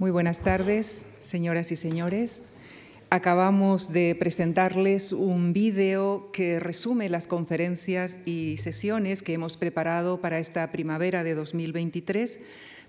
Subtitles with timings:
[0.00, 2.42] Muy buenas tardes, señoras y señores.
[3.10, 10.40] Acabamos de presentarles un vídeo que resume las conferencias y sesiones que hemos preparado para
[10.40, 12.40] esta primavera de 2023,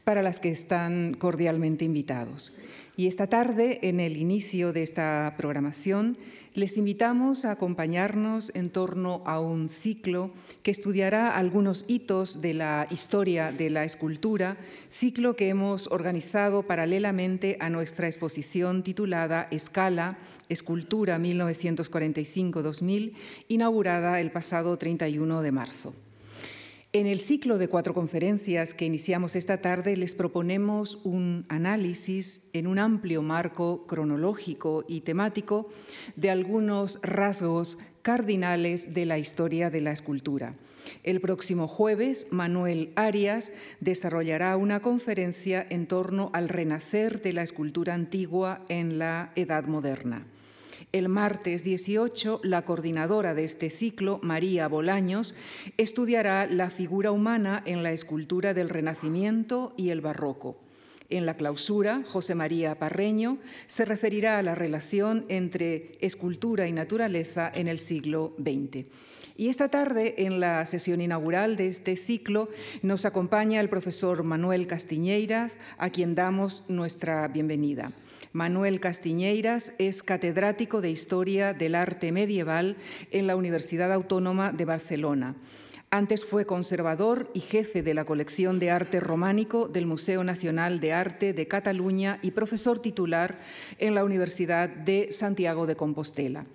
[0.05, 2.53] para las que están cordialmente invitados.
[2.95, 6.17] Y esta tarde, en el inicio de esta programación,
[6.53, 10.31] les invitamos a acompañarnos en torno a un ciclo
[10.63, 14.55] que estudiará algunos hitos de la historia de la escultura,
[14.89, 20.17] ciclo que hemos organizado paralelamente a nuestra exposición titulada Escala,
[20.47, 23.11] Escultura 1945-2000,
[23.49, 25.93] inaugurada el pasado 31 de marzo.
[26.95, 32.67] En el ciclo de cuatro conferencias que iniciamos esta tarde les proponemos un análisis en
[32.67, 35.67] un amplio marco cronológico y temático
[36.15, 40.55] de algunos rasgos cardinales de la historia de la escultura.
[41.03, 43.51] El próximo jueves, Manuel Arias
[43.81, 50.25] desarrollará una conferencia en torno al renacer de la escultura antigua en la Edad Moderna.
[50.95, 55.35] El martes 18, la coordinadora de este ciclo, María Bolaños,
[55.75, 60.55] estudiará la figura humana en la escultura del Renacimiento y el Barroco.
[61.09, 67.51] En la clausura, José María Parreño se referirá a la relación entre escultura y naturaleza
[67.53, 68.85] en el siglo XX.
[69.35, 72.47] Y esta tarde, en la sesión inaugural de este ciclo,
[72.83, 77.91] nos acompaña el profesor Manuel Castiñeiras, a quien damos nuestra bienvenida.
[78.35, 82.75] Manuel Castiñeiras es catedrático de Historia del Arte Medieval
[83.11, 85.37] en la Universidad Autónoma de Barcelona.
[85.89, 90.91] Antes fue conservador y jefe de la colección de arte románico del Museo Nacional de
[90.91, 93.39] Arte de Cataluña y profesor titular
[93.77, 96.45] en la Universidad de Santiago de Compostela.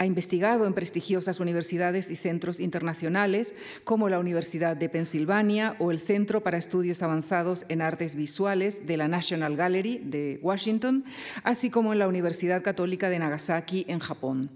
[0.00, 5.98] Ha investigado en prestigiosas universidades y centros internacionales como la Universidad de Pensilvania o el
[5.98, 11.04] Centro para Estudios Avanzados en Artes Visuales de la National Gallery de Washington,
[11.44, 14.48] así como en la Universidad Católica de Nagasaki en Japón.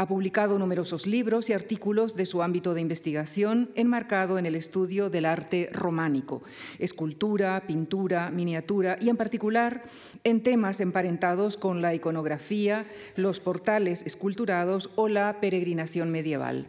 [0.00, 5.10] Ha publicado numerosos libros y artículos de su ámbito de investigación enmarcado en el estudio
[5.10, 6.42] del arte románico,
[6.78, 9.82] escultura, pintura, miniatura y en particular
[10.24, 16.66] en temas emparentados con la iconografía, los portales esculturados o la peregrinación medieval.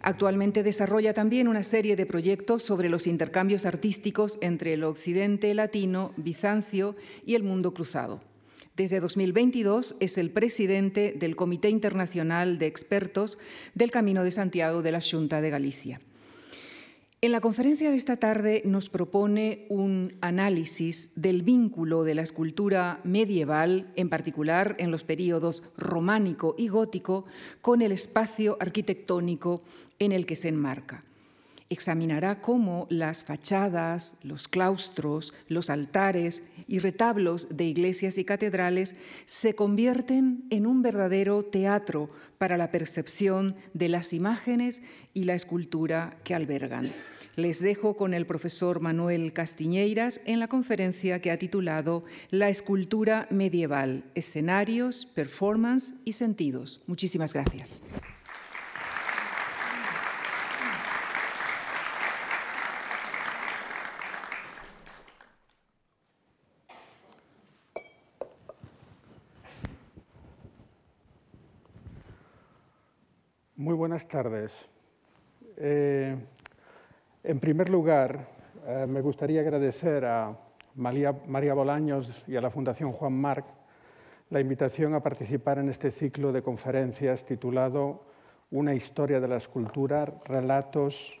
[0.00, 6.12] Actualmente desarrolla también una serie de proyectos sobre los intercambios artísticos entre el occidente latino,
[6.16, 6.96] Bizancio
[7.26, 8.31] y el mundo cruzado.
[8.76, 13.36] Desde 2022 es el presidente del Comité Internacional de Expertos
[13.74, 16.00] del Camino de Santiago de la Junta de Galicia.
[17.20, 23.00] En la conferencia de esta tarde nos propone un análisis del vínculo de la escultura
[23.04, 27.26] medieval, en particular en los períodos románico y gótico,
[27.60, 29.62] con el espacio arquitectónico
[29.98, 31.00] en el que se enmarca
[31.72, 38.94] examinará cómo las fachadas, los claustros, los altares y retablos de iglesias y catedrales
[39.26, 44.82] se convierten en un verdadero teatro para la percepción de las imágenes
[45.14, 46.92] y la escultura que albergan.
[47.34, 53.26] Les dejo con el profesor Manuel Castiñeiras en la conferencia que ha titulado La escultura
[53.30, 56.82] medieval, escenarios, performance y sentidos.
[56.86, 57.84] Muchísimas gracias.
[73.62, 74.68] Muy buenas tardes.
[75.56, 76.16] Eh,
[77.22, 78.26] en primer lugar,
[78.66, 80.36] eh, me gustaría agradecer a
[80.74, 83.46] María, María, Bolaños y a la Fundación Juan Marc
[84.30, 88.02] la invitación a participar en este ciclo de conferencias titulado
[88.50, 91.20] Una historia de la escultura, relatos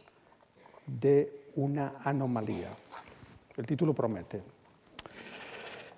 [0.84, 2.70] de una anomalía.
[3.56, 4.42] El título promete.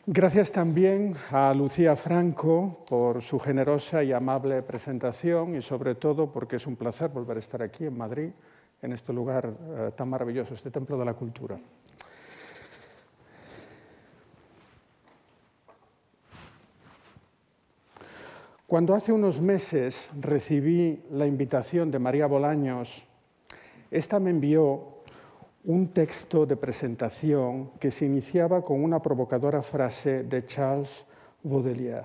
[0.07, 6.57] Gracias también a Lucía Franco por su generosa y amable presentación y sobre todo porque
[6.57, 8.29] es un placer volver a estar aquí en Madrid,
[8.83, 11.59] en este lugar eh, tan maravilloso, este Templo de la Cultura.
[18.67, 23.09] Cuando hace unos meses recibí la invitación de María Bolaños,
[23.91, 24.94] esta me envió
[25.65, 31.07] un texto de presentación que se iniciaba con una provocadora frase de Charles
[31.43, 32.05] Baudelaire,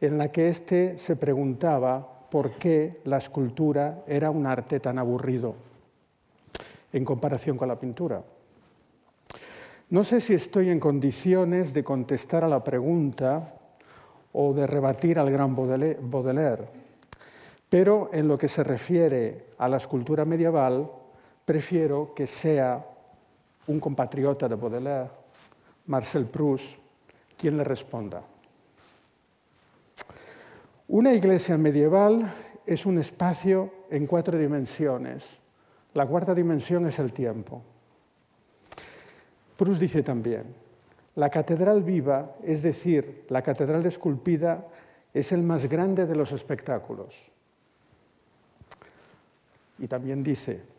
[0.00, 5.54] en la que éste se preguntaba por qué la escultura era un arte tan aburrido
[6.92, 8.22] en comparación con la pintura.
[9.88, 13.54] No sé si estoy en condiciones de contestar a la pregunta
[14.32, 16.68] o de rebatir al gran Baudelaire,
[17.70, 20.90] pero en lo que se refiere a la escultura medieval,
[21.48, 22.84] prefiero que sea
[23.68, 25.08] un compatriota de Baudelaire,
[25.86, 26.76] Marcel Proust,
[27.38, 28.20] quien le responda.
[30.88, 32.30] Una iglesia medieval
[32.66, 35.38] es un espacio en cuatro dimensiones.
[35.94, 37.62] La cuarta dimensión es el tiempo.
[39.56, 40.54] Proust dice también,
[41.14, 44.66] la catedral viva, es decir, la catedral esculpida,
[45.14, 47.32] es el más grande de los espectáculos.
[49.78, 50.76] Y también dice,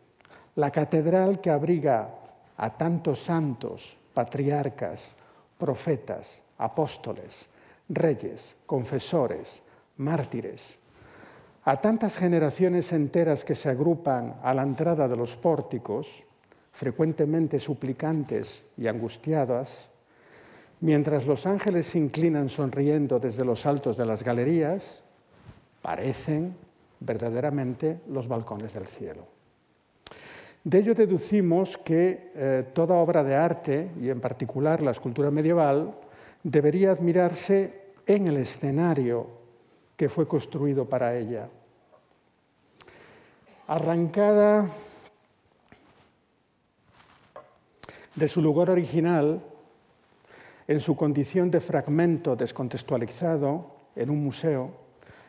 [0.56, 2.14] la catedral que abriga
[2.56, 5.14] a tantos santos, patriarcas,
[5.58, 7.48] profetas, apóstoles,
[7.88, 9.62] reyes, confesores,
[9.96, 10.78] mártires,
[11.64, 16.24] a tantas generaciones enteras que se agrupan a la entrada de los pórticos,
[16.72, 19.90] frecuentemente suplicantes y angustiadas,
[20.80, 25.02] mientras los ángeles se inclinan sonriendo desde los altos de las galerías,
[25.82, 26.56] parecen
[27.00, 29.39] verdaderamente los balcones del cielo.
[30.62, 35.94] De ello deducimos que eh, toda obra de arte, y en particular la escultura medieval,
[36.42, 39.26] debería admirarse en el escenario
[39.96, 41.48] que fue construido para ella.
[43.68, 44.68] Arrancada
[48.14, 49.40] de su lugar original,
[50.66, 54.70] en su condición de fragmento descontextualizado en un museo,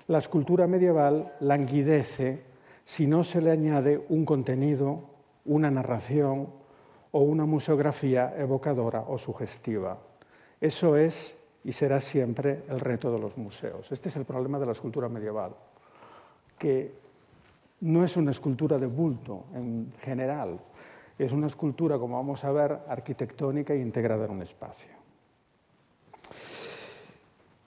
[0.08, 2.44] la escultura medieval languidece
[2.84, 5.11] si no se le añade un contenido,
[5.46, 6.48] una narración
[7.12, 9.98] o una museografía evocadora o sugestiva.
[10.60, 13.92] Eso es y será siempre el reto de los museos.
[13.92, 15.54] Este es el problema de la escultura medieval,
[16.58, 16.94] que
[17.82, 20.60] no es una escultura de bulto en general,
[21.18, 24.90] es una escultura, como vamos a ver, arquitectónica e integrada en un espacio.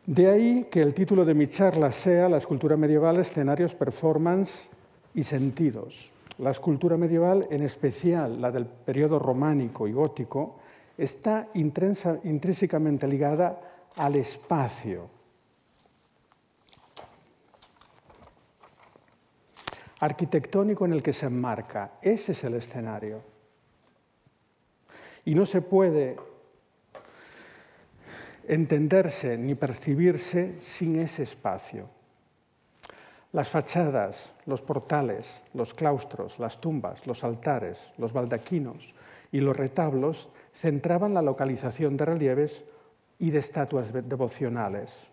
[0.06, 4.69] De ahí que el título de mi charla sea La escultura medieval, escenarios, performance
[5.15, 6.13] y sentidos.
[6.39, 10.57] La escultura medieval, en especial la del periodo románico y gótico,
[10.97, 13.61] está intrínsecamente ligada
[13.97, 15.15] al espacio.
[20.05, 21.93] arquitectónico en el que se enmarca.
[22.03, 23.23] Ese es el escenario.
[25.25, 26.17] Y no se puede
[28.47, 31.89] entenderse ni percibirse sin ese espacio.
[33.35, 38.95] Las fachadas, los portales, los claustros, las tumbas, los altares, los baldaquinos
[39.33, 42.65] y los retablos centraban la localización de relieves
[43.19, 45.09] y de estatuas devocionales.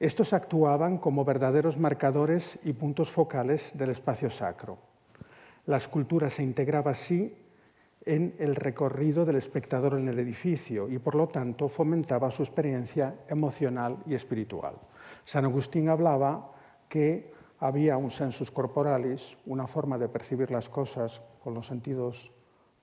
[0.00, 4.78] Estos actuaban como verdaderos marcadores y puntos focales del espacio sacro.
[5.66, 7.32] La escultura se integraba así
[8.06, 13.20] en el recorrido del espectador en el edificio y por lo tanto fomentaba su experiencia
[13.28, 14.74] emocional y espiritual.
[15.24, 16.57] San Agustín hablaba
[16.88, 22.32] que había un sensus corporalis, una forma de percibir las cosas con los sentidos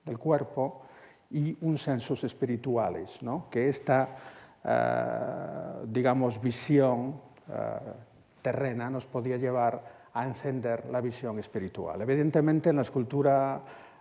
[0.04, 0.82] del cuerpo,
[1.30, 3.48] y un sensus espiritualis, ¿no?
[3.50, 4.14] que esta,
[4.62, 7.52] eh, digamos, visión eh,
[8.42, 12.00] terrena nos podía llevar a encender la visión espiritual.
[12.00, 13.60] Evidentemente, en la escultura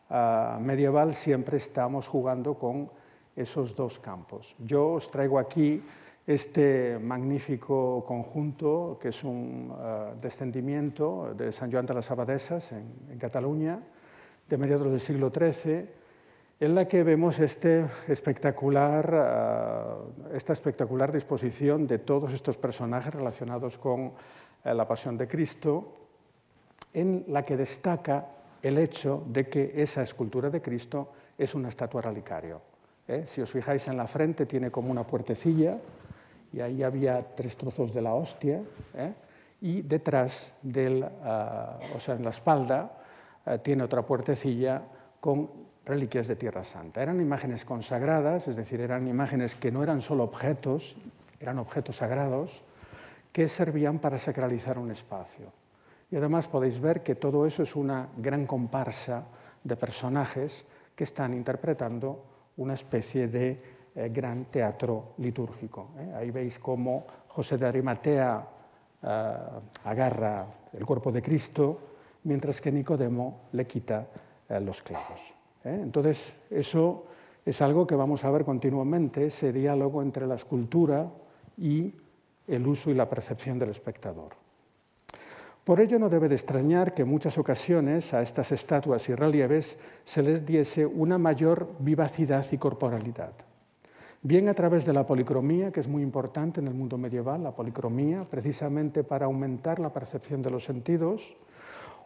[0.10, 2.90] eh, medieval siempre estamos jugando con
[3.36, 4.56] esos dos campos.
[4.60, 5.84] Yo os traigo aquí
[6.27, 9.74] este magnífico conjunto, que es un
[10.22, 13.80] descendimiento de San Joan de las Abadesas en, en Cataluña,
[14.50, 15.88] de mediados del siglo XIII,
[16.60, 19.13] en la que vemos este espectacular,
[20.31, 24.14] eh, esta espectacular disposición de todos estos personajes relacionados con
[24.64, 25.94] eh, la pasión de Cristo,
[26.94, 28.28] en la que destaca
[28.61, 32.61] el hecho de que esa escultura de Cristo es una estatua relicario.
[33.07, 33.23] ¿eh?
[33.26, 35.78] Si os fijáis en la frente tiene como una puertecilla
[36.56, 38.64] y ahí había tres trozos de la hostia
[39.59, 42.94] y detrás del, o sea, en la espalda
[43.62, 44.81] tiene otra puertecilla
[45.19, 45.50] con
[45.83, 47.04] reliquias de Tierra Santa.
[47.04, 50.95] Eran imágenes consagradas, es decir, eran imágenes que no eran solo objetos,
[51.42, 52.64] eran objetos sagrados
[53.33, 55.52] que servían para sacralizar un espacio.
[56.09, 59.26] Y además podéis ver que todo eso es una gran comparsa
[59.62, 60.64] de personajes
[60.95, 62.24] que están interpretando
[62.56, 65.92] una especie de eh, gran teatro litúrgico.
[65.97, 66.14] ¿eh?
[66.18, 68.45] Ahí veis cómo José de Arimatea
[69.02, 69.33] eh,
[69.85, 71.80] agarra el cuerpo de Cristo,
[72.23, 74.06] mientras que Nicodemo le quita
[74.61, 75.33] los clavos.
[75.64, 77.06] Entonces, eso
[77.45, 81.09] es algo que vamos a ver continuamente, ese diálogo entre la escultura
[81.57, 81.94] y
[82.47, 84.35] el uso y la percepción del espectador.
[85.64, 89.80] Por ello no debe de extrañar que en muchas ocasiones a estas estatuas y relieves
[90.04, 93.33] se les diese una mayor vivacidad y corporalidad.
[94.22, 97.52] Bien a través de la policromía, que es muy importante en el mundo medieval, la
[97.52, 101.38] policromía, precisamente para aumentar la percepción de los sentidos,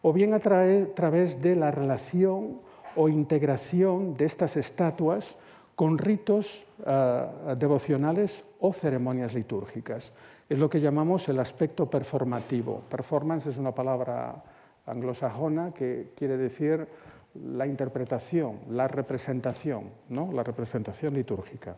[0.02, 2.60] o bien a través de la relación
[2.96, 5.38] o integración de estas estatuas
[5.76, 10.12] con ritos uh, devocionales o ceremonias litúrgicas.
[10.50, 12.82] Es lo que llamamos el aspecto performativo.
[12.90, 14.44] Performance es una palabra
[14.86, 16.86] anglosajona que quiere decir
[17.36, 20.32] la interpretación, la representación, ¿no?
[20.34, 21.76] la representación litúrgica.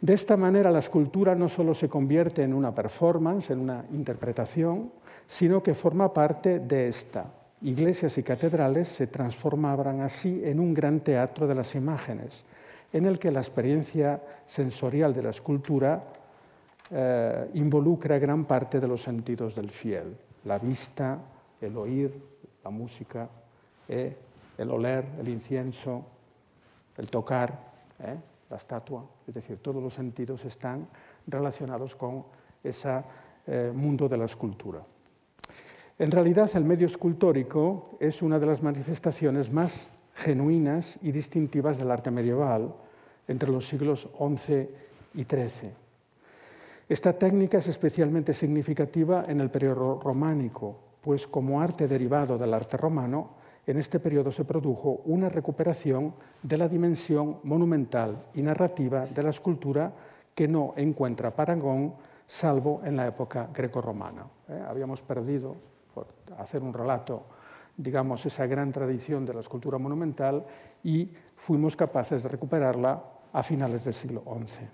[0.00, 4.90] De esta manera la escultura no solo se convierte en una performance, en una interpretación,
[5.26, 7.26] sino que forma parte de esta.
[7.62, 12.46] Iglesias y catedrales se transformaban así en un gran teatro de las imágenes,
[12.92, 16.02] en el que la experiencia sensorial de la escultura
[16.90, 21.18] eh, involucra gran parte de los sentidos del fiel, la vista,
[21.60, 22.10] el oír,
[22.64, 23.28] la música,
[23.86, 24.16] eh,
[24.56, 26.06] el oler, el incienso,
[26.96, 28.16] el tocar, eh,
[28.50, 30.88] la estatua, es decir, todos los sentidos están
[31.26, 32.24] relacionados con
[32.62, 33.02] ese
[33.46, 34.84] eh, mundo de la escultura.
[35.98, 41.90] En realidad, el medio escultórico es una de las manifestaciones más genuinas y distintivas del
[41.90, 42.74] arte medieval
[43.28, 44.68] entre los siglos XI
[45.14, 45.70] y XIII.
[46.88, 52.76] Esta técnica es especialmente significativa en el periodo románico, pues como arte derivado del arte
[52.76, 53.39] romano,
[53.70, 59.30] en este periodo se produjo una recuperación de la dimensión monumental y narrativa de la
[59.30, 59.92] escultura
[60.34, 61.94] que no encuentra parangón
[62.26, 64.26] salvo en la época grecorromana.
[64.48, 64.62] ¿eh?
[64.68, 65.56] Habíamos perdido,
[65.94, 66.06] por
[66.38, 67.26] hacer un relato,
[67.76, 70.44] digamos, esa gran tradición de la escultura monumental
[70.82, 74.66] y fuimos capaces de recuperarla a finales del siglo XI.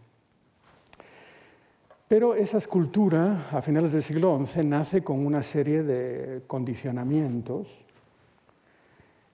[2.09, 7.85] Pero esa escultura, a finales del siglo XI, nace con una serie de condicionamientos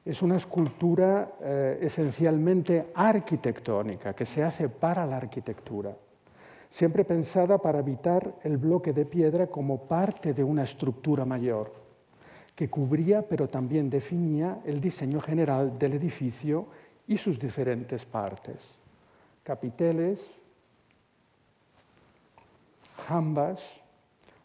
[0.04, 5.97] es una escultura eh, esencialmente arquitectónica, que se hace para la arquitectura,
[6.68, 11.73] siempre pensada para evitar el bloque de piedra como parte de una estructura mayor,
[12.54, 16.66] que cubría pero también definía el diseño general del edificio
[17.06, 18.78] y sus diferentes partes.
[19.44, 20.35] Capiteles,
[23.06, 23.80] jambas,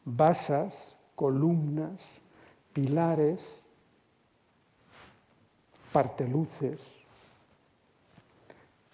[0.06, 2.22] basas, columnas,
[2.74, 3.64] pilares,
[5.98, 7.04] parteluces,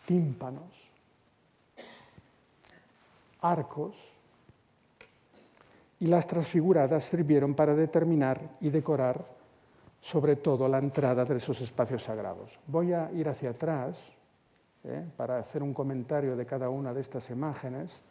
[0.05, 0.89] tímpanos,
[3.41, 3.97] arcos,
[5.99, 9.21] y las transfiguradas sirvieron para determinar y decorar
[9.99, 12.57] sobre todo la entrada de esos espacios sagrados.
[12.67, 14.13] Voy a ir hacia atrás
[14.85, 15.05] ¿eh?
[15.17, 18.01] para hacer un comentario de cada una de estas imágenes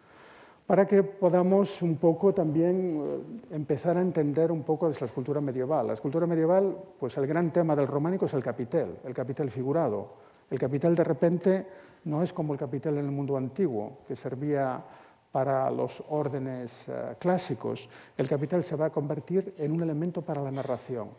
[0.73, 5.88] para que podamos un poco también eh, empezar a entender un poco la escultura medieval.
[5.88, 10.14] La escultura medieval, pues el gran tema del románico es el capitel, el capitel figurado.
[10.50, 11.67] El capitel de repente
[12.05, 14.83] no es como el capitel en el mundo antiguo, que servía
[15.31, 17.91] para los órdenes eh, clásicos.
[18.17, 21.11] El capitel se va a convertir en un elemento para la narración.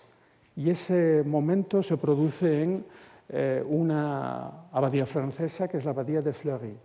[0.55, 2.85] Y ese momento se produce en
[3.29, 6.75] eh, una abadía francesa, que es la abadía de Fleury.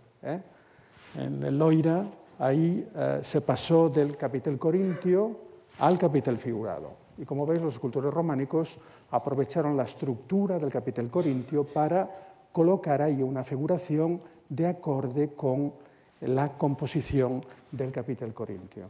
[1.17, 2.05] En el Loira,
[2.39, 5.35] ahí eh, se pasó del capitel corintio
[5.79, 6.91] al capitel figurado.
[7.17, 8.79] Y como veis, los escultores románicos
[9.11, 12.09] aprovecharon la estructura del capitel corintio para
[12.51, 15.73] colocar ahí una figuración de acorde con
[16.21, 17.41] la composición
[17.71, 18.89] del capitel corintio.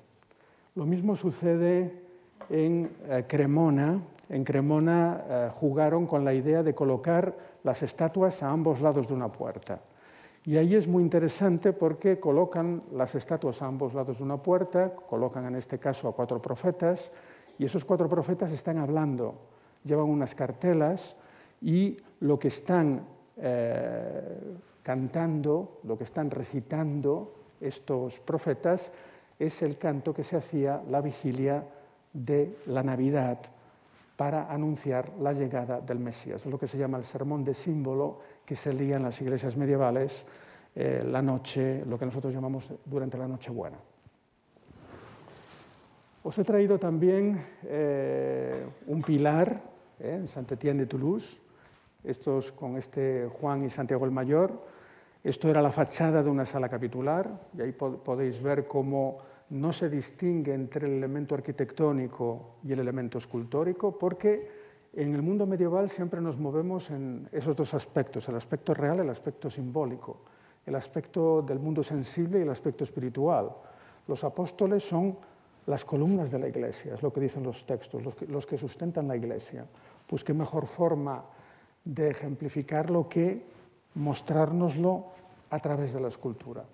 [0.76, 1.92] Lo mismo sucede
[2.50, 4.00] en eh, Cremona.
[4.30, 9.14] En Cremona eh, jugaron con la idea de colocar las estatuas a ambos lados de
[9.16, 9.80] una puerta.
[10.50, 14.96] Y ahí es muy interesante porque colocan las estatuas a ambos lados de una puerta,
[14.96, 17.12] colocan en este caso a cuatro profetas,
[17.60, 19.36] y esos cuatro profetas están hablando,
[19.84, 21.16] llevan unas cartelas
[21.62, 23.06] y lo que están
[23.38, 28.92] eh, cantando, lo que están recitando estos profetas
[29.38, 31.64] es el canto que se hacía la vigilia
[32.12, 33.38] de la Navidad
[34.20, 36.46] para anunciar la llegada del Mesías.
[36.46, 39.56] Es lo que se llama el sermón de símbolo que se lía en las iglesias
[39.56, 40.26] medievales
[40.76, 43.78] eh, la noche, lo que nosotros llamamos durante la noche buena.
[46.22, 49.62] Os he traído también eh, un pilar
[49.98, 51.40] eh, en Saint-Étienne de Toulouse,
[52.04, 54.52] estos con este Juan y Santiago el Mayor.
[55.24, 59.90] Esto era la fachada de una sala capitular y ahí podéis ver cómo no se
[59.90, 66.22] distingue entre el elemento arquitectónico y el elemento escultórico, porque en el mundo medieval siempre
[66.22, 70.22] nos movemos en esos dos aspectos, el aspecto real el aspecto simbólico,
[70.66, 73.52] el aspecto del mundo sensible y el aspecto espiritual.
[74.08, 75.18] Los apóstoles son
[75.66, 79.16] las columnas de la iglesia, es lo que dicen los textos, los que, sustentan la
[79.16, 79.66] iglesia.
[80.08, 81.24] Pues qué mejor forma
[81.86, 83.46] de ejemplificarlo que
[83.96, 85.06] mostrárnoslo
[85.50, 86.66] a través de la escultura.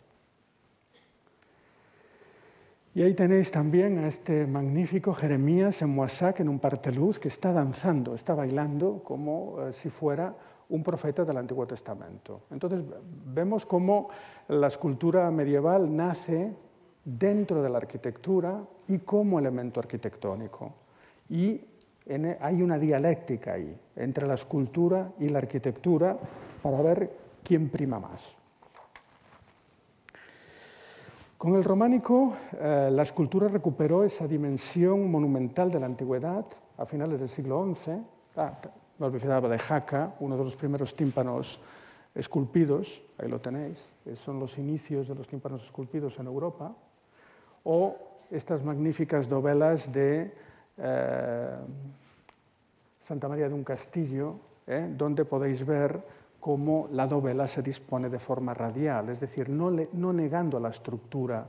[2.95, 7.51] Y ahí tenéis también a este magnífico Jeremías en Moissac, en un parteluz, que está
[7.51, 10.33] danzando, está bailando como eh, si fuera
[10.69, 12.43] un profeta del Antiguo Testamento.
[12.51, 12.85] Entonces
[13.25, 14.07] vemos cómo
[14.47, 16.55] la escultura medieval nace
[17.03, 20.73] dentro de la arquitectura y como elemento arquitectónico.
[21.29, 21.59] Y
[22.05, 26.17] e, hay una dialéctica ahí entre la escultura y la arquitectura
[26.63, 27.11] para ver
[27.43, 28.37] quién prima más.
[31.37, 36.45] Con el románico, eh, la escultura recuperó esa dimensión monumental de la antigüedad
[36.77, 37.91] a finales del siglo XI.
[38.37, 38.57] Ah,
[38.97, 41.59] me olvidaba de Jaca, uno de los primeros tímpanos
[42.15, 46.73] esculpidos, ahí lo tenéis, son los inicios de los tímpanos esculpidos en Europa,
[47.65, 47.97] o
[48.31, 50.33] estas magníficas dovelas de
[50.77, 51.57] eh,
[53.01, 56.01] Santa María de un Castillo, eh, donde podéis ver
[56.45, 61.43] cómo la dovela se dispone de forma radial, es decir, no, no negando la estructura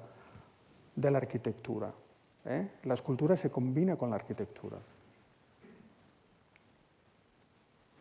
[0.94, 1.92] de la arquitectura.
[2.46, 2.66] Eh.
[2.84, 4.78] La escultura se combina con la arquitectura.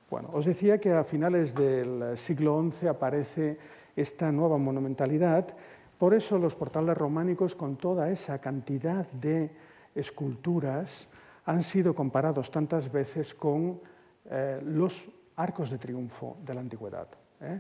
[0.10, 3.58] Bueno, os decía que a finales del siglo XI aparece
[3.94, 5.54] esta nueva monumentalidad,
[6.00, 9.52] por eso los portales románicos con toda esa cantidad de
[9.94, 11.10] esculturas
[11.44, 13.82] han sido comparados tantas veces con
[14.30, 17.08] eh, los arcos de triunfo de la antigüedad.
[17.42, 17.60] ¿eh?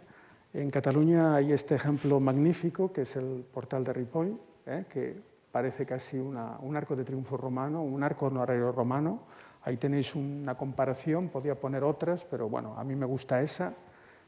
[0.54, 4.86] En Cataluña hay este ejemplo magnífico que es el portal de Ripoll, ¿eh?
[4.90, 5.16] que
[5.52, 9.22] parece casi un arco de triunfo romano, un arco honorario romano,
[9.66, 13.74] Ahí tenéis una comparación, podía poner otras, pero bueno, a mí me gusta esa.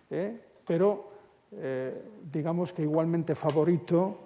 [0.10, 0.42] ¿eh?
[0.66, 1.12] Pero
[1.52, 4.18] eh, digamos que igualmente favorito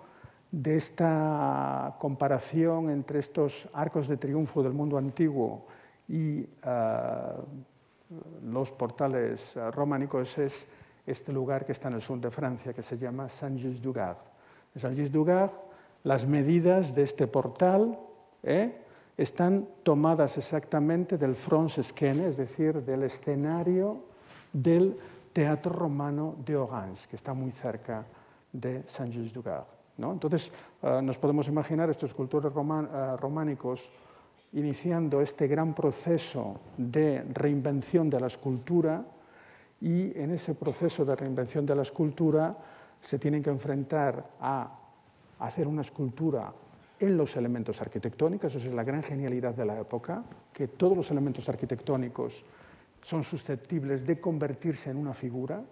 [0.49, 5.67] de esta comparación entre estos arcos de triunfo del mundo antiguo
[6.07, 6.47] y eh,
[8.43, 10.67] los portales románicos es
[11.05, 14.17] este lugar que está en el sur de Francia, que se llama Saint-Just-du-Gard.
[14.75, 15.51] En Saint-Just-du-Gard,
[16.03, 17.97] las medidas de este portal,
[19.17, 24.03] están tomadas exactamente del Scene, es decir, del escenario
[24.51, 24.97] del
[25.33, 28.05] Teatro Romano de Orange, que está muy cerca
[28.51, 29.65] de Saint-Just-du-Gard.
[29.97, 30.11] ¿no?
[30.11, 30.51] Entonces,
[30.81, 33.91] eh, nos podemos imaginar estos escultores eh, románicos
[34.53, 39.05] iniciando este gran proceso de reinvención de la escultura
[39.79, 42.57] y en ese proceso de reinvención de la escultura
[42.99, 44.77] se tienen que enfrentar a
[45.39, 46.53] hacer una escultura
[46.99, 51.09] en los elementos arquitectónicos, esa es la gran genialidad de la época, que todos los
[51.09, 52.45] elementos arquitectónicos
[53.01, 55.63] son susceptibles de convertirse en una figura,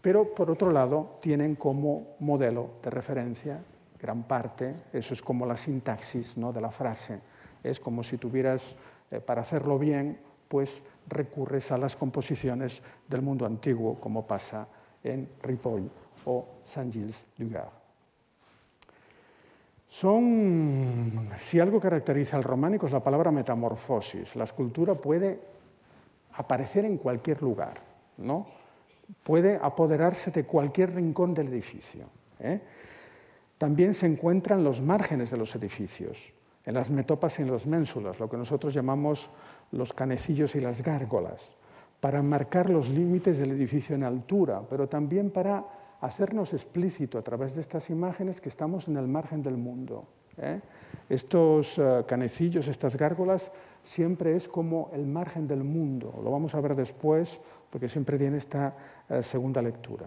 [0.00, 3.60] pero por otro lado tienen como modelo de referencia
[4.00, 6.52] gran parte, eso es como la sintaxis ¿no?
[6.52, 7.20] de la frase,
[7.62, 8.76] es como si tuvieras,
[9.10, 14.68] eh, para hacerlo bien, pues recurres a las composiciones del mundo antiguo, como pasa
[15.02, 15.90] en Ripoll
[16.24, 17.70] o Saint-Gilles-du-Gard.
[19.88, 24.36] Son, si algo caracteriza al románico es la palabra metamorfosis.
[24.36, 25.40] La escultura puede
[26.34, 27.80] aparecer en cualquier lugar,
[28.18, 28.46] ¿no?
[29.22, 32.06] puede apoderarse de cualquier rincón del edificio.
[32.40, 32.60] ¿eh?
[33.58, 36.32] También se encuentra en los márgenes de los edificios,
[36.66, 39.30] en las metopas y en los ménsulas, lo que nosotros llamamos
[39.70, 41.56] los canecillos y las gárgolas,
[42.00, 45.64] para marcar los límites del edificio en altura, pero también para
[46.00, 50.06] hacernos explícito a través de estas imágenes que estamos en el margen del mundo.
[50.38, 50.60] ¿eh?
[51.08, 53.50] Estos eh, canecillos, estas gárgolas,
[53.82, 56.20] siempre es como el margen del mundo.
[56.22, 58.76] Lo vamos a ver después porque siempre tiene esta
[59.08, 60.06] eh, segunda lectura.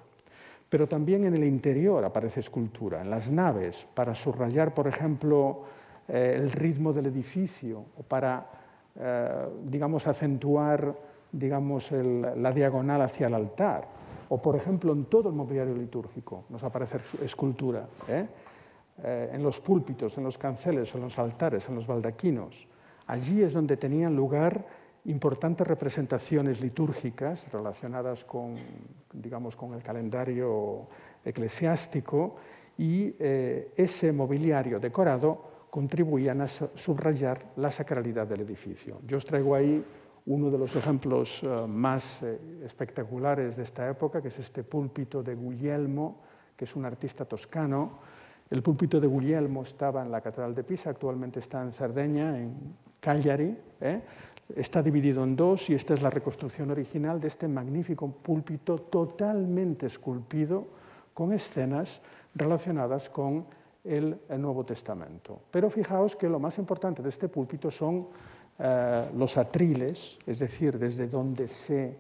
[0.69, 5.63] Pero también en el interior aparece escultura, en las naves, para subrayar, por ejemplo,
[6.09, 8.49] el ritmo del edificio o para,
[9.63, 10.95] digamos, acentuar
[11.31, 13.87] digamos, la diagonal hacia el altar
[14.29, 18.27] o por ejemplo en todo el mobiliario litúrgico nos aparece escultura, ¿eh?
[19.01, 22.67] Eh, en los púlpitos, en los canceles, en los altares, en los baldaquinos.
[23.07, 24.65] Allí es donde tenían lugar
[25.05, 28.57] importantes representaciones litúrgicas relacionadas con,
[29.13, 30.87] digamos, con el calendario
[31.23, 32.35] eclesiástico
[32.77, 38.99] y eh, ese mobiliario decorado contribuían a subrayar la sacralidad del edificio.
[39.05, 39.83] Yo os traigo ahí
[40.25, 45.23] uno de los ejemplos eh, más eh, espectaculares de esta época, que es este púlpito
[45.23, 46.21] de Guglielmo,
[46.55, 47.99] que es un artista toscano.
[48.49, 52.75] El púlpito de Guglielmo estaba en la Catedral de Pisa, actualmente está en Cerdeña, en
[52.99, 53.57] Cagliari.
[53.81, 54.01] ¿eh?
[54.55, 59.85] Está dividido en dos y esta es la reconstrucción original de este magnífico púlpito totalmente
[59.85, 60.67] esculpido
[61.13, 62.01] con escenas
[62.33, 63.45] relacionadas con
[63.83, 65.39] el Nuevo Testamento.
[65.51, 68.07] Pero fijaos que lo más importante de este púlpito son
[68.61, 71.95] eh, los atriles, es decir, desde donde se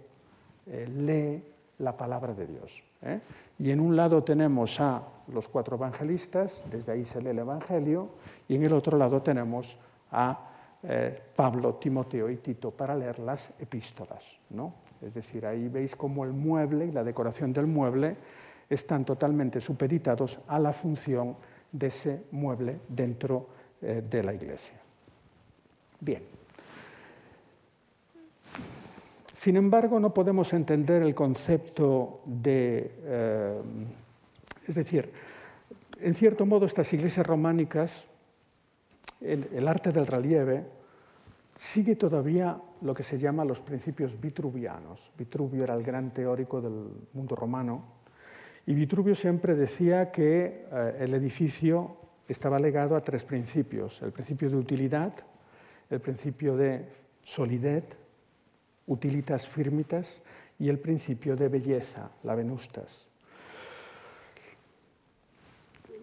[0.67, 1.41] eh, lee
[1.77, 2.83] la palabra de Dios.
[3.01, 3.21] ¿eh?
[3.59, 5.01] Y en un lado tenemos a
[5.33, 8.09] los cuatro evangelistas, desde ahí se lee el Evangelio,
[8.49, 9.77] y en el otro lado tenemos
[10.11, 10.47] a
[11.35, 14.39] Pablo, Timoteo y Tito para leer las epístolas.
[14.49, 14.75] ¿no?
[15.01, 18.15] Es decir, ahí veis cómo el mueble y la decoración del mueble
[18.69, 21.35] están totalmente supeditados a la función
[21.71, 23.47] de ese mueble dentro
[23.81, 24.75] eh, de la iglesia.
[25.99, 26.23] Bien.
[29.33, 32.91] Sin embargo, no podemos entender el concepto de...
[33.03, 33.61] Eh,
[34.67, 35.11] es decir,
[35.99, 38.05] en cierto modo estas iglesias románicas,
[39.21, 40.65] el arte del relieve,
[41.55, 45.11] sigue todavía lo que se llama los principios vitruvianos.
[45.17, 47.98] Vitruvio era el gran teórico del mundo romano
[48.69, 54.47] y Vitruvio siempre decía que eh, el edificio estaba legado a tres principios, el principio
[54.47, 55.11] de utilidad,
[55.89, 56.85] el principio de
[57.23, 57.97] solidez,
[58.85, 60.21] utilitas firmitas,
[60.59, 63.07] y el principio de belleza, la venustas.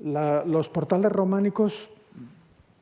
[0.02, 1.88] los portales románicos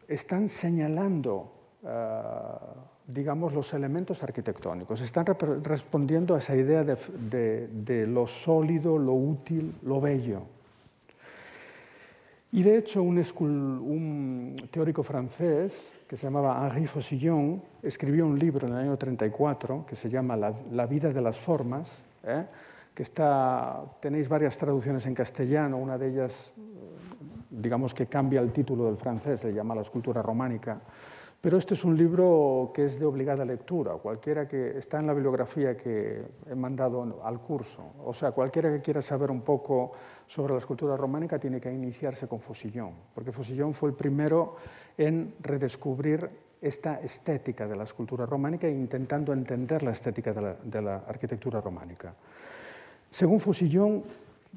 [0.09, 5.01] están señalando eh, digamos, los elementos arquitectónicos.
[5.01, 5.27] Están
[5.63, 10.43] respondiendo a esa idea de, lo sólido, lo útil, lo bello.
[12.53, 18.75] Y de hecho, un, teórico francés que se llamaba Henri Faucillon escribió un libro en
[18.75, 22.47] el año 34 que se llama La, vida de las formas, ¿eh?
[22.95, 26.53] que está, tenéis varias traducciones en castellano, una de ellas,
[27.51, 30.81] digamos que cambia el título del francés, se llama La escultura románica
[31.41, 35.13] pero este es un libro que es de obligada lectura, cualquiera que está en la
[35.13, 37.83] bibliografía que he mandado al curso.
[38.05, 39.93] O sea, cualquiera que quiera saber un poco
[40.27, 44.57] sobre la escultura románica tiene que iniciarse con Fosillón, porque Fosillón fue el primero
[44.97, 46.31] en redescubrir
[46.65, 52.15] esta estética de la escultura románica e intentando entender la estética de la, arquitectura románica.
[53.11, 54.03] Según Fosillón,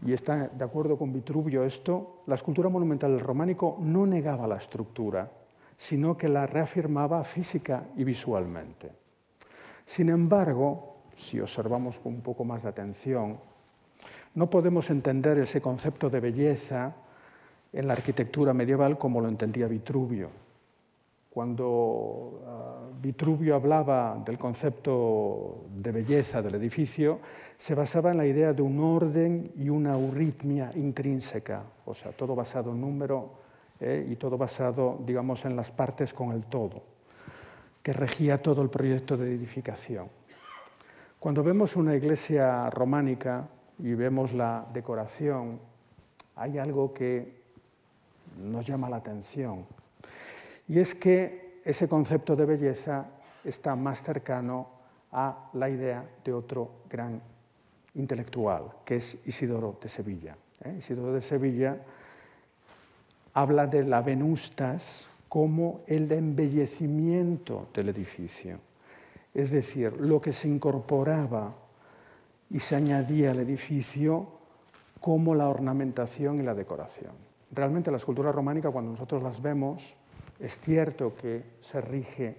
[0.05, 4.55] y está de acuerdo con Vitruvio esto, la escultura monumental del románico no negaba la
[4.55, 5.29] estructura,
[5.77, 8.91] sino que la reafirmaba física y visualmente.
[9.85, 13.39] Sin embargo, si observamos con un poco más de atención,
[14.35, 16.93] no podemos entender ese concepto de belleza
[17.71, 20.29] en la arquitectura medieval como lo entendía Vitruvio.
[21.29, 27.19] Cuando ah, Vitruvio hablaba del concepto de belleza del edificio,
[27.55, 32.35] se basaba en la idea de un orden y una euritmia intrínseca, o sea, todo
[32.35, 33.46] basado en número,
[33.79, 34.07] ¿eh?
[34.09, 36.83] y todo basado, digamos, en las partes con el todo,
[37.81, 40.09] que regía todo el proyecto de edificación.
[41.19, 43.47] Cuando vemos una iglesia románica
[43.79, 45.59] y vemos la decoración,
[46.35, 47.41] hay algo que
[48.37, 49.65] nos llama la atención,
[50.67, 53.05] y es que ese concepto de belleza
[53.43, 54.69] está más cercano
[55.11, 57.21] a la idea de otro gran
[57.95, 60.37] intelectual, que es Isidoro de Sevilla.
[60.63, 60.75] ¿eh?
[60.77, 61.77] Isidoro de Sevilla
[63.37, 68.57] habla de la venustas como el embellecimiento del edificio,
[69.31, 71.53] es decir, lo que se incorporaba
[72.49, 74.25] y se añadía al edificio
[74.99, 77.11] como la ornamentación y la decoración.
[77.51, 79.95] Realmente la escultura románica, cuando nosotros las vemos,
[80.39, 82.37] es cierto que se rige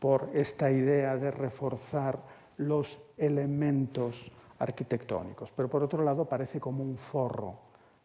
[0.00, 2.20] por esta idea de reforzar
[2.56, 7.60] los elementos arquitectónicos, pero por otro lado parece como un forro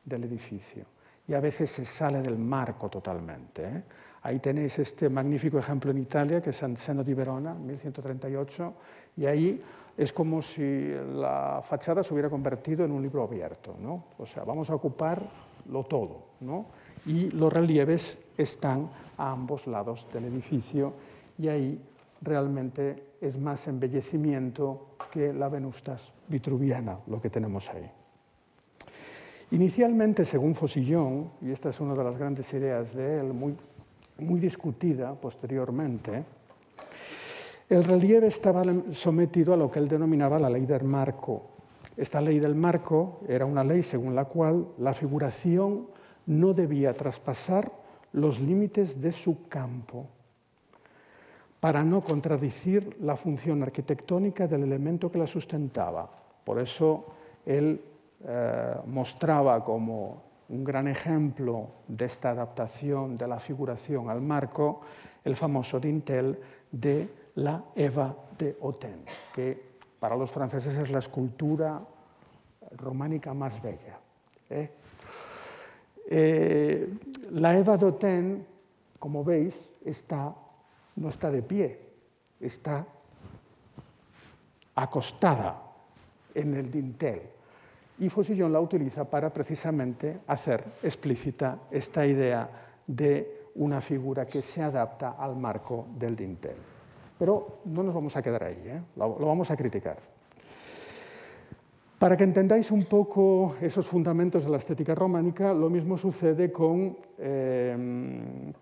[0.05, 0.85] del edificio
[1.27, 3.63] y a veces se sale del marco totalmente.
[3.63, 3.83] ¿eh?
[4.23, 8.73] Ahí tenéis este magnífico ejemplo en Italia, que es San Seno di Verona, 1138,
[9.17, 9.59] y ahí
[9.97, 13.75] es como si la fachada se hubiera convertido en un libro abierto.
[13.79, 14.05] ¿no?
[14.17, 16.27] O sea, vamos a ocuparlo todo.
[16.41, 16.67] ¿no?
[17.05, 20.93] Y los relieves están a ambos lados del edificio
[21.37, 21.81] y ahí
[22.21, 27.89] realmente es más embellecimiento que la Venustas vitruviana, lo que tenemos ahí.
[29.51, 35.15] Inicialmente, según Fosillón, y esta es una de las grandes ideas de él, muy, discutida
[35.15, 36.25] posteriormente,
[37.69, 41.43] el relieve estaba sometido a lo que él denominaba la ley del marco.
[41.95, 45.87] Esta ley del marco era una ley según la cual la figuración
[46.25, 47.71] no debía traspasar
[48.11, 50.07] los límites de su campo
[51.61, 56.09] para no contradicir la función arquitectónica del elemento que la sustentaba.
[56.43, 57.05] Por eso
[57.45, 57.81] él
[58.25, 64.81] eh, mostraba como un gran ejemplo de esta adaptación de la figuración al marco
[65.23, 66.39] el famoso dintel
[66.71, 69.03] de la Eva de Autun,
[69.33, 71.79] que para los franceses es la escultura
[72.77, 73.99] románica más bella.
[74.49, 74.71] ¿eh?
[76.09, 76.93] Eh,
[77.31, 78.47] la Eva de Autun,
[78.97, 80.33] como veis, está,
[80.95, 81.79] no está de pie,
[82.39, 82.83] está
[84.73, 85.61] acostada
[86.33, 87.36] en el dintel
[87.99, 92.49] y Fosillon la utiliza para precisamente hacer explícita esta idea
[92.85, 96.55] de una figura que se adapta al marco del dintel.
[97.17, 98.81] Pero no nos vamos a quedar ahí, ¿eh?
[98.95, 99.97] lo, vamos a criticar.
[101.97, 106.95] Para que entendáis un poco esos fundamentos de la estética románica, lo mismo sucede con
[107.17, 108.53] em,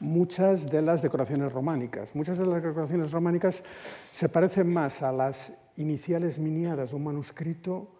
[0.00, 2.14] muchas de las decoraciones románicas.
[2.14, 3.64] Muchas de las decoraciones románicas
[4.10, 7.95] se parecen más a las iniciales miniadas de un manuscrito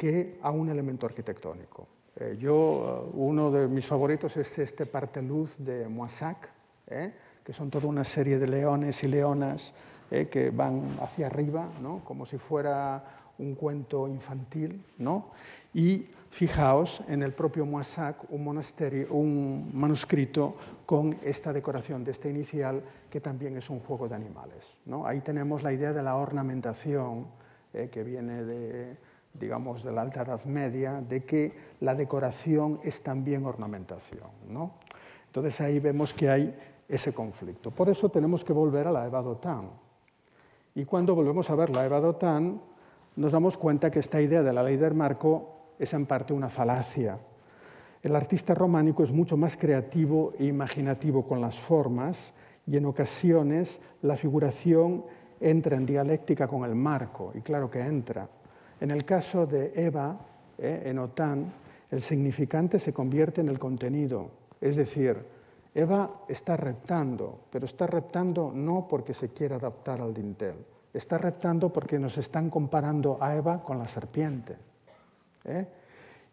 [0.00, 1.86] que a un elemento arquitectónico.
[2.16, 6.48] Eh, yo, eh, uno de mis favoritos es este parteluz de Moissac,
[6.86, 7.12] eh,
[7.44, 9.74] que son toda una serie de leones y leonas
[10.08, 12.00] que van hacia arriba, ¿no?
[12.02, 13.04] como si fuera
[13.38, 14.82] un cuento infantil.
[14.98, 15.30] ¿no?
[15.72, 18.60] Y fijaos en el propio Moissac, un,
[19.10, 24.78] un manuscrito con esta decoración de este inicial, que también es un juego de animales.
[24.86, 25.06] ¿no?
[25.06, 27.26] Ahí tenemos la idea de la ornamentación,
[27.72, 28.96] que viene de,
[29.34, 34.28] digamos, de la Alta Edad Media, de que la decoración es también ornamentación.
[34.48, 34.72] ¿no?
[35.26, 36.56] Entonces ahí vemos que hay
[36.88, 37.70] ese conflicto.
[37.70, 39.70] Por eso tenemos que volver a la Eva Dotán.
[40.74, 42.60] Y cuando volvemos a ver la Eva Dotán,
[43.16, 46.48] nos damos cuenta que esta idea de la ley del marco es en parte una
[46.48, 47.18] falacia.
[48.02, 52.32] El artista románico es mucho más creativo e imaginativo con las formas
[52.66, 55.04] y en ocasiones la figuración
[55.40, 58.28] entra en dialéctica con el marco, y claro que entra.
[58.80, 60.18] En el caso de Eva,
[60.58, 61.52] eh, en OTAN,
[61.90, 64.30] el significante se convierte en el contenido.
[64.60, 65.16] Es decir,
[65.74, 70.54] Eva está reptando, pero está reptando no porque se quiera adaptar al dintel,
[70.92, 74.56] está reptando porque nos están comparando a Eva con la serpiente.
[75.44, 75.66] ¿eh?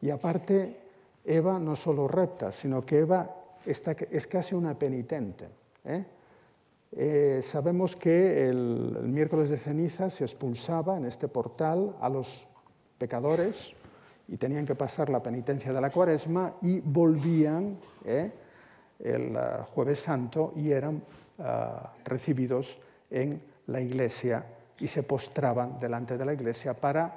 [0.01, 0.77] Y aparte,
[1.25, 5.47] Eva no solo repta, sino que Eva es casi una penitente.
[5.86, 6.05] ¿eh?
[6.95, 12.47] Eh, sabemos que el, miércoles de ceniza se expulsaba en este portal a los
[12.97, 13.73] pecadores
[14.28, 18.32] y tenían que pasar la penitencia de la cuaresma y volvían eh,
[19.00, 19.39] el eh,
[19.73, 21.02] jueves santo y eran
[22.04, 22.80] recibidos
[23.12, 24.43] en la iglesia
[24.80, 27.13] y se postraban delante de la iglesia para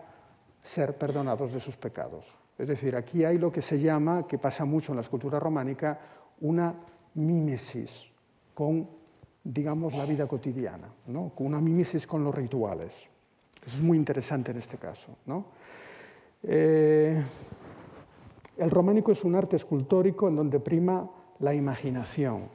[0.62, 2.26] ser perdonados de sus pecados.
[2.58, 5.98] Es decir, aquí hay lo que se llama, que pasa mucho en la escultura románica,
[6.42, 6.74] una
[7.14, 8.10] mímesis
[8.52, 8.99] con
[9.42, 11.32] digamos, la vida cotidiana, ¿no?
[11.34, 13.08] con una mimesis con los rituales.
[13.64, 15.16] Eso es muy interesante en este caso.
[15.26, 15.46] ¿no?
[16.42, 17.22] Eh,
[18.56, 22.48] el románico es un arte escultórico en donde prima la imaginación.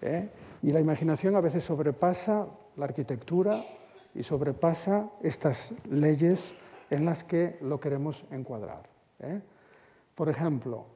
[0.00, 0.28] ¿eh?
[0.62, 2.46] Y la imaginación a veces sobrepasa
[2.76, 3.64] la arquitectura
[4.14, 6.54] y sobrepasa estas leyes
[6.90, 8.82] en las que lo queremos encuadrar.
[9.20, 9.40] ¿eh?
[10.14, 10.86] Por ejemplo,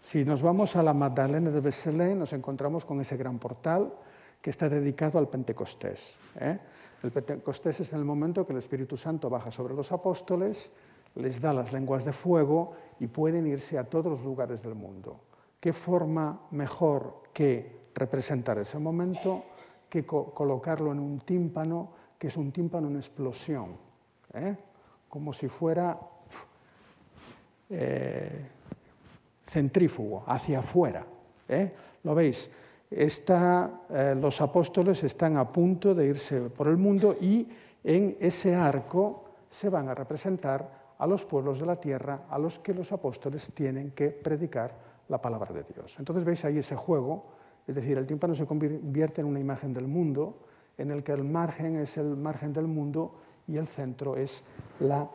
[0.00, 3.92] si nos vamos a la Magdalena de Besselé, nos encontramos con ese gran portal
[4.40, 6.16] que está dedicado al Pentecostés.
[6.40, 6.58] ¿eh?
[7.02, 10.70] El Pentecostés es el momento que el Espíritu Santo baja sobre los apóstoles,
[11.16, 15.20] les da las lenguas de fuego y pueden irse a todos los lugares del mundo.
[15.58, 19.44] ¿Qué forma mejor que representar ese momento
[19.88, 23.76] que colocarlo en un tímpano, que es un tímpano en explosión,
[24.32, 24.56] ¿eh?
[25.08, 25.98] como si fuera
[27.68, 28.46] eh,
[29.42, 31.04] centrífugo, hacia afuera?
[32.04, 32.48] ¿Lo veis?
[32.90, 37.46] Eh, los apóstoles están a punto de irse por el mundo y
[37.84, 42.58] en ese arco se van a representar a los pueblos de la tierra a los
[42.58, 44.74] que los apóstoles tienen que predicar
[45.08, 45.96] la palabra de Dios.
[45.98, 47.26] Entonces veis ahí ese juego,
[47.66, 50.40] es decir, el tímpano se convierte en una imagen del mundo,
[50.76, 53.14] en el que el margen es el margen del mundo
[53.46, 54.42] y el centro es
[54.80, 55.08] la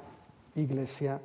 [0.55, 1.19] iglesia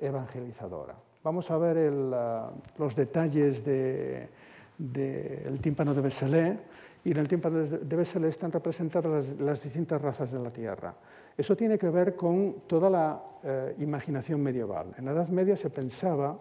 [0.00, 0.94] evangelizadora.
[1.22, 4.28] Vamos a ver ah, los detalles de,
[4.78, 6.58] del tímpano de Besselé,
[7.04, 10.94] y en el tímpano de Besselé están representadas las, distintas razas de la Tierra.
[11.36, 14.94] Eso tiene que ver con toda la eh, imaginación medieval.
[14.98, 16.36] En la Edad Media se pensaba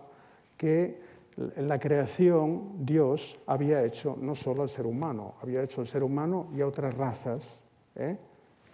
[0.57, 0.99] que
[1.37, 6.01] en la creación Dios había hecho no solo al ser humano, había hecho al ser
[6.01, 7.59] humano y a otras razas
[7.95, 8.17] ¿eh?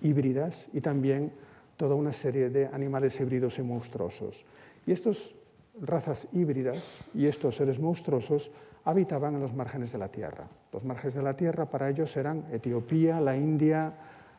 [0.01, 1.31] híbridas y también
[1.75, 4.45] toda una serie de animales híbridos y monstruosos.
[4.85, 5.33] Y estas
[5.81, 8.51] razas híbridas y estos seres monstruosos
[8.85, 10.45] habitaban en los márgenes de la tierra.
[10.71, 13.93] Los márgenes de la tierra para ellos eran Etiopía, la India,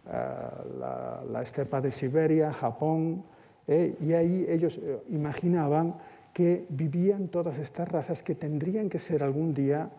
[0.04, 3.24] eh, la, estepa de Siberia, Japón,
[3.68, 5.94] eh, y ahí ellos eh, imaginaban
[6.32, 9.90] que vivían todas estas razas que tendrían que ser algún día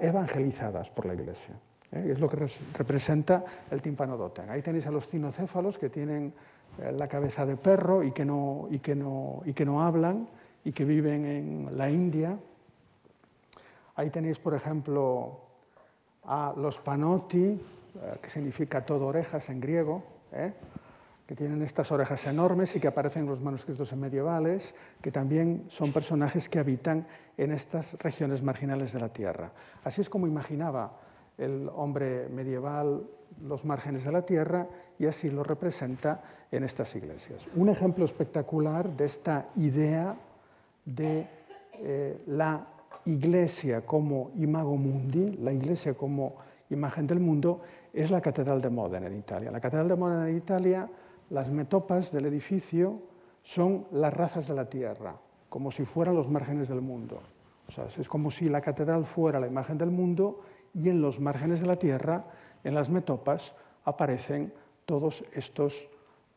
[0.00, 1.54] evangelizadas por la Iglesia.
[1.92, 6.32] Es lo que representa el tímpano Ahí tenéis a los cinocéfalos que tienen
[6.96, 10.26] la cabeza de perro y que no, y que no, y que no hablan
[10.64, 12.38] y que viven en la India,
[13.94, 15.40] Ahí tenéis, por ejemplo,
[16.24, 17.58] a los panotti, eh,
[18.20, 20.02] que significa todo orejas en griego,
[20.32, 20.52] ¿eh?
[21.26, 25.92] que tienen estas orejas enormes y que aparecen en los manuscritos medievales, que también son
[25.92, 29.52] personajes que habitan en estas regiones marginales de la Tierra.
[29.84, 30.98] Así es como imaginaba
[31.38, 33.02] el hombre medieval
[33.40, 34.66] los márgenes de la tierra
[34.98, 37.48] y así lo representa en estas iglesias.
[37.56, 40.14] Un ejemplo espectacular de esta idea
[40.84, 41.26] de
[41.74, 42.66] eh, la
[43.04, 46.36] iglesia como imago mundi, la iglesia como
[46.70, 47.60] imagen del mundo,
[47.92, 49.50] es la Catedral de Módena en Italia.
[49.50, 50.88] La Catedral de Módena en Italia,
[51.30, 53.02] las metopas del edificio
[53.42, 55.16] son las razas de la tierra,
[55.48, 57.20] como si fueran los márgenes del mundo.
[57.68, 60.40] O sea, es como si la catedral fuera la imagen del mundo
[60.74, 62.24] y en los márgenes de la tierra,
[62.64, 64.52] en las metopas, aparecen
[64.84, 65.88] todos estos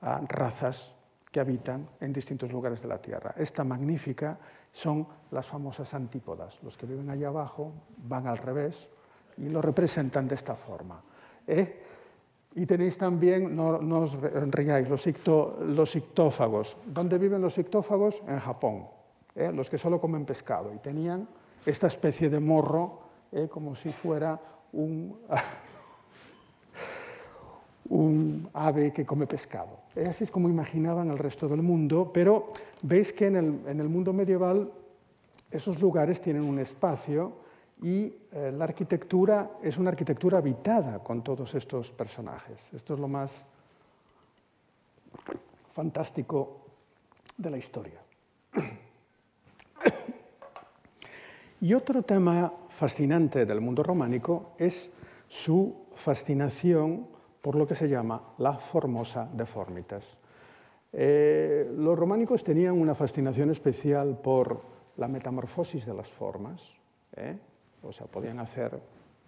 [0.01, 0.95] ah, razas
[1.31, 3.33] que habitan en distintos lugares de la tierra.
[3.37, 4.39] Esta magnífica
[4.75, 6.61] son las famosas antípodas.
[6.61, 8.89] Los que viven allá abajo van al revés
[9.37, 11.01] y lo representan de esta forma.
[11.47, 11.81] ¿eh?
[12.55, 14.19] Y tenéis también, no, os
[14.51, 15.07] riáis, los,
[15.61, 16.75] los, ictófagos.
[16.85, 18.21] ¿Dónde viven los ictófagos?
[18.27, 18.87] En Japón.
[19.33, 19.49] ¿eh?
[19.53, 20.73] Los que solo comen pescado.
[20.73, 21.25] Y tenían
[21.65, 22.99] esta especie de morro
[23.31, 23.47] ¿eh?
[23.49, 24.37] como si fuera
[24.73, 25.21] un,
[27.89, 29.84] un ave que come pescado.
[29.95, 32.47] Así es como imaginaban el resto del mundo, pero
[32.81, 34.71] veis que en el, en el mundo medieval
[35.49, 37.45] esos lugares tienen un espacio
[37.81, 42.69] y eh, la arquitectura es una arquitectura habitada con todos estos personajes.
[42.73, 43.45] Esto es lo más
[45.73, 46.61] fantástico
[47.37, 48.01] de la historia.
[51.61, 54.89] Y otro tema fascinante del mundo románico es
[55.27, 57.07] su fascinación
[57.45, 60.17] por lo que se llama la formosa deformitas.
[60.91, 64.63] Eh, los románicos tenían una fascinación especial por
[64.97, 66.73] la metamorfosis de las formas.
[67.15, 67.37] ¿eh?
[67.83, 68.79] O sea, podían hacer,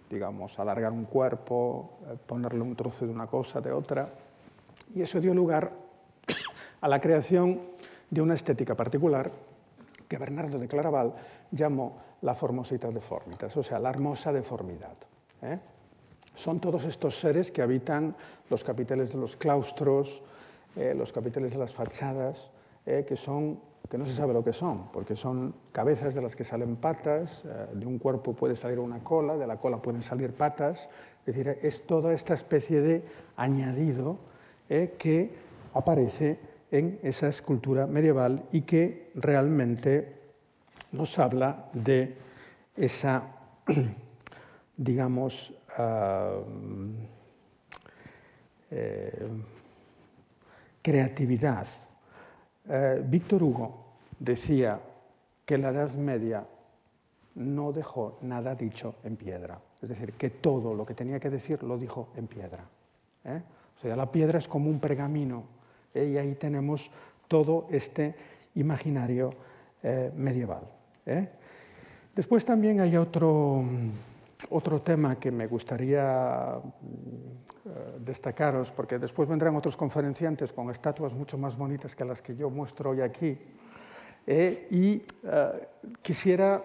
[0.09, 4.11] digamos, alargar un cuerpo, eh, ponerle un trozo de una cosa, de otra.
[4.95, 5.71] Y eso dio lugar
[6.81, 7.61] a la creación
[8.09, 9.31] de una estética particular
[10.07, 11.13] que Bernardo de Claraval
[11.51, 14.95] llamó la formosita deformitas, o sea, la hermosa deformidad.
[15.43, 15.59] ¿eh?
[16.37, 18.15] Son todos estos seres que habitan
[18.49, 20.21] los capiteles de los claustros,
[20.75, 22.51] eh, los capiteles de las fachadas,
[22.85, 26.35] eh, que son que no se sabe lo que son, porque son cabezas de las
[26.35, 30.33] que salen patas, de un cuerpo puede salir una cola, de la cola pueden salir
[30.33, 30.89] patas,
[31.21, 33.03] es decir, es toda esta especie de
[33.37, 34.17] añadido
[34.67, 35.31] que
[35.73, 36.37] aparece
[36.69, 40.17] en esa escultura medieval y que realmente
[40.91, 42.15] nos habla de
[42.75, 43.23] esa,
[44.77, 45.53] digamos,
[48.71, 49.27] eh,
[50.81, 51.67] creatividad.
[52.69, 53.85] Eh, Víctor Hugo
[54.19, 54.79] decía
[55.45, 56.45] que la Edad Media
[57.35, 61.63] no dejó nada dicho en piedra, es decir, que todo lo que tenía que decir
[61.63, 62.65] lo dijo en piedra.
[63.25, 63.41] ¿eh?
[63.77, 65.43] O sea, la piedra es como un pergamino
[65.93, 66.91] y ahí tenemos
[67.27, 68.15] todo este
[68.55, 69.29] imaginario
[70.15, 70.63] medieval.
[71.05, 71.29] ¿eh?
[72.15, 73.63] Después también hay otro,
[74.49, 81.37] otro tema que me gustaría mm, destacaros, porque después vendrán otros conferenciantes con estatuas mucho
[81.37, 83.37] más bonitas que las que yo muestro hoy aquí.
[84.27, 84.67] ¿eh?
[84.69, 85.67] y eh,
[86.01, 86.61] quisiera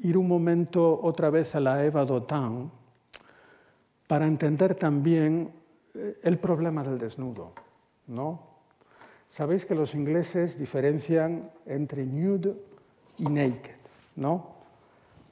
[0.00, 2.70] ir un momento otra vez a la Eva Dotan
[4.06, 5.52] para entender también
[6.22, 7.52] el problema del desnudo.
[8.08, 8.52] ¿no?
[9.28, 12.54] Sabéis que los ingleses diferencian entre nude
[13.16, 13.76] y naked,
[14.16, 14.56] ¿no?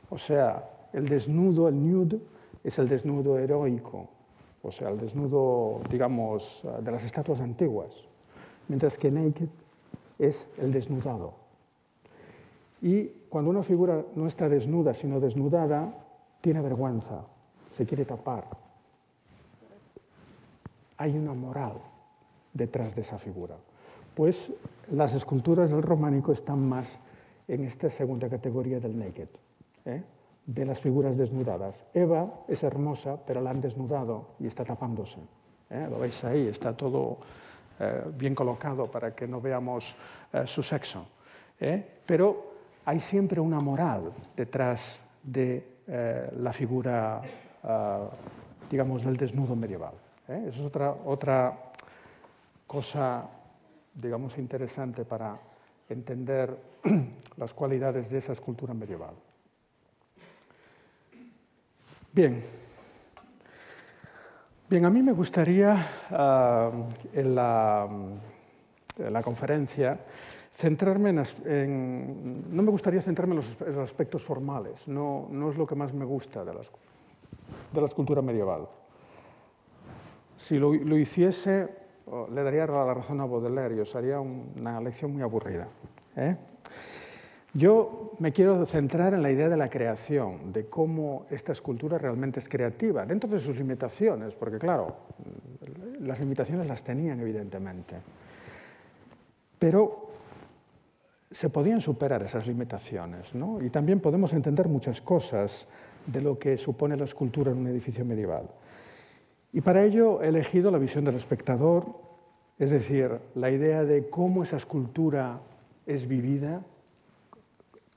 [0.08, 2.20] O sea, el desnudo, el nude,
[2.62, 4.08] es el desnudo heroico,
[4.62, 8.04] o sea, el desnudo, digamos, de las estatuas antiguas,
[8.68, 9.48] mientras que naked
[10.18, 11.34] es el desnudado.
[12.82, 15.94] Y cuando una figura no está desnuda, sino desnudada,
[16.40, 17.24] tiene vergüenza,
[17.72, 18.46] se quiere tapar.
[20.96, 21.74] Hay una moral
[22.52, 23.56] detrás de esa figura.
[24.14, 24.52] Pues
[24.90, 26.98] las esculturas del románico están más
[27.48, 29.28] en esta segunda categoría del naked,
[29.86, 30.02] ¿eh?
[30.46, 31.84] De las figuras desnudadas.
[31.94, 35.20] Eva es hermosa, pero la han desnudado y está tapándose.
[35.70, 35.86] ¿eh?
[35.90, 37.18] Lo veis ahí, está todo
[37.78, 39.96] eh, bien colocado para que no veamos
[40.44, 41.06] su sexo.
[42.06, 42.54] Pero
[42.86, 45.66] hay siempre una moral detrás de
[46.38, 47.20] la figura,
[48.70, 49.92] digamos, del desnudo medieval.
[50.26, 51.58] Eso es otra, otra
[52.70, 53.28] cosa,
[53.92, 55.36] digamos, interesante para
[55.88, 56.56] entender
[57.36, 59.14] las cualidades de esa escultura medieval.
[62.12, 62.42] Bien.
[64.68, 65.76] Bien, a mí me gustaría
[66.10, 66.70] ah,
[67.12, 67.88] en, la,
[69.22, 69.98] conferencia
[70.52, 71.10] centrarme
[71.44, 75.92] en, No me gustaría centrarme en los, aspectos formales, no, no, es lo que más
[75.94, 78.68] me gusta de la, de la escultura medieval.
[80.36, 81.68] Si lo, lo hiciese,
[82.32, 85.68] le daría la razón a Baudelaire y os haría una lección muy aburrida.
[86.16, 86.36] ¿eh?
[87.52, 92.38] Yo me quiero centrar en la idea de la creación, de cómo esta escultura realmente
[92.38, 94.96] es creativa, dentro de sus limitaciones, porque claro,
[96.00, 97.96] las limitaciones las tenían evidentemente.
[99.58, 100.10] Pero
[101.30, 103.62] se podían superar esas limitaciones, ¿no?
[103.62, 105.66] Y también podemos entender muchas cosas
[106.06, 108.48] de lo que supone la escultura en un edificio medieval.
[109.52, 111.86] Y para ello he elegido la visión del espectador,
[112.58, 115.40] es decir, la idea de cómo esa escultura
[115.86, 116.62] es vivida,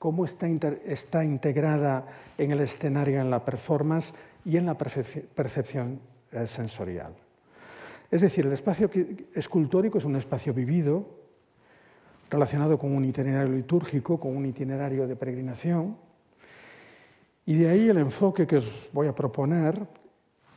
[0.04, 0.46] cómo está,
[0.84, 2.04] está integrada
[2.36, 4.12] en el escenario, en la performance
[4.44, 5.98] y en la percepción
[6.30, 7.14] eh, sensorial.
[8.10, 8.90] Es decir, el espacio
[9.32, 11.08] escultórico es un espacio vivido,
[12.28, 15.96] relacionado con un itinerario litúrgico, con un itinerario de peregrinación,
[17.46, 19.88] y de ahí el enfoque que os voy a proponer,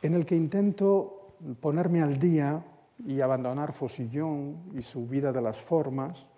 [0.02, 2.62] en el que intento ponerme al día
[3.02, 6.28] y abandonar Fosillon y su vida de las formas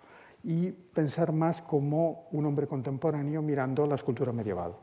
[0.43, 4.73] y pensar más como un hombre contemporáneo mirando la escultura medieval.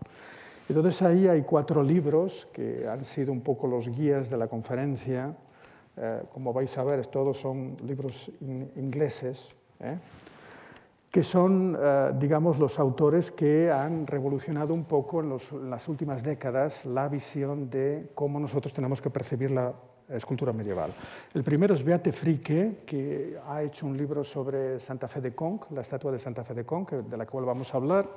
[0.69, 5.35] Entonces ahí hay cuatro libros que han sido un poco los guías de la conferencia.
[5.97, 8.31] Eh, como vais a ver, todos son libros
[8.77, 9.49] ingleses.
[9.81, 9.99] ¿eh?
[11.11, 16.85] que son, eh, digamos, los autores que han revolucionado un poco en, las últimas décadas
[16.85, 19.75] la visión de cómo nosotros tenemos que percibir la
[20.09, 20.93] escultura medieval.
[21.35, 25.71] El primero es Beate Fricke, que ha hecho un libro sobre Santa Fe de Conch,
[25.71, 28.09] la estatua de Santa Fe de Conch, de la cual vamos a hablar.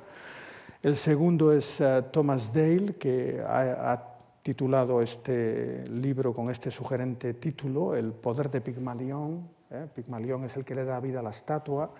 [0.82, 4.08] El segundo es eh, Thomas Dale, que ha,
[4.42, 9.48] titulado este libro con este sugerente título, El poder de Pigmalión.
[9.70, 9.86] ¿eh?
[9.94, 11.92] Pigmalión es el que le da vida a la estatua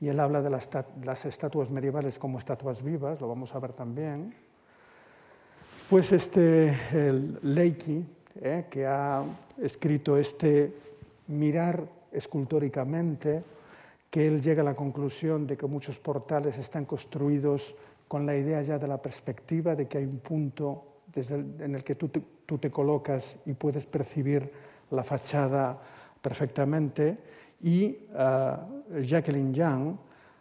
[0.00, 4.34] y él habla de las, estatuas medievales como estatuas vivas, lo vamos a ver también.
[5.90, 8.06] Pues este el Leiki,
[8.40, 9.24] eh, que ha
[9.58, 10.72] escrito este
[11.28, 13.42] mirar escultóricamente,
[14.10, 17.74] que él llega a la conclusión de que muchos portales están construidos
[18.08, 21.84] con la idea ya de la perspectiva, de que hay un punto desde en el
[21.84, 22.08] que tú
[22.58, 24.50] te colocas y puedes percibir
[24.90, 25.80] la fachada
[26.20, 27.18] perfectamente.
[27.62, 29.96] Y uh, Jacqueline Young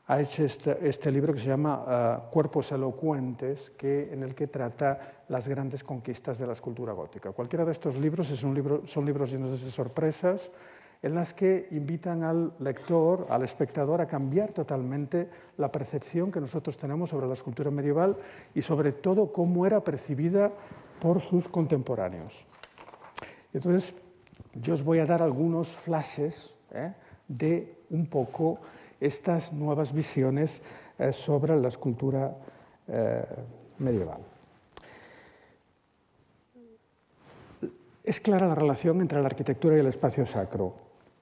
[0.09, 4.47] ha hecho este, este, libro que se llama uh, Cuerpos elocuentes, que, en el que
[4.47, 7.31] trata las grandes conquistas de la escultura gótica.
[7.31, 10.49] Cualquiera de estos libros es un libro, son libros llenos de sorpresas,
[11.03, 16.75] en las que invitan al lector, al espectador, a cambiar totalmente la percepción que nosotros
[16.75, 18.17] tenemos sobre la escultura medieval
[18.55, 20.51] y sobre todo cómo era percibida
[20.99, 22.47] por sus contemporáneos.
[23.53, 23.93] Entonces,
[24.55, 26.95] yo os voy a dar algunos flashes ¿eh?
[27.27, 28.59] de un poco
[28.99, 30.61] estas nuevas visiones
[30.97, 32.35] eh, sobre la escultura
[32.87, 33.23] eh,
[33.77, 34.21] medieval.
[38.03, 40.73] Es clara la relación entre la arquitectura y el espacio sacro,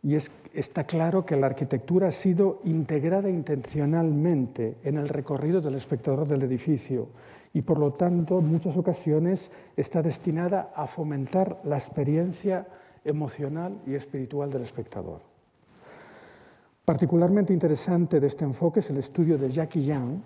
[0.03, 0.15] y
[0.53, 6.43] está claro que la arquitectura ha sido integrada intencionalmente en el recorrido del espectador del
[6.43, 7.09] edificio
[7.53, 12.67] y por lo tanto en muchas ocasiones está destinada a fomentar la experiencia
[13.03, 15.36] emocional y espiritual del espectador.
[16.88, 20.21] Particularmente interesante de este enfoque es el estudio de Jackie Young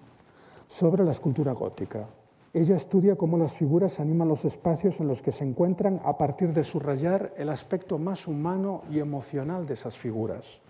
[0.68, 2.05] sobre la escultura gótica.
[2.53, 6.53] Ella estudia cómo las figuras animan los espacios en los que se encuentran a partir
[6.53, 10.62] de subrayar el aspecto más humano y emocional de esas figuras,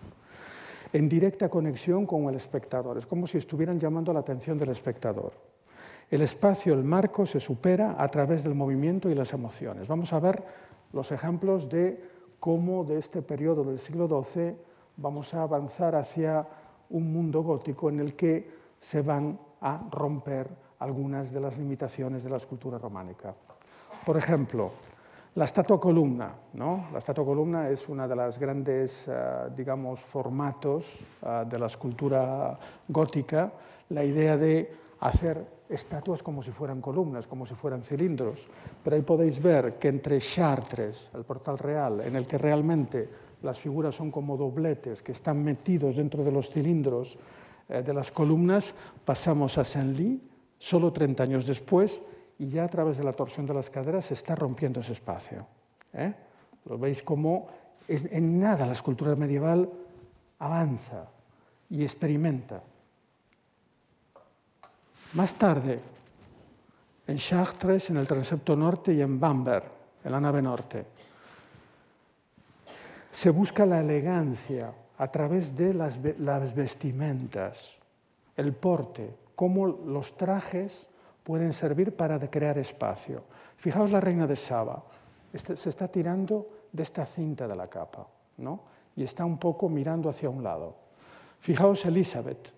[0.93, 2.97] en directa conexión con el espectador.
[2.97, 5.33] Es como si estuvieran llamando la atención del espectador.
[6.09, 9.89] El espacio, el marco, se supera a través del movimiento y las emociones.
[9.89, 10.41] Vamos a ver
[10.93, 12.01] los ejemplos de
[12.39, 14.70] cómo de este periodo del siglo XII
[15.01, 16.45] vamos a avanzar hacia
[16.89, 18.49] un mundo gótico en el que
[18.79, 20.49] se van a romper
[20.79, 23.33] algunas de las limitaciones de la escultura románica.
[24.05, 24.71] Por ejemplo,
[25.35, 26.33] la estatua columna.
[26.53, 26.87] ¿no?
[26.91, 29.13] La estatua columna es una de las grandes, eh,
[29.55, 33.51] digamos, formatos eh, de la escultura gótica,
[33.89, 38.47] la idea de hacer estatuas como si fueran columnas, como si fueran cilindros.
[38.83, 43.59] Pero ahí podéis ver que entre Chartres, el portal real, en el que realmente las
[43.59, 47.17] figuras son como dobletes que están metidos dentro de los cilindros
[47.69, 48.73] eh, de las columnas,
[49.05, 50.21] pasamos a Saint-Ly,
[50.57, 52.01] solo 30 años después,
[52.37, 55.45] y ya a través de la torsión de las caderas se está rompiendo ese espacio.
[55.93, 56.13] ¿eh?
[56.65, 57.47] Lo veis como
[57.87, 59.69] en nada la escultura medieval
[60.39, 61.07] avanza
[61.69, 62.61] y experimenta.
[65.13, 65.79] Más tarde,
[67.07, 69.65] en Chartres, en el transepto norte y en Bamberg,
[70.03, 70.85] en la nave norte,
[73.11, 76.01] se busca la elegancia a través de las,
[76.55, 77.79] vestimentas,
[78.37, 80.87] el porte, cómo los trajes
[81.23, 83.23] pueden servir para crear espacio.
[83.57, 84.83] Fijaos la reina de Saba,
[85.33, 88.07] este, se está tirando de esta cinta de la capa,
[88.37, 88.61] ¿no?
[88.95, 90.75] y está un poco mirando hacia un lado.
[91.39, 92.53] Fijaos Elizabeth,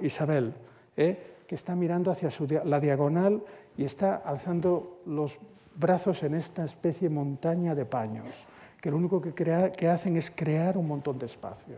[0.00, 0.54] Isabel,
[0.96, 1.36] ¿eh?
[1.46, 2.30] que está mirando hacia
[2.64, 3.42] la diagonal
[3.76, 5.38] y está alzando los
[5.74, 8.46] brazos en esta especie de montaña de paños,
[8.82, 11.76] que lo único que, hacen es crear un montón de espacio.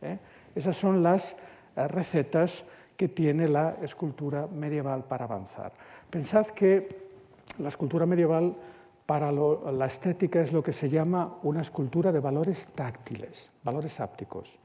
[0.00, 0.18] ¿eh?
[0.54, 1.36] Esas son las
[1.76, 2.64] eh, recetas
[2.96, 5.74] que tiene la escultura medieval para avanzar.
[6.08, 7.10] Pensad que
[7.58, 8.56] la escultura medieval
[9.04, 14.58] para la estética es lo que se llama una escultura de valores táctiles, valores ápticos.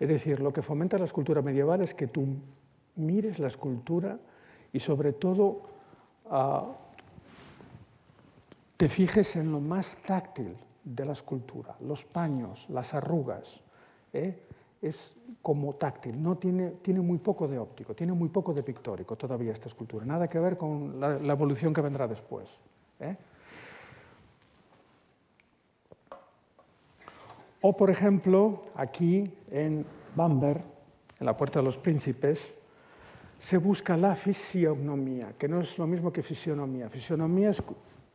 [0.00, 2.26] Es decir, lo que fomenta la escultura medieval es que tú
[2.96, 4.18] mires la escultura
[4.72, 5.62] y sobre todo
[6.30, 6.66] ah,
[8.76, 10.56] te fijes en lo más táctil
[10.94, 13.60] de la escultura, los paños, las arrugas.
[14.12, 14.42] ¿eh?
[14.80, 19.16] Es como táctil, no tiene, tiene, muy poco de óptico, tiene muy poco de pictórico
[19.16, 22.48] todavía esta escultura, nada que ver con la, evolución que vendrá después.
[23.00, 23.16] ¿eh?
[27.60, 29.84] O, por ejemplo, aquí en
[30.14, 30.62] Bamberg,
[31.18, 32.56] en la Puerta de los Príncipes,
[33.38, 36.88] se busca la fisionomía, que no es lo mismo que fisionomía.
[36.88, 37.62] Fisionomía es,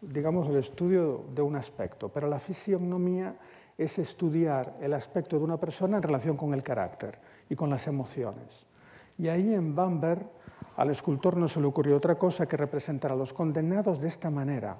[0.10, 3.36] digamos, el estudio de un aspecto, pero la fisionomía
[3.78, 7.88] es estudiar el aspecto de una persona en relación con el carácter y con las
[7.88, 8.66] emociones.
[9.18, 10.28] Y ahí en Bamberg
[10.76, 14.30] al escultor no se le ocurrió otra cosa que representar a los condenados de esta
[14.30, 14.78] manera,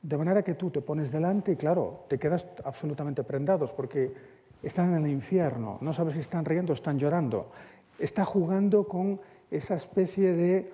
[0.00, 4.12] de manera que tú te pones delante y claro, te quedas absolutamente prendados porque
[4.62, 7.50] están en el infierno, no sabes si están riendo o están llorando.
[7.98, 10.72] Está jugando con esa especie de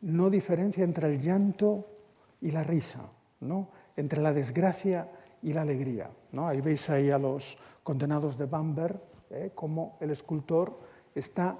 [0.00, 1.86] no diferencia entre el llanto
[2.40, 3.00] y la risa,
[3.96, 5.08] entre la desgracia
[5.42, 6.10] y la alegría.
[6.36, 9.52] Ahí veis ahí a los condenados de Bamberg, ¿eh?
[9.54, 10.78] cómo el escultor
[11.14, 11.56] está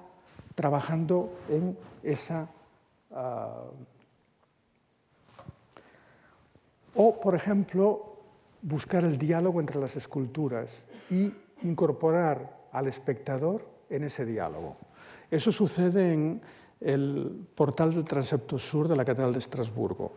[0.55, 2.49] trabajando en esa...
[3.13, 3.65] Ah,
[6.95, 8.19] o, por ejemplo,
[8.63, 14.77] buscar el diálogo entre las esculturas y incorporar al espectador en ese diálogo.
[15.31, 16.43] Eso sucede en
[16.81, 20.13] el portal del transepto sur de la Catedral de Estrasburgo.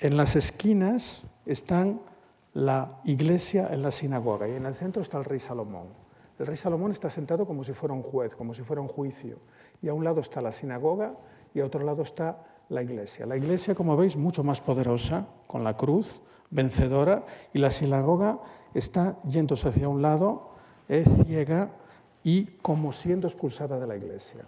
[0.00, 2.00] En las esquinas están
[2.52, 5.88] la iglesia en la sinagoga y en el centro está el rey Salomón.
[6.38, 9.38] El rey Salomón está sentado como si fuera un juez, como si fuera un juicio.
[9.82, 11.14] Y a un lado está la sinagoga
[11.54, 12.38] y a otro lado está
[12.68, 13.26] la iglesia.
[13.26, 18.40] La iglesia, como veis, mucho más poderosa, con la cruz, vencedora, y la sinagoga
[18.72, 20.50] está yéndose hacia un lado,
[20.88, 21.70] es ciega
[22.24, 24.44] y como siendo expulsada de la iglesia.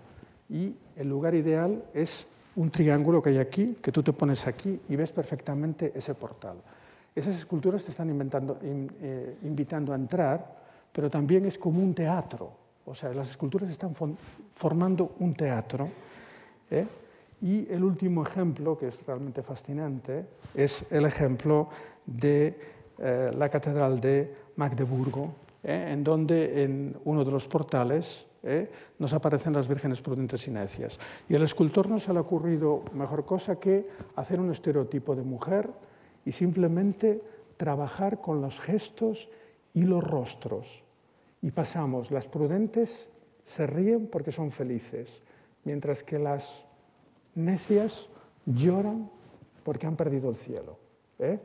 [0.48, 2.26] Y el lugar ideal es
[2.56, 6.56] un triángulo que hay aquí, que tú te pones aquí y ves perfectamente ese portal.
[7.14, 10.56] Esas esculturas te están eh, invitando a entrar,
[10.92, 12.52] pero también es como un teatro.
[12.84, 13.94] O sea, las esculturas están
[14.54, 15.88] formando un teatro.
[16.70, 16.86] ¿eh?
[17.42, 21.68] Y el último ejemplo, que es realmente fascinante, es el ejemplo
[22.06, 22.58] de
[22.98, 28.70] eh, la Catedral de Magdeburgo, en donde en uno de los portales ¿eh?
[28.98, 30.98] nos aparecen las vírgenes prudentes y necias.
[31.28, 35.22] Y al escultor no se le ha ocurrido mejor cosa que hacer un estereotipo de
[35.22, 35.70] mujer
[36.24, 37.20] y simplemente
[37.56, 39.28] trabajar con los gestos
[39.74, 40.82] y los rostros.
[41.42, 43.10] Y pasamos, las prudentes
[43.44, 45.22] se ríen porque son felices,
[45.64, 46.64] mientras que las
[47.34, 48.08] necias
[48.46, 49.10] lloran
[49.62, 50.78] porque han perdido el cielo.
[51.18, 51.38] ¿eh?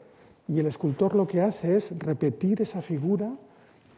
[0.48, 3.32] Y el escultor lo que hace es repetir esa figura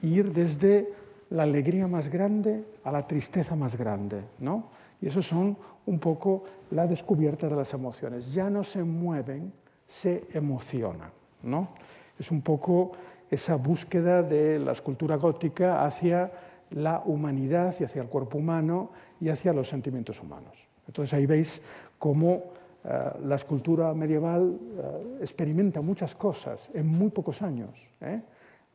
[0.01, 4.21] e ir desde la alegría más grande a la tristeza más grande.
[4.39, 4.69] ¿no?
[5.01, 8.33] Y eso son un poco la descubierta de las emociones.
[8.33, 9.51] Ya no se mueven,
[9.85, 11.11] se emocionan.
[11.43, 11.69] ¿no?
[12.17, 12.93] Es un poco
[13.29, 16.31] esa búsqueda de la escultura gótica hacia
[16.71, 20.67] la humanidad y hacia el cuerpo humano y hacia los sentimientos humanos.
[20.87, 21.61] Entonces ahí veis
[21.97, 22.43] cómo
[22.83, 27.89] eh, la escultura medieval eh, experimenta muchas cosas en muy pocos años.
[28.01, 28.21] ¿eh?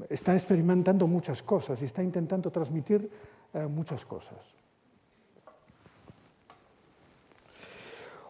[0.08, 3.10] Está experimentando muchas cosas y está intentando transmitir
[3.68, 4.38] muchas cosas.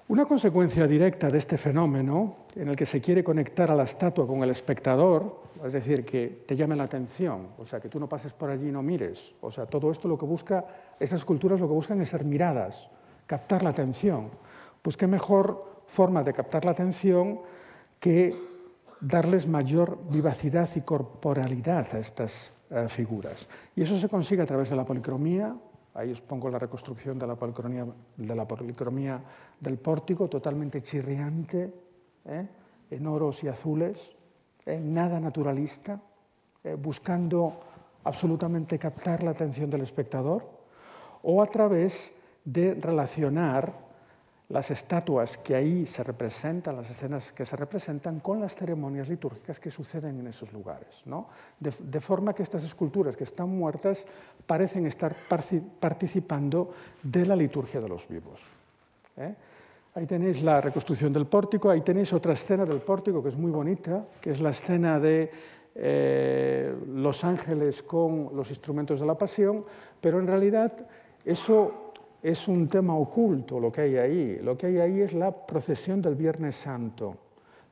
[0.09, 4.27] Una consecuencia directa de este fenómeno, en el que se quiere conectar a la estatua
[4.27, 8.09] con el espectador, es decir, que te llame la atención, o sea, que tú no
[8.09, 10.65] pases por allí y no mires, o sea, todo esto lo que busca,
[10.99, 12.89] esas esculturas lo que buscan es ser miradas,
[13.27, 14.31] captar la atención.
[14.81, 17.41] Pues qué mejor forma de captar la atención
[18.01, 18.35] que
[19.01, 23.49] darles mayor vivacidad y corporalidad a estas eh, figuras.
[23.75, 25.57] Y eso se consigue a través de la policromía.
[25.95, 27.35] Ahí os pongo la reconstrucción de la
[28.47, 29.23] policromía,
[29.59, 31.75] del pórtico, totalmente chirriante,
[32.25, 32.49] ¿eh?
[32.91, 34.15] en oros y azules,
[34.65, 34.79] ¿eh?
[34.81, 36.01] nada naturalista,
[36.79, 37.59] buscando
[38.05, 40.49] absolutamente captar la atención del espectador,
[41.23, 42.13] o a través
[42.45, 43.88] de relacionar
[44.49, 49.61] las estatuas que ahí se representan, las escenas que se representan, con las ceremonias litúrgicas
[49.61, 51.03] que suceden en esos lugares.
[51.05, 51.29] ¿no?
[51.61, 54.07] De, forma que estas esculturas que están muertas
[54.47, 55.15] parecen estar
[55.81, 56.73] participando
[57.03, 58.41] de la liturgia de los vivos.
[59.19, 59.35] ¿eh?
[59.95, 63.51] Ahí tenéis la reconstrucción del pórtico, ahí tenéis otra escena del pórtico que es muy
[63.51, 65.31] bonita, que es la escena de
[65.75, 69.65] eh, los ángeles con los instrumentos de la pasión,
[70.01, 70.73] pero en realidad
[71.25, 71.88] eso
[72.23, 74.39] es un tema oculto lo que hay ahí.
[74.43, 77.17] Lo que hay ahí es la procesión del Viernes Santo.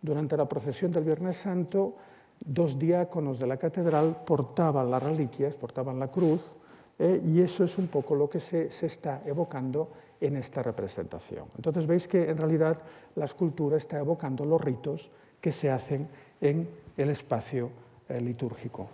[0.01, 1.97] Durante la procesión del Viernes Santo,
[2.41, 6.55] dos diáconos de la catedral portaban las reliquias, portaban la cruz,
[6.99, 9.91] eh, y eso es un poco lo que se, está evocando
[10.21, 11.47] en esta representación.
[11.57, 12.79] Entonces veis que en realidad
[13.17, 16.09] la escultura está evocando los ritos que se hacen
[16.41, 17.71] en el espacio
[18.09, 18.89] eh, litúrgico.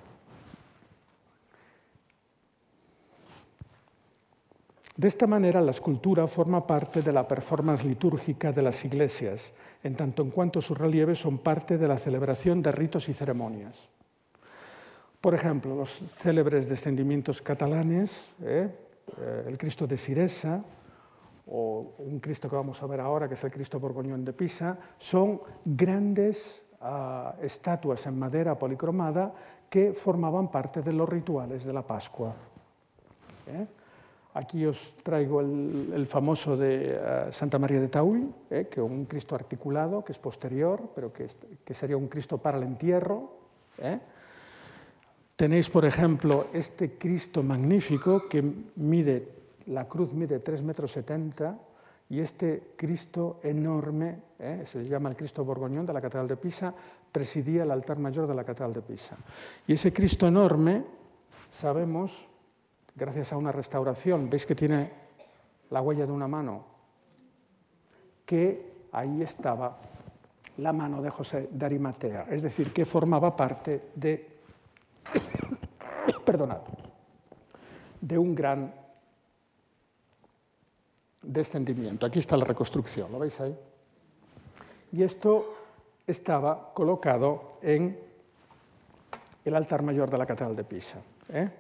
[4.96, 9.96] De esta manera, la escultura forma parte de la performance litúrgica de las iglesias, en
[9.96, 13.88] tanto en cuanto sus relieves son parte de la celebración de ritos y ceremonias.
[15.20, 18.68] Por ejemplo, los célebres descendimientos catalanes, eh,
[19.16, 20.62] eh, el Cristo de Siresa,
[21.46, 24.78] o un Cristo que vamos a ver ahora, que es el Cristo Borgoñón de Pisa,
[24.98, 29.32] son grandes uh, estatuas en madera policromada
[29.68, 32.34] que formaban parte de los rituales de la Pascua.
[33.46, 33.66] ¿Eh?
[34.34, 38.66] Aquí os traigo el, famoso de uh, Santa María de Tauy, ¿eh?
[38.70, 41.26] que un Cristo articulado, que es posterior, pero que,
[41.64, 43.28] que sería un Cristo para el entierro.
[43.76, 44.00] ¿eh?
[45.36, 48.42] Tenéis, por ejemplo, este Cristo magnífico que
[48.76, 50.96] mide la cruz mide 3,70 metros
[52.08, 54.62] y este Cristo enorme, ¿eh?
[54.66, 56.74] se llama el Cristo Borgoñón de la Catedral de Pisa,
[57.10, 59.16] presidía el altar mayor de la Catedral de Pisa.
[59.66, 60.84] Y ese Cristo enorme,
[61.48, 62.28] sabemos,
[62.94, 64.90] gracias a una restauración, veis que tiene
[65.70, 66.64] la huella de una mano,
[68.26, 69.78] que ahí estaba
[70.58, 74.38] la mano de José de Arimatea, es decir, que formaba parte de,
[76.24, 76.60] perdonad,
[78.00, 78.74] de un gran
[81.22, 82.06] descendimiento.
[82.06, 83.56] Aquí está la reconstrucción, ¿lo veis ahí?
[84.92, 85.54] Y esto
[86.06, 87.98] estaba colocado en
[89.44, 90.98] el altar mayor de la Catedral de Pisa.
[91.30, 91.50] ¿eh?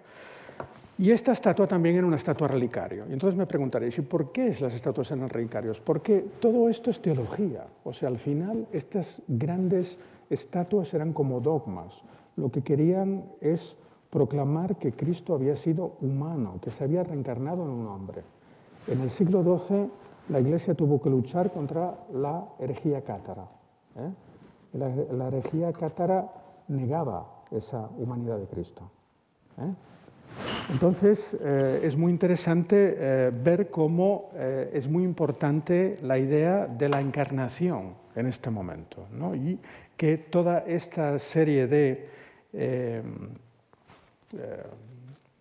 [0.98, 3.06] Y esta estatua también era una estatua relicario.
[3.08, 5.80] Y entonces me preguntaréis, ¿y por qué las estatuas eran relicarios?
[5.80, 7.66] Porque todo esto es teología.
[7.84, 12.02] O sea, al final estas grandes estatuas eran como dogmas.
[12.36, 13.76] Lo que querían es
[14.10, 18.22] proclamar que Cristo había sido humano, que se había reencarnado en un hombre.
[18.86, 19.88] En el siglo XII
[20.28, 23.46] la Iglesia tuvo que luchar contra la herejía cátara.
[23.96, 24.10] ¿eh?
[24.74, 26.30] La, la, herejía cátara
[26.68, 28.90] negaba esa humanidad de Cristo.
[29.58, 29.74] ¿eh?
[30.72, 36.88] Entonces eh, es muy interesante eh, ver cómo eh, es muy importante la idea de
[36.88, 39.34] la encarnación en este momento ¿no?
[39.34, 39.58] y
[39.96, 42.08] que toda esta serie de,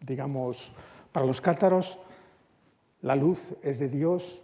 [0.05, 0.71] digamos,
[1.11, 1.97] para los cátaros,
[3.01, 4.43] la luz es de Dios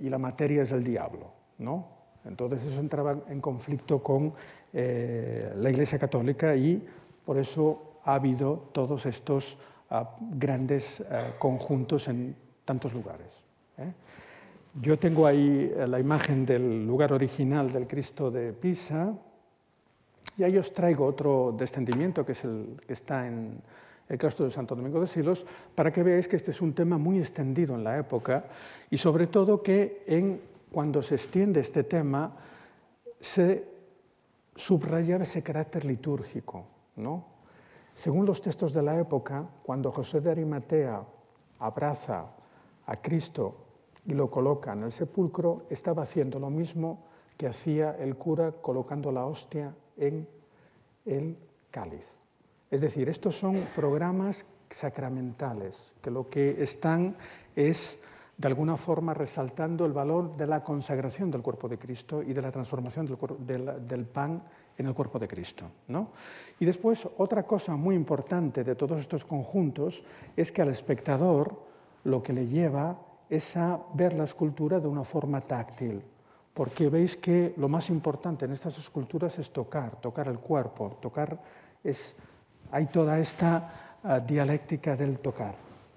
[0.00, 1.88] y la materia es del diablo, ¿no?
[2.24, 4.32] Entonces eso entraba en conflicto con
[4.72, 6.82] la Iglesia Católica y
[7.26, 9.58] por eso ha habido todos estos
[9.90, 12.34] uh, grandes uh, conjuntos en
[12.64, 13.44] tantos lugares.
[13.76, 13.92] ¿eh?
[14.80, 19.12] Yo tengo ahí eh, la imagen del lugar original del Cristo de Pisa
[20.38, 23.60] y ahí os traigo otro descendimiento que es el que está en,
[24.08, 25.44] el claustro de Santo Domingo de Silos,
[25.74, 28.46] para que veáis que este es un tema muy extendido en la época
[28.88, 30.40] y sobre todo que en,
[30.72, 32.34] cuando se extiende este tema
[33.20, 33.68] se
[34.56, 36.64] subraya ese carácter litúrgico.
[36.96, 37.37] ¿no?
[37.98, 41.02] Según los textos de la época, cuando José de Arimatea
[41.58, 42.26] abraza
[42.86, 43.56] a Cristo
[44.06, 49.10] y lo coloca en el sepulcro, estaba haciendo lo mismo que hacía el cura colocando
[49.10, 50.28] la hostia en
[51.06, 51.36] el
[51.72, 52.20] cáliz.
[52.70, 57.16] Es decir, estos son programas sacramentales que lo que están
[57.56, 57.98] es
[58.36, 62.42] de alguna forma resaltando el valor de la consagración del cuerpo de Cristo y de
[62.42, 63.06] la transformación
[63.40, 64.44] del, del, pan
[64.78, 65.66] en el cuerpo de Cristo.
[65.88, 66.08] ¿no?
[66.58, 70.02] Y después, otra cosa muy importante de todos estos conjuntos
[70.36, 71.60] es que al espectador
[72.04, 72.96] lo que le lleva
[73.28, 76.02] es a ver la escultura de una forma táctil,
[76.54, 81.38] porque veis que lo más importante en estas esculturas es tocar, tocar el cuerpo, tocar
[81.84, 82.16] es
[82.70, 85.54] hay toda esta uh, dialéctica del tocar.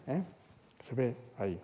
[0.08, 0.24] ¿eh?
[0.82, 1.60] Se ve ahí.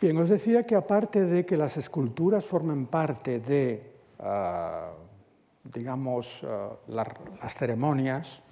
[0.00, 4.92] Bien, os decía que aparte de que las esculturas formen parte de, uh,
[5.64, 6.44] digamos,
[6.88, 7.06] la,
[7.40, 8.42] las ceremonias,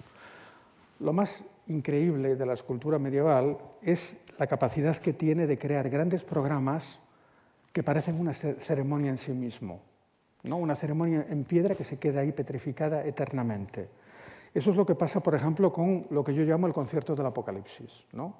[1.00, 6.24] lo más increíble de la escultura medieval es la capacidad que tiene de crear grandes
[6.24, 7.00] programas
[7.72, 9.80] que parecen una ceremonia en sí mismo.
[10.44, 10.56] ¿no?
[10.56, 13.88] una ceremonia en piedra que se queda ahí petrificada eternamente.
[14.52, 17.26] Eso es lo que pasa, por ejemplo, con lo que yo llamo el concierto del
[17.26, 18.06] Apocalipsis.
[18.12, 18.34] ¿no?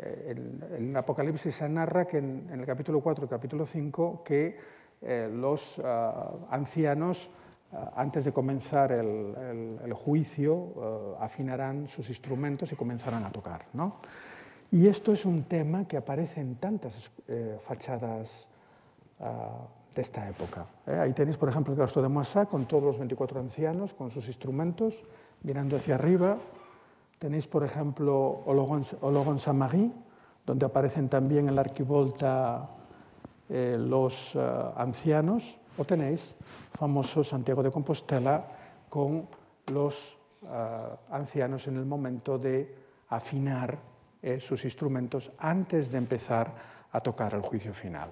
[0.00, 0.34] Eh,
[0.76, 4.56] en, el Apocalipsis se narra que en, el capítulo 4 y capítulo 5 que
[5.00, 7.30] eh, los ah, ancianos,
[7.72, 13.66] ah, antes de comenzar el, juicio, ah, afinarán sus instrumentos y comenzarán a tocar.
[13.72, 13.96] ¿no?
[14.70, 18.48] Y esto es un tema que aparece en tantas eh, fachadas
[19.96, 20.64] de esta época.
[20.86, 24.28] Ahí tenéis, por ejemplo, el claustro de Moissá con todos los 24 ancianos, con sus
[24.28, 25.02] instrumentos,
[25.42, 26.38] mirando hacia arriba,
[27.18, 29.90] Tenéis, por ejemplo, Ologon Saint-Marie,
[30.46, 32.70] donde aparecen también en la arquivolta
[33.48, 34.40] eh, los eh,
[34.76, 36.34] ancianos, o tenéis
[36.74, 38.44] famoso Santiago de Compostela
[38.88, 39.26] con
[39.72, 40.46] los eh,
[41.10, 42.74] ancianos en el momento de
[43.08, 43.78] afinar
[44.40, 46.52] sus instrumentos antes de empezar
[46.90, 48.10] a tocar el juicio final.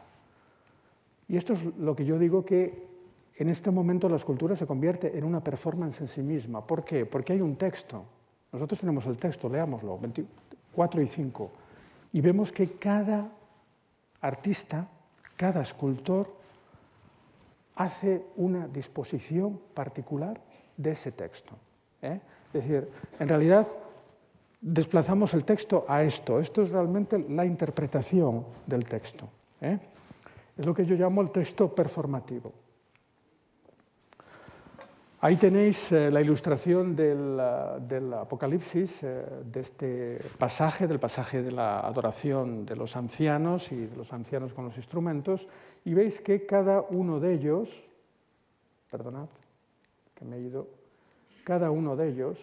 [1.27, 2.87] Y esto es lo que yo digo que
[3.35, 6.65] en este momento la escultura se convierte en una performance en sí misma.
[6.65, 7.07] ¿Por qué?
[7.07, 8.05] Porque hay un texto,
[8.53, 11.51] nosotros tenemos el texto, leámoslo, 24 y 5,
[12.13, 13.31] y vemos que cada
[14.21, 14.87] artista,
[15.37, 16.35] cada escultor,
[17.75, 20.41] hace una disposición particular
[20.77, 21.55] de ese texto.
[22.03, 22.21] ¿eh?
[22.53, 23.67] Es decir, en realidad
[24.61, 26.41] desplazamos el texto a esto.
[26.41, 29.29] Esto es realmente la interpretación del texto.
[29.61, 29.79] ¿eh?
[30.57, 32.53] Es lo que yo llamo el texto performativo.
[35.27, 41.81] Ahí tenéis eh, la ilustración del, Apocalipsis, eh, de este pasaje, del pasaje de la
[41.81, 45.49] adoración de los ancianos y de los ancianos con los instrumentos,
[45.85, 47.89] y veis que cada uno de ellos,
[48.89, 49.27] perdonad,
[50.15, 50.69] que me he ido,
[51.43, 52.39] cada uno de ellos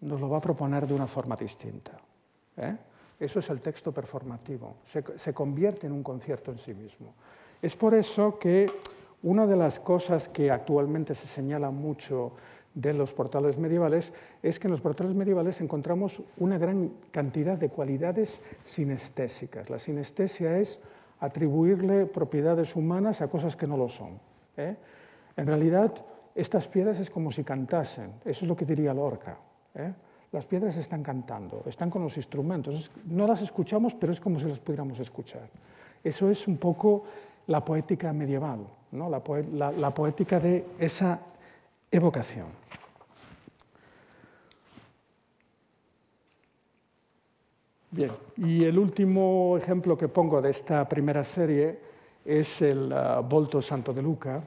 [0.00, 1.98] nos lo va a proponer de una forma distinta.
[2.56, 2.76] ¿eh?
[3.18, 7.14] Eso es el texto performativo, se convierte en un concierto en sí mismo.
[7.60, 8.66] Es por eso que
[9.22, 12.32] una de las cosas que actualmente se señala mucho
[12.74, 14.12] de los portales medievales
[14.42, 19.68] es que en los portales medievales encontramos una gran cantidad de cualidades sinestésicas.
[19.70, 20.80] La sinestesia es
[21.20, 24.18] atribuirle propiedades humanas a cosas que no lo son.
[24.56, 24.74] ¿eh?
[25.36, 25.92] En realidad,
[26.34, 29.38] estas piedras es como si cantasen, eso es lo que diría Lorca.
[29.74, 29.92] ¿eh?
[30.32, 34.46] Las piedras están cantando, están con los instrumentos, no las escuchamos, pero es como si
[34.46, 35.48] las pudiéramos escuchar.
[36.02, 37.04] Eso es un poco
[37.46, 39.10] la poética medieval, ¿no?
[39.10, 41.20] la, poética de esa
[41.90, 42.46] evocación.
[47.90, 51.78] Bien, y el último ejemplo que pongo de esta primera serie
[52.24, 54.42] es el uh, Volto Santo de Luca,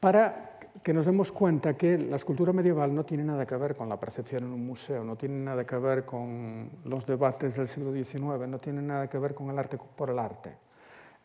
[0.00, 3.88] para que nos demos cuenta que la escultura medieval no tiene nada que ver con
[3.88, 7.92] la percepción en un museo, no tiene nada que ver con los debates del siglo
[7.92, 10.63] XIX, no tiene nada que ver con el arte por el arte.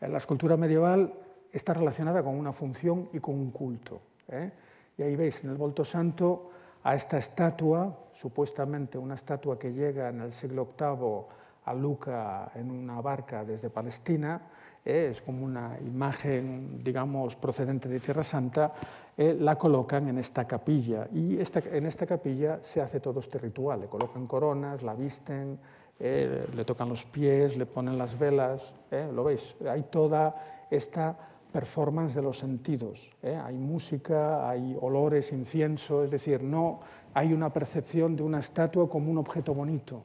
[0.00, 1.12] La escultura medieval
[1.52, 4.00] está relacionada con una función y con un culto.
[4.28, 4.50] ¿eh?
[4.96, 6.50] Y ahí veis en el Volto Santo
[6.82, 12.70] a esta estatua, supuestamente una estatua que llega en el siglo VIII a Luca en
[12.70, 14.40] una barca desde Palestina,
[14.84, 15.08] ¿eh?
[15.10, 18.72] es como una imagen, digamos, procedente de Tierra Santa,
[19.16, 19.36] ¿eh?
[19.38, 21.08] la colocan en esta capilla.
[21.12, 25.58] Y en esta capilla se hace todo este ritual, le colocan coronas, la visten,
[26.02, 29.10] eh, le tocan los pies, le ponen las velas, ¿eh?
[29.12, 29.54] ¿lo veis?
[29.68, 31.14] Hay toda esta
[31.52, 33.10] performance de los sentidos.
[33.22, 33.38] ¿eh?
[33.44, 36.80] Hay música, hay olores, incienso, es decir, no
[37.12, 40.04] hay una percepción de una estatua como un objeto bonito.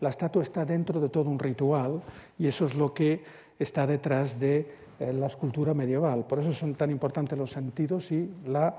[0.00, 2.02] La estatua está dentro de todo un ritual
[2.38, 3.22] y eso es lo que
[3.58, 4.66] está detrás de
[4.98, 6.26] la escultura medieval.
[6.26, 8.74] Por eso son tan importantes los sentidos y la eh,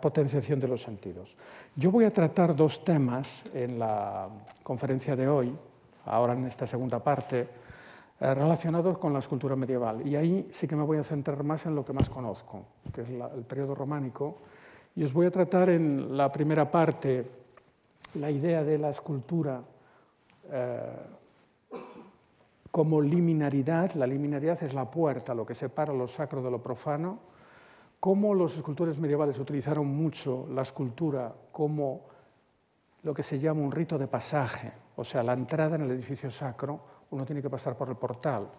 [0.00, 1.36] potenciación de los sentidos.
[1.76, 4.28] Yo voy a tratar dos temas en la
[4.62, 5.54] conferencia de hoy,
[6.06, 7.46] ahora en esta segunda parte,
[8.20, 10.06] eh, relacionados con la escultura medieval.
[10.06, 13.02] Y ahí sí que me voy a centrar más en lo que más conozco, que
[13.02, 14.38] es el periodo románico.
[14.96, 17.30] Y os voy a tratar en la primera parte
[18.14, 19.62] la idea de la escultura
[20.50, 20.80] eh,
[22.70, 23.92] como liminaridad.
[23.92, 27.37] La liminaridad es la puerta, lo que separa lo sacro de lo profano
[28.00, 32.06] cómo los escultores medievales utilizaron mucho la escultura como
[33.02, 36.30] lo que se llama un rito de pasaje, o sea, la entrada en el edificio
[36.30, 36.80] sacro,
[37.10, 38.50] uno tiene que pasar por el portal,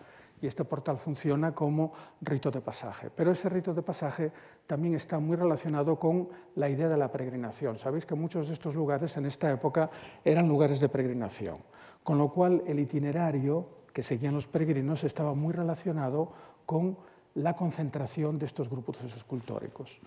[0.41, 3.09] y este portal funciona como rito de pasaje.
[3.13, 4.31] Pero ese rito de pasaje
[4.65, 7.77] también está muy relacionado con la idea de la peregrinación.
[7.77, 9.89] Sabéis que muchos de estos lugares en esta época
[10.23, 11.57] eran lugares de peregrinación,
[12.03, 16.31] con lo cual el itinerario que seguían los peregrinos estaba muy relacionado
[16.65, 16.97] con
[17.39, 19.99] la concentración de estos grupos escultóricos.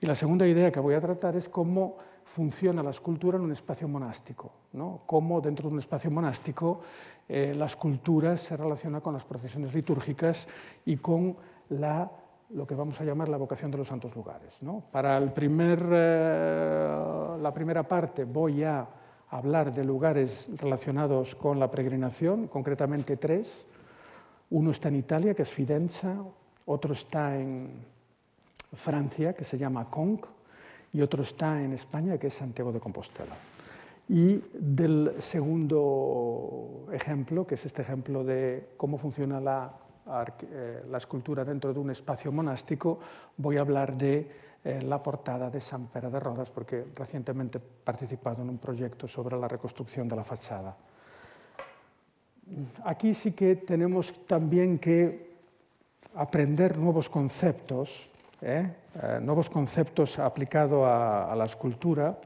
[0.00, 3.52] Y la segunda idea que voy a tratar es cómo funciona la escultura en un
[3.52, 5.02] espacio monástico, ¿no?
[5.06, 6.80] cómo dentro de un espacio monástico
[7.28, 10.48] eh, la escultura se relaciona con las procesiones litúrgicas
[10.84, 11.36] y con
[11.70, 12.10] la,
[12.50, 14.62] lo que vamos a llamar la vocación de los santos lugares.
[14.62, 14.82] ¿no?
[14.90, 18.86] Para el primer, eh, la primera parte voy a
[19.30, 23.66] hablar de lugares relacionados con la peregrinación, concretamente tres.
[24.50, 26.16] Uno está en Italia, que es Fidenza,
[26.68, 27.70] otro está en
[28.74, 30.30] Francia, que se llama Conques,
[30.92, 33.36] y otro está en España, que es Santiago de Compostela.
[34.08, 39.72] Y del segundo ejemplo, que es este ejemplo de cómo funciona la,
[40.50, 42.98] eh, escultura dentro de un espacio monástico,
[43.36, 44.30] voy a hablar de
[44.64, 49.06] eh, la portada de San Pere de Rodas, porque recientemente he participado en un proyecto
[49.06, 50.74] sobre la reconstrucción de la fachada.
[52.84, 55.27] Aquí sí que tenemos también que
[56.14, 58.08] aprender nuevos conceptos,
[58.42, 58.70] ¿eh?
[59.22, 62.18] nuevos conceptos aplicados a, la escultura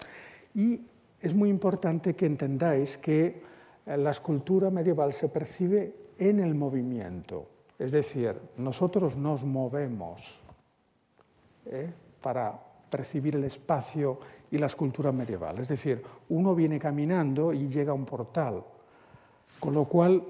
[0.54, 0.80] y
[1.20, 3.42] es muy importante que entendáis que
[3.86, 7.46] eh, la escultura medieval se percibe en el movimiento.
[7.78, 10.40] Es decir, nosotros nos movemos
[11.66, 11.90] ¿eh?
[12.20, 12.58] para
[12.90, 14.18] percibir el espacio
[14.50, 15.58] y la escultura medieval.
[15.58, 18.62] Es decir, uno viene caminando y llega a un portal,
[19.58, 20.22] con lo cual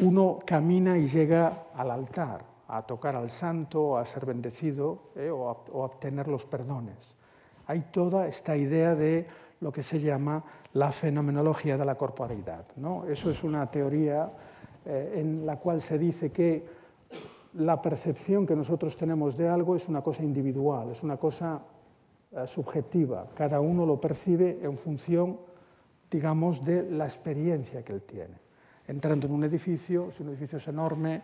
[0.00, 5.30] uno camina y llega al altar, a tocar al santo, a ser bendecido ¿eh?
[5.30, 7.16] o, a, obtener los perdones.
[7.66, 9.26] Hay toda esta idea de
[9.60, 10.44] lo que se llama
[10.74, 12.66] la fenomenología de la corporalidad.
[12.76, 13.06] ¿no?
[13.06, 14.30] Eso es una teoría
[14.84, 16.78] eh, en la cual se dice que
[17.54, 21.60] la percepción que nosotros tenemos de algo es una cosa individual, es una cosa
[22.30, 23.26] eh, subjetiva.
[23.34, 25.38] Cada uno lo percibe en función,
[26.10, 28.34] digamos, de la experiencia que él tiene.
[28.86, 31.22] Entrando en un edificio, si un edificio es enorme,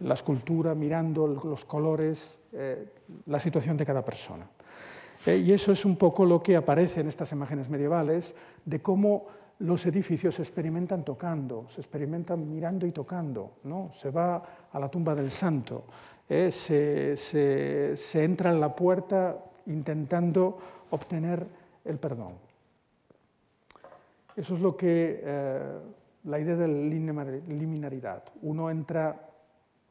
[0.00, 2.86] la escultura, mirando los colores, eh,
[3.26, 4.46] la situación de cada persona.
[5.26, 8.34] Eh, y eso es un poco lo que aparece en estas imágenes medievales
[8.64, 9.26] de cómo
[9.58, 13.58] los edificios se experimentan tocando, se experimentan mirando y tocando.
[13.64, 13.90] ¿no?
[13.92, 14.42] Se va
[14.72, 15.84] a la tumba del santo,
[16.28, 19.36] eh, se, se, entra en la puerta
[19.66, 20.58] intentando
[20.90, 21.46] obtener
[21.84, 22.32] el perdón.
[24.34, 25.22] Eso es lo que
[26.24, 28.22] la idea de liminaridad.
[28.42, 29.29] Uno entra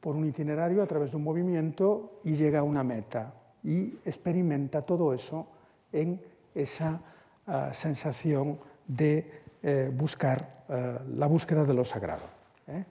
[0.00, 4.82] por un itinerario a través de un movimiento y llega a una meta y experimenta
[4.82, 5.46] todo eso
[5.92, 6.20] en
[6.54, 7.00] esa
[7.46, 9.30] uh, sensación de
[9.62, 12.24] eh, buscar eh, la búsqueda de lo sagrado.
[12.66, 12.84] ¿eh?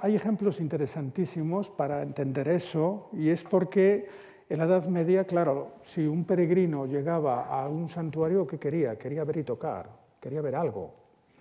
[0.00, 4.06] Hay ejemplos interesantísimos para entender eso y es porque
[4.48, 8.96] en la Edad Media, claro, si un peregrino llegaba a un santuario, ¿qué quería?
[8.96, 9.88] Quería ver y tocar,
[10.20, 10.92] quería ver algo.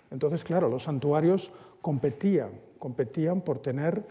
[0.10, 1.52] Entonces, claro, los santuarios
[1.82, 4.04] competían, competían por tener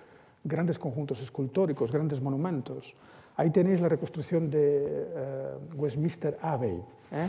[0.45, 2.95] grandes conjuntos escultóricos, grandes monumentos.
[3.36, 6.80] Ahí tenéis la reconstrucción de uh, Westminster Abbey.
[7.11, 7.28] ¿eh?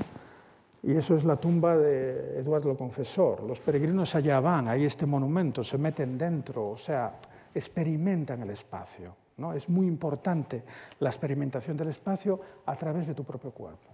[0.83, 3.41] Y eso es la tumba de Eduardo el Confesor.
[3.41, 7.17] Los peregrinos allá van, hay este monumento, se meten dentro, o sea,
[7.55, 9.15] experimentan el espacio.
[9.53, 10.63] Es muy importante
[10.99, 13.89] la experimentación del espacio a través de tu propio cuerpo.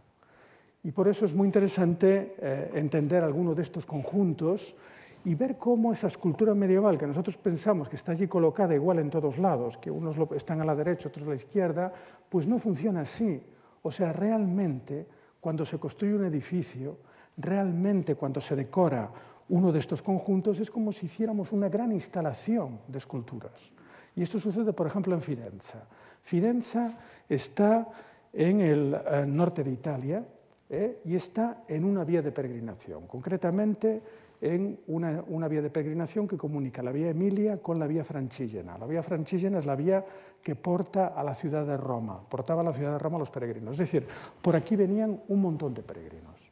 [0.83, 4.75] Y por eso es muy interesante eh, entender algunos de estos conjuntos
[5.23, 9.09] y ver cómo esa escultura medieval, que nosotros pensamos que está allí colocada igual en
[9.09, 11.93] todos lados, que unos están a la derecha, otros a la izquierda,
[12.29, 13.41] pues no funciona así.
[13.83, 15.07] O sea, realmente,
[15.39, 16.97] cuando se construye un edificio,
[17.37, 19.11] realmente cuando se decora
[19.49, 23.71] uno de estos conjuntos, es como si hiciéramos una gran instalación de esculturas.
[24.15, 25.77] Y esto sucede, por ejemplo, en Firenze.
[26.23, 26.91] Firenze
[27.27, 27.87] está
[28.33, 30.25] en el eh, norte de Italia
[30.69, 33.07] eh, y está en una vía de peregrinación.
[33.07, 34.01] Concretamente,
[34.41, 38.75] en una, una, vía de peregrinación que comunica la vía Emilia con la vía Francígena.
[38.77, 40.03] La vía Francígena es la vía
[40.41, 43.29] que porta a la ciudad de Roma, portaba a la ciudad de Roma a los
[43.29, 43.73] peregrinos.
[43.73, 44.07] Es decir,
[44.41, 46.51] por aquí venían un montón de peregrinos.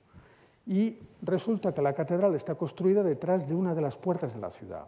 [0.67, 4.51] Y resulta que la catedral está construida detrás de una de las puertas de la
[4.51, 4.85] ciudad.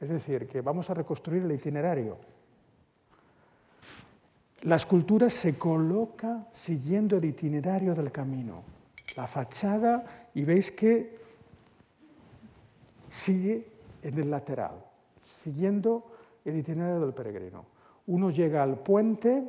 [0.00, 2.18] Es decir, que vamos a reconstruir el itinerario.
[4.62, 8.64] La escultura se coloca siguiendo el itinerario del camino.
[9.16, 11.23] La fachada, y veis que
[13.14, 13.64] sigue
[14.02, 14.84] en el lateral,
[15.22, 16.04] siguiendo
[16.44, 17.64] el itinerario del peregrino.
[18.08, 19.42] Uno llega al puente,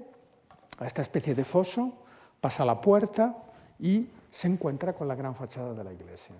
[0.78, 1.91] a esta especie de foso,
[2.39, 3.36] pasa la puerta
[3.80, 6.36] y se encuentra con la gran fachada de la iglesia.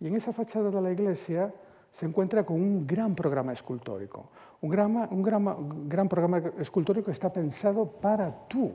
[0.00, 1.54] Y en esa fachada de la iglesia
[1.92, 4.28] se encuentra con un gran programa escultórico,
[4.60, 8.72] un gran, un gran, un gran programa escultórico que está pensado para tu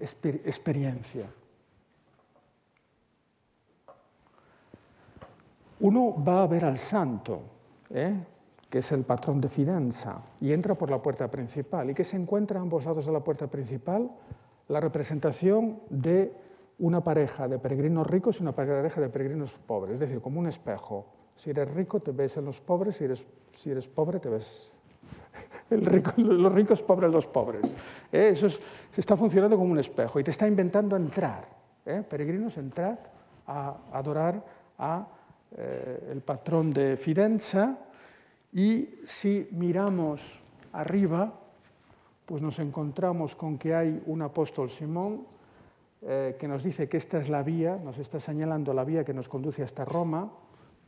[0.00, 1.26] exper experiencia.
[5.82, 7.42] Uno va a ver al santo,
[7.90, 8.14] ¿eh?
[8.70, 11.90] que es el patrón de Fidenza, y entra por la puerta principal.
[11.90, 14.08] ¿Y que se encuentra a ambos lados de la puerta principal?
[14.68, 16.32] La representación de
[16.78, 20.46] una pareja de peregrinos ricos y una pareja de peregrinos pobres, es decir, como un
[20.46, 21.06] espejo.
[21.34, 24.70] Si eres rico, te ves en los pobres, si eres, si eres pobre, te ves
[25.70, 27.74] el rico, los ricos, pobres, los pobres.
[28.12, 28.28] ¿Eh?
[28.28, 28.60] Eso es,
[28.92, 31.44] se está funcionando como un espejo y te está inventando entrar.
[31.84, 32.04] ¿eh?
[32.08, 33.10] Peregrinos, entrar
[33.48, 34.44] a adorar
[34.78, 35.08] a
[35.56, 37.78] eh, el patrón de Fidenza,
[38.52, 40.40] y si miramos
[40.72, 41.32] arriba,
[42.26, 45.26] pues nos encontramos con que hay un apóstol Simón
[46.02, 49.14] eh, que nos dice que esta es la vía, nos está señalando la vía que
[49.14, 50.30] nos conduce hasta Roma,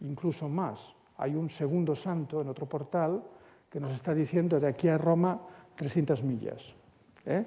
[0.00, 0.94] incluso más.
[1.18, 3.22] Hay un segundo santo en otro portal
[3.70, 5.40] que nos está diciendo de aquí a Roma
[5.76, 6.74] 300 millas.
[7.26, 7.44] ¿eh?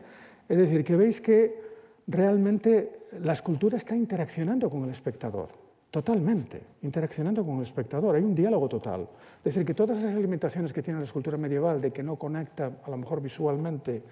[0.47, 1.61] Es decir, que veis que
[2.07, 5.49] realmente la escultura está interaccionando con el espectador,
[5.89, 9.07] totalmente, interaccionando con el espectador, hay un diálogo total.
[9.39, 12.71] Es decir, que todas esas limitaciones que tiene la escultura medieval de que no conecta
[12.83, 14.03] a lo mejor visualmente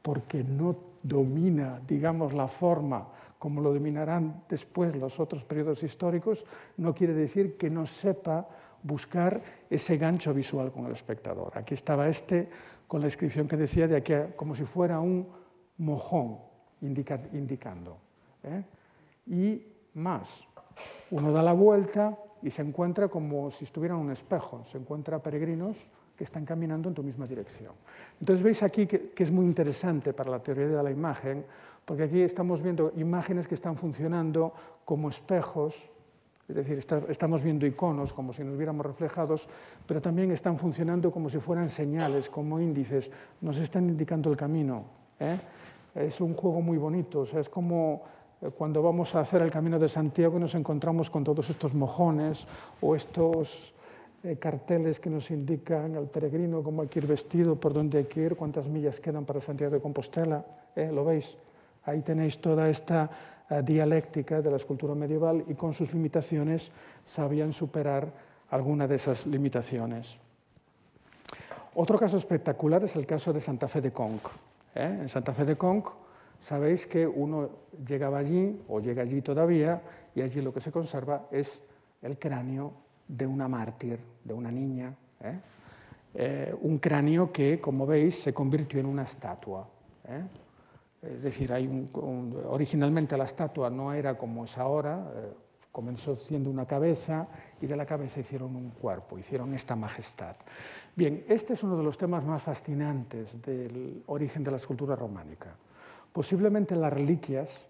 [0.00, 3.08] porque no domina, digamos, la forma
[3.38, 6.46] como lo dominarán después los otros periodos históricos,
[6.78, 8.48] no quiere decir que no sepa
[8.82, 11.52] buscar ese gancho visual con el espectador.
[11.56, 12.48] Aquí estaba este
[12.86, 15.28] con la inscripción que decía de aquí como si fuera un
[15.78, 16.38] mojón
[16.80, 17.98] indicando.
[18.44, 18.62] ¿eh?
[19.26, 19.62] Y
[19.94, 20.46] más,
[21.10, 25.18] uno da la vuelta y se encuentra como si estuviera en un espejo, se encuentra
[25.22, 25.78] peregrinos
[26.16, 27.72] que están caminando en tu misma dirección.
[28.20, 31.44] Entonces veis aquí que, es muy interesante para la teoría de la imagen,
[31.84, 34.52] porque aquí estamos viendo imágenes que están funcionando
[34.84, 35.90] como espejos
[36.46, 39.48] es decir, estamos viendo iconos como si nos viéramos reflejados,
[39.86, 43.10] pero también están funcionando como si fueran señales, como índices,
[43.40, 44.84] nos están indicando el camino.
[45.20, 45.38] ¿eh?
[45.94, 48.02] Es un juego muy bonito, o sea, es como
[48.50, 52.46] cuando vamos a hacer el camino de Santiago nos encontramos con todos estos mojones
[52.80, 53.72] o estos
[54.22, 58.04] eh, carteles que nos indican al peregrino cómo hay que ir vestido, por dónde hay
[58.04, 60.44] que ir, cuántas millas quedan para Santiago de Compostela.
[60.76, 61.36] ¿Lo veis?
[61.84, 63.10] Ahí tenéis toda esta
[63.50, 66.72] eh, dialéctica de la escultura medieval y con sus limitaciones
[67.04, 68.10] sabían superar
[68.50, 70.18] alguna de esas limitaciones.
[71.74, 74.28] Otro caso espectacular es el caso de Santa Fe de Conc.
[74.74, 74.98] ¿eh?
[75.02, 75.88] En Santa Fe de Conc
[76.44, 77.48] sabéis que uno
[77.86, 79.80] llegaba allí o llega allí todavía
[80.14, 81.62] y allí lo que se conserva es
[82.02, 82.74] el cráneo
[83.08, 84.94] de una mártir, de una niña.
[85.22, 86.54] ¿eh?
[86.60, 89.66] un cráneo que, como veis, se convirtió en una estatua.
[91.00, 91.50] Es decir,
[92.46, 95.32] originalmente la estatua no era como es ahora, eh,
[95.72, 97.26] comenzó siendo una cabeza
[97.60, 100.36] y de la cabeza hicieron un cuerpo, hicieron esta majestad.
[100.94, 105.56] Bien, este es uno de los temas más fascinantes del origen de la escultura románica.
[106.14, 107.66] Posiblemente las reliquias,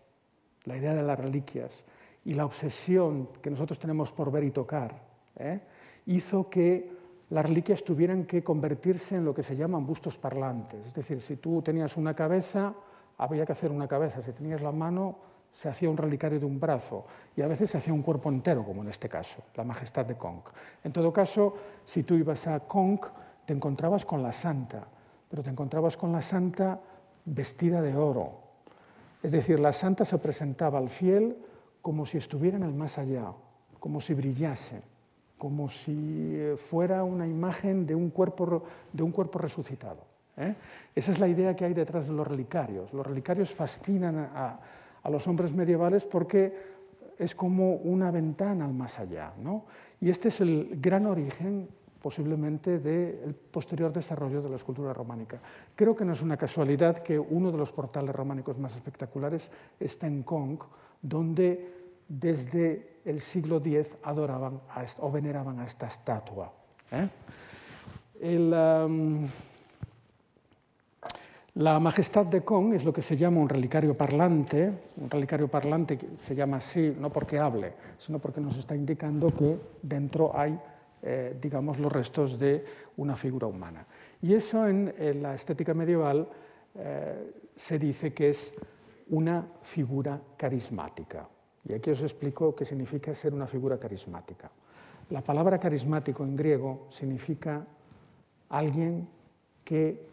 [0.64, 1.82] la idea de las reliquias
[2.26, 5.01] y la obsesión que nosotros tenemos por ver y tocar,
[5.36, 5.62] ¿eh?
[6.05, 6.92] hizo que
[7.30, 10.86] las reliquias tuvieran que convertirse en lo que se llaman bustos parlantes.
[10.88, 12.74] Es decir, si tú tenías una cabeza,
[13.16, 15.16] había que hacer una cabeza, si tenías la mano
[15.51, 18.62] se hacía un relicario de un brazo y a veces se hacía un cuerpo entero,
[18.62, 20.51] como en este caso, la majestad de Conk.
[20.84, 23.07] En todo caso, si tú ibas a Conk,
[23.47, 24.86] te encontrabas con la santa,
[25.30, 26.78] pero te encontrabas con la santa
[27.25, 28.41] vestida de oro.
[29.22, 31.37] Es decir, la santa se presentaba al fiel
[31.81, 33.33] como si estuviera en el más allá,
[33.81, 34.83] como si brillase,
[35.39, 35.93] como si
[36.35, 38.62] eh, fuera una imagen de un cuerpo,
[38.93, 40.03] de un cuerpo resucitado.
[40.37, 40.55] ¿eh?
[40.95, 42.93] Esa es la idea que hay detrás de los relicarios.
[42.93, 44.61] Los relicarios fascinan a,
[45.11, 46.75] los hombres medievales porque
[47.18, 49.33] es como una ventana al más allá.
[50.01, 51.68] Y este es el gran origen
[52.05, 55.40] posiblemente del posterior desarrollo de la escultura románica.
[55.74, 59.50] Creo que no es una casualidad que uno de los portales románicos más espectaculares
[59.80, 60.64] está en Conc,
[61.00, 61.72] donde
[62.07, 64.61] desde el siglo X adoraban
[64.98, 66.52] o veneraban a esta estatua.
[66.92, 67.09] ¿eh?
[71.55, 74.72] La majestad de Kong es lo que se llama un relicario parlante.
[74.98, 79.59] Un relicario parlante se llama así no porque hable, sino porque nos está indicando que
[79.80, 80.59] dentro hay,
[81.07, 82.64] eh, digamos, los restos de
[82.96, 83.86] una figura humana.
[84.22, 86.26] Y eso en, la estética medieval
[86.74, 88.55] eh, se dice que es
[89.11, 91.28] una figura carismática.
[91.68, 94.50] Y aquí os explico qué significa ser una figura carismática.
[95.11, 97.66] La palabra carismático en griego significa
[98.48, 99.07] alguien
[99.62, 100.07] que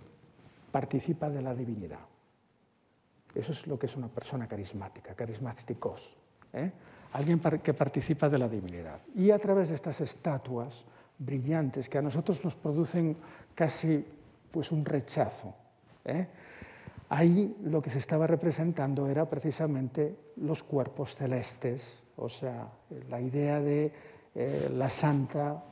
[0.73, 1.99] participa de la divinidad.
[3.33, 6.17] Eso es lo que es una persona carismática, carismáticos.
[6.51, 6.69] ¿eh?
[7.13, 8.99] Alguien que participa de la divinidad.
[9.15, 10.85] Y a través de estas estatuas
[11.17, 13.17] brillantes que a nosotros nos producen
[13.53, 14.05] casi
[14.49, 15.53] pues, un rechazo,
[16.05, 16.27] ¿eh?
[17.09, 22.67] ahí lo que se estaba representando era precisamente los cuerpos celestes, o sea,
[23.09, 23.91] la idea de
[24.33, 25.63] eh, la santa,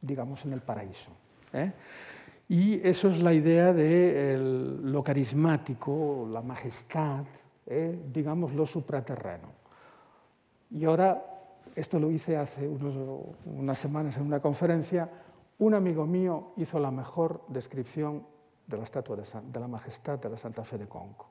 [0.00, 1.10] digamos, en el paraíso.
[1.52, 1.72] ¿eh?
[2.48, 4.36] Y eso es la idea de
[4.82, 7.24] lo carismático, la majestad,
[8.12, 9.63] digamos lo supraterreno.
[10.74, 11.24] Y ahora,
[11.74, 15.08] esto lo hice hace unas semanas en una conferencia,
[15.58, 18.26] un amigo mío hizo la mejor descripción
[18.66, 21.30] de la estatua de, la majestad de la Santa Fe de Conco.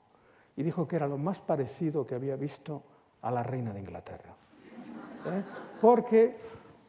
[0.56, 2.82] Y dijo que era lo más parecido que había visto
[3.22, 4.34] a la reina de Inglaterra.
[5.26, 5.44] ¿eh?
[5.80, 6.38] Porque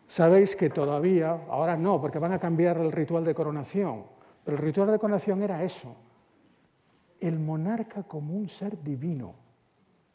[0.06, 4.04] Sabéis que todavía, ahora no, porque van a cambiar el ritual de coronación,
[4.44, 5.94] pero el ritual de coronación era eso,
[7.20, 9.34] el monarca como un ser divino.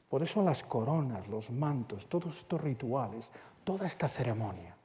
[0.09, 3.29] Por eso las coronas, los mantos, todos estos rituales,
[3.63, 4.75] toda esta ceremonia.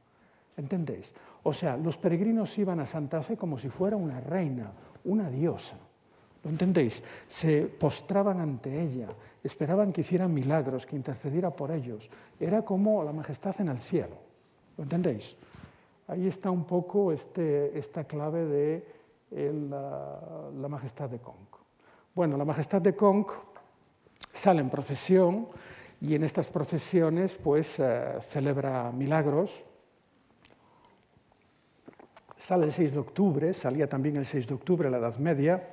[0.57, 1.15] ¿Entendéis?
[1.43, 4.71] O sea, los peregrinos iban a Santa Fe como si fuera una reina,
[5.05, 5.77] una diosa.
[6.45, 7.03] ¿Lo entendéis?
[7.27, 9.09] Se postraban ante ella,
[9.43, 12.11] esperaban que hiciera milagros, que intercediera por ellos.
[12.39, 14.17] Era como la majestad en el cielo.
[14.77, 15.37] ¿Lo entendéis?
[16.07, 18.95] Ahí está un poco este, esta clave de
[19.31, 20.21] la,
[20.55, 21.39] la, majestad de Conch.
[22.15, 23.33] Bueno, la majestad de Conch
[24.35, 25.49] sale en procesión
[26.01, 29.65] y en estas procesiones pues eh, celebra milagros.
[32.37, 35.71] Sale el 6 de octubre, salía también el 6 de octubre, la Edad Media,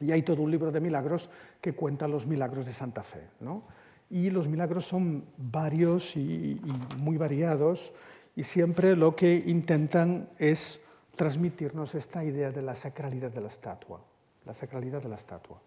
[0.00, 1.30] y hay todo un libro de milagros
[1.60, 3.28] que cuenta los milagros de Santa Fe.
[3.40, 3.62] ¿no?
[4.10, 7.92] Y los milagros son varios y, y muy variados,
[8.34, 10.80] y siempre lo que intentan es
[11.14, 14.00] transmitirnos esta idea de la sacralidad de la estatua,
[14.44, 15.60] la sacralidad de la estatua.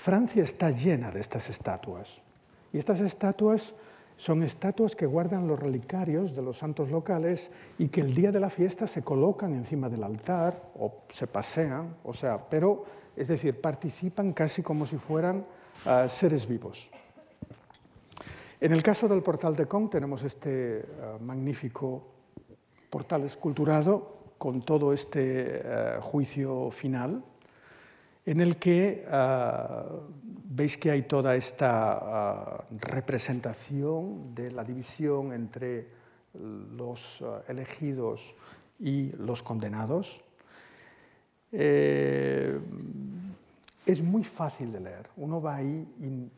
[0.00, 2.22] Francia está llena de estas estatuas
[2.72, 3.74] y estas estatuas
[4.16, 8.40] son estatuas que guardan los relicarios de los santos locales y que el día de
[8.40, 12.82] la fiesta se colocan encima del altar o se pasean, o sea, pero
[13.14, 15.44] es decir, participan casi como si fueran
[15.84, 16.90] uh, seres vivos.
[18.58, 22.02] En el caso del portal de Kong tenemos este uh, magnífico
[22.88, 27.22] portal esculturado con todo este uh, juicio final,
[28.26, 30.00] en el que uh,
[30.44, 35.88] veis que hay toda esta representación de la división entre
[36.76, 38.34] los elegidos
[38.78, 40.22] y los condenados.
[41.52, 42.58] Eh,
[43.86, 45.08] es muy fácil de leer.
[45.16, 46.30] Uno va ahí y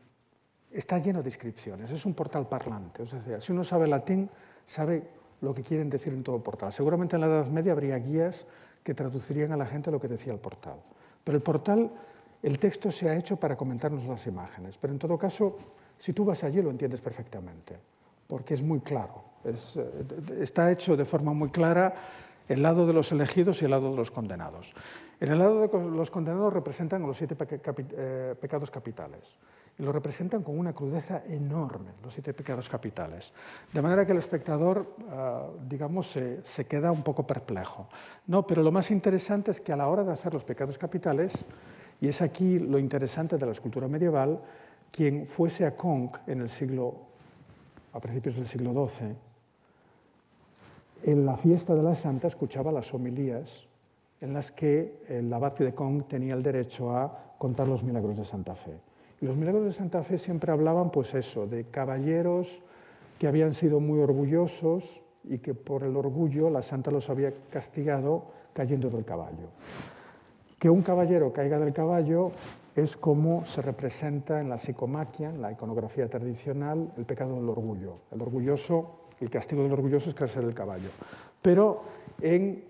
[0.76, 3.02] está lleno de inscripciones, es un portal parlante.
[3.02, 4.30] O sea, si uno sabe latín,
[4.64, 5.02] sabe
[5.40, 6.72] lo que quieren decir en todo portal.
[6.72, 8.46] Seguramente en la Edad Media habría guías
[8.82, 10.76] que traducirían a la gente lo que decía el portal.
[11.24, 11.90] Pero el portal,
[12.42, 14.76] el texto se ha hecho para comentarnos las imágenes.
[14.78, 15.58] Pero en todo caso,
[15.98, 17.76] si tú vas allí lo entiendes perfectamente,
[18.26, 19.22] porque es muy claro.
[19.44, 19.54] Eh,
[20.40, 21.94] está hecho de forma muy clara
[22.52, 24.74] el lado de los elegidos y el lado de los condenados.
[25.20, 29.38] En el lado de los condenados representan los siete eh, pecados capitales
[29.78, 33.32] y lo representan con una crudeza enorme, los siete pecados capitales.
[33.72, 37.88] De manera que el espectador, uh, digamos, se, queda un poco perplejo.
[38.26, 41.32] No, pero lo más interesante es que a la hora de hacer los pecados capitales,
[42.00, 44.42] y es aquí lo interesante de la escultura medieval,
[44.90, 46.96] quien fuese a Conch en el siglo,
[47.94, 49.31] a principios del siglo XII,
[51.02, 53.68] en la fiesta de la Santa escuchaba las homilías
[54.20, 58.24] en las que el abate de Conch tenía el derecho a contar los milagros de
[58.24, 58.78] Santa Fe.
[59.20, 62.62] Y los milagros de Santa Fe siempre hablaban, pues eso, de caballeros
[63.18, 68.26] que habían sido muy orgullosos y que por el orgullo la Santa los había castigado
[68.52, 69.48] cayendo del caballo.
[70.58, 72.30] Que un caballero caiga del caballo
[72.76, 77.98] es como se representa en la psicomaquia, en la iconografía tradicional, el pecado del orgullo.
[78.12, 80.88] El orgulloso, el castigo del orgulloso es caerse del caballo.
[81.40, 81.82] Pero
[82.20, 82.64] en,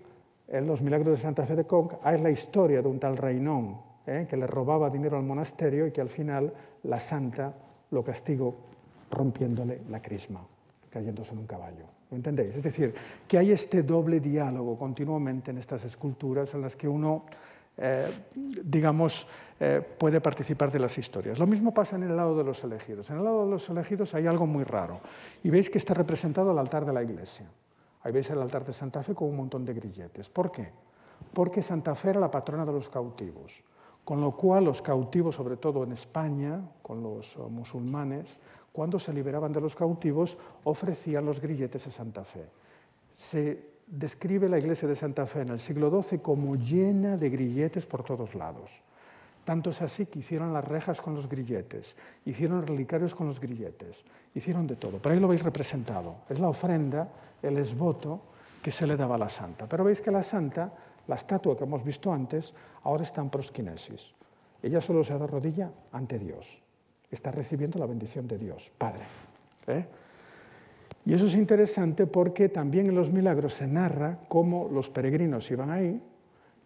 [0.47, 3.77] en los milagros de Santa Fe de Conc hay la historia de un tal Reinón,
[4.05, 4.27] ¿eh?
[4.29, 7.53] que le robaba dinero al monasterio y que al final la santa
[7.91, 8.55] lo castigó
[9.11, 10.45] rompiéndole la crisma,
[10.89, 11.85] cayéndose en un caballo.
[12.09, 12.55] ¿Lo entendéis?
[12.55, 12.93] Es decir,
[13.27, 17.25] que hay este doble diálogo continuamente en estas esculturas en las que uno,
[17.77, 19.25] eh, digamos,
[19.59, 21.39] eh, puede participar de las historias.
[21.39, 23.09] Lo mismo pasa en el lado de los elegidos.
[23.09, 24.99] En el lado de los elegidos hay algo muy raro.
[25.43, 27.49] Y veis que está representado el altar de la iglesia.
[28.03, 30.29] Ahí veis el altar de Santa Fe con un montón de grilletes.
[30.29, 30.69] ¿Por qué?
[31.33, 33.63] Porque Santa Fe era la patrona de los cautivos.
[34.03, 38.39] Con lo cual los cautivos, sobre todo en España, con los eh, musulmanes,
[38.73, 42.49] cuando se liberaban de los cautivos, ofrecían los grilletes a Santa Fe.
[43.13, 47.85] Se describe la iglesia de Santa Fe en el siglo XII como llena de grilletes
[47.85, 48.81] por todos lados.
[49.45, 51.95] Tanto es así que hicieron las rejas con los grilletes,
[52.25, 54.03] hicieron relicarios con los grilletes,
[54.33, 54.97] hicieron de todo.
[54.97, 56.15] Por ahí lo veis representado.
[56.29, 57.07] Es la ofrenda,
[57.41, 58.21] el esvoto
[58.63, 59.67] que se le daba a la santa.
[59.67, 60.73] Pero veis que la santa
[61.07, 62.53] la estatua que hemos visto antes
[62.83, 64.13] ahora está en prosquinesis.
[64.61, 66.47] Ella solo se da rodilla ante Dios.
[67.11, 69.03] Está recibiendo la bendición de Dios, Padre.
[69.67, 69.85] ¿eh?
[71.05, 75.69] Y eso es interesante porque también en los milagros se narra cómo los peregrinos iban
[75.69, 76.01] ahí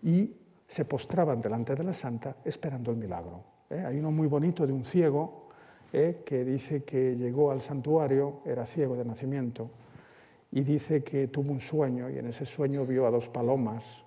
[0.04, 0.32] y
[0.68, 3.44] se postraban delante de la santa esperando el milagro.
[3.70, 3.84] ¿eh?
[3.86, 5.48] Hay uno muy bonito de un ciego
[5.92, 6.22] ¿eh?
[6.24, 9.72] que dice que llegó al santuario, era ciego de nacimiento,
[10.52, 14.06] y dice que tuvo un sueño y en ese sueño vio a dos palomas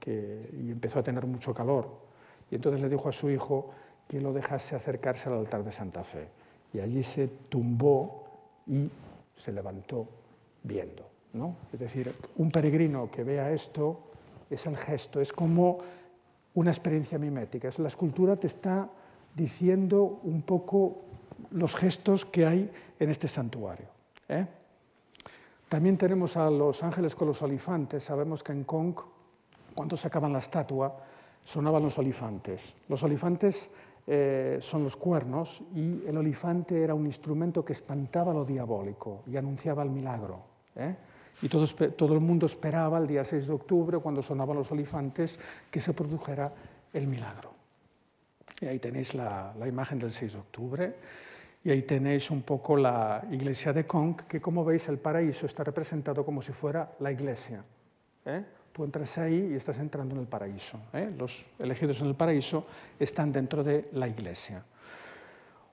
[0.00, 1.88] que, y empezó a tener mucho calor.
[2.50, 3.70] Y entonces le dijo a su hijo
[4.08, 6.28] que lo dejase acercarse al altar de Santa Fe.
[6.72, 8.24] Y allí se tumbó
[8.66, 8.88] y
[9.36, 10.08] se levantó
[10.62, 11.08] viendo.
[11.32, 11.56] ¿no?
[11.72, 14.00] Es decir, un peregrino que vea esto
[14.50, 15.78] es el gesto, es como
[16.54, 17.68] una experiencia mimética.
[17.78, 18.88] La escultura te está
[19.34, 21.02] diciendo un poco
[21.50, 23.86] los gestos que hay en este santuario.
[24.28, 24.46] ¿eh?
[25.68, 28.04] También tenemos a los ángeles con los olifantes.
[28.04, 28.94] Sabemos que en Kong,
[29.74, 30.96] cuando sacaban la estatua,
[31.42, 32.74] sonaban los olifantes.
[32.88, 33.70] Los olifantes
[34.06, 39.36] eh, son los cuernos y el olifante era un instrumento que espantaba lo diabólico y
[39.36, 40.42] anunciaba el milagro.
[40.76, 40.94] ¿eh?
[41.42, 45.38] Y todo, todo, el mundo esperaba el día 6 de octubre, cuando sonaban los olifantes,
[45.70, 46.52] que se produjera
[46.92, 47.52] el milagro.
[48.60, 50.94] Y ahí tenéis la, la imagen del 6 de octubre.
[51.64, 55.64] Y ahí tenéis un poco la iglesia de Kong, que como veis el paraíso está
[55.64, 57.64] representado como si fuera la iglesia.
[58.26, 58.44] ¿eh?
[58.74, 60.80] Tú entras ahí y estás entrando en el paraíso.
[60.92, 61.14] ¿eh?
[61.16, 62.66] Los elegidos en el paraíso
[62.98, 64.64] están dentro de la iglesia.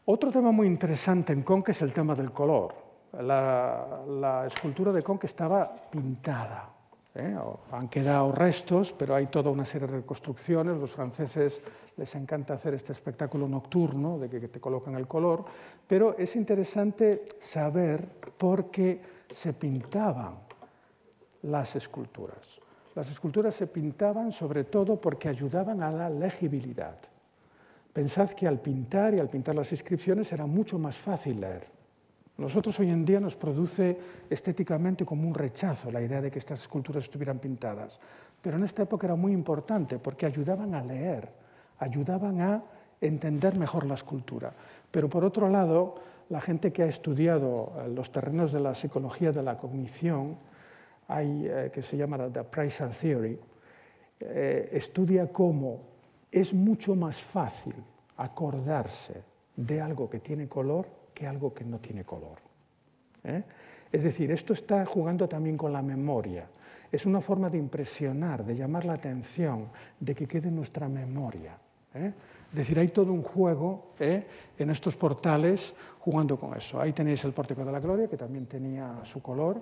[0.06, 2.76] Otro tema muy interesante en Kong es el tema del color.
[3.14, 6.70] La, la escultura de Kong estaba pintada.
[7.16, 7.36] ¿eh?
[7.72, 10.78] Han quedado restos, pero hay toda una serie de reconstrucciones.
[10.78, 11.60] Los franceses
[11.98, 15.44] les encanta hacer este espectáculo nocturno de que te colocan el color,
[15.88, 18.08] pero es interesante saber
[18.38, 20.36] por qué se pintaban
[21.42, 22.62] las esculturas.
[22.96, 26.96] Las esculturas se pintaban sobre todo porque ayudaban a la legibilidad.
[27.94, 31.68] Pensad que al pintar y al pintar las inscripciones era mucho más fácil leer.
[32.38, 33.98] Nosotros hoy en día nos produce
[34.30, 38.00] estéticamente como un rechazo la idea de que estas esculturas estuvieran pintadas,
[38.42, 41.30] pero en esta época era muy importante porque ayudaban a leer,
[41.80, 42.64] ayudaban a
[43.00, 44.54] entender mejor la escultura.
[44.90, 45.96] Pero por otro lado,
[46.30, 50.38] la gente que ha estudiado los terrenos de la psicología de la cognición,
[51.12, 53.38] hay, eh, que se llama la Price Theory,
[54.20, 55.82] eh, estudia cómo
[56.32, 57.76] es mucho más fácil
[58.18, 59.22] acordarse
[59.56, 62.40] de algo que tiene color que algo que no tiene color.
[63.24, 63.44] ¿eh?
[63.92, 66.48] Es decir, esto está jugando también con la memoria.
[66.90, 69.68] Es una forma de impresionar, de llamar la atención,
[70.00, 71.58] de que quede nuestra memoria.
[71.94, 76.80] Es decir, hay todo un juego en estos portales jugando con eso.
[76.80, 79.62] Ahí tenéis el Pórtico de la Gloria, que también tenía su color.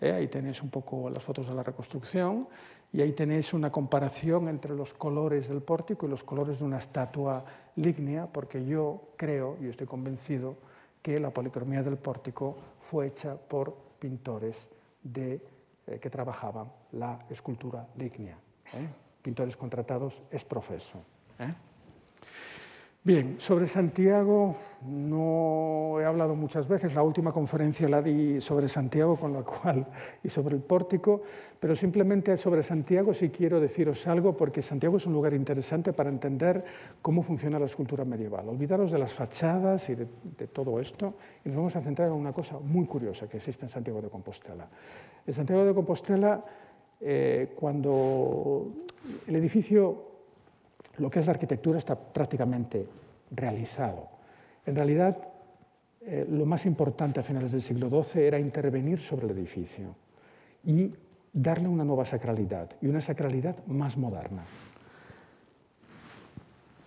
[0.00, 2.48] Ahí tenéis un poco las fotos de la reconstrucción.
[2.92, 6.78] Y ahí tenéis una comparación entre los colores del pórtico y los colores de una
[6.78, 7.44] estatua
[7.76, 10.56] lígnea, porque yo creo y estoy convencido
[11.02, 14.68] que la policromía del pórtico fue hecha por pintores
[15.02, 15.40] de,
[15.86, 18.38] eh, que trabajaban la escultura lígnea,
[18.74, 18.88] ¿eh?
[19.22, 20.98] pintores contratados es profeso.
[23.04, 29.16] Bien, sobre Santiago no he hablado muchas veces, la última conferencia la di sobre Santiago
[29.16, 29.86] con la cual
[30.22, 31.22] y sobre el pórtico,
[31.60, 36.10] pero simplemente sobre Santiago sí quiero deciros algo porque Santiago es un lugar interesante para
[36.10, 36.64] entender
[37.00, 38.48] cómo funciona la escultura medieval.
[38.48, 40.06] Olvidaros de las fachadas y de,
[40.52, 41.14] todo esto
[41.44, 44.08] y nos vamos a centrar en una cosa muy curiosa que existe en Santiago de
[44.08, 44.68] Compostela.
[45.24, 46.44] En Santiago de Compostela,
[47.00, 48.72] eh, cuando
[49.26, 50.07] el edificio
[50.98, 52.86] lo que es la arquitectura está prácticamente
[53.30, 54.08] realizado.
[54.66, 55.16] En realidad,
[56.00, 59.94] eh, lo más importante a finales del siglo XII era intervenir sobre el edificio
[60.64, 60.92] y
[61.32, 64.44] darle una nueva sacralidad y una sacralidad más moderna.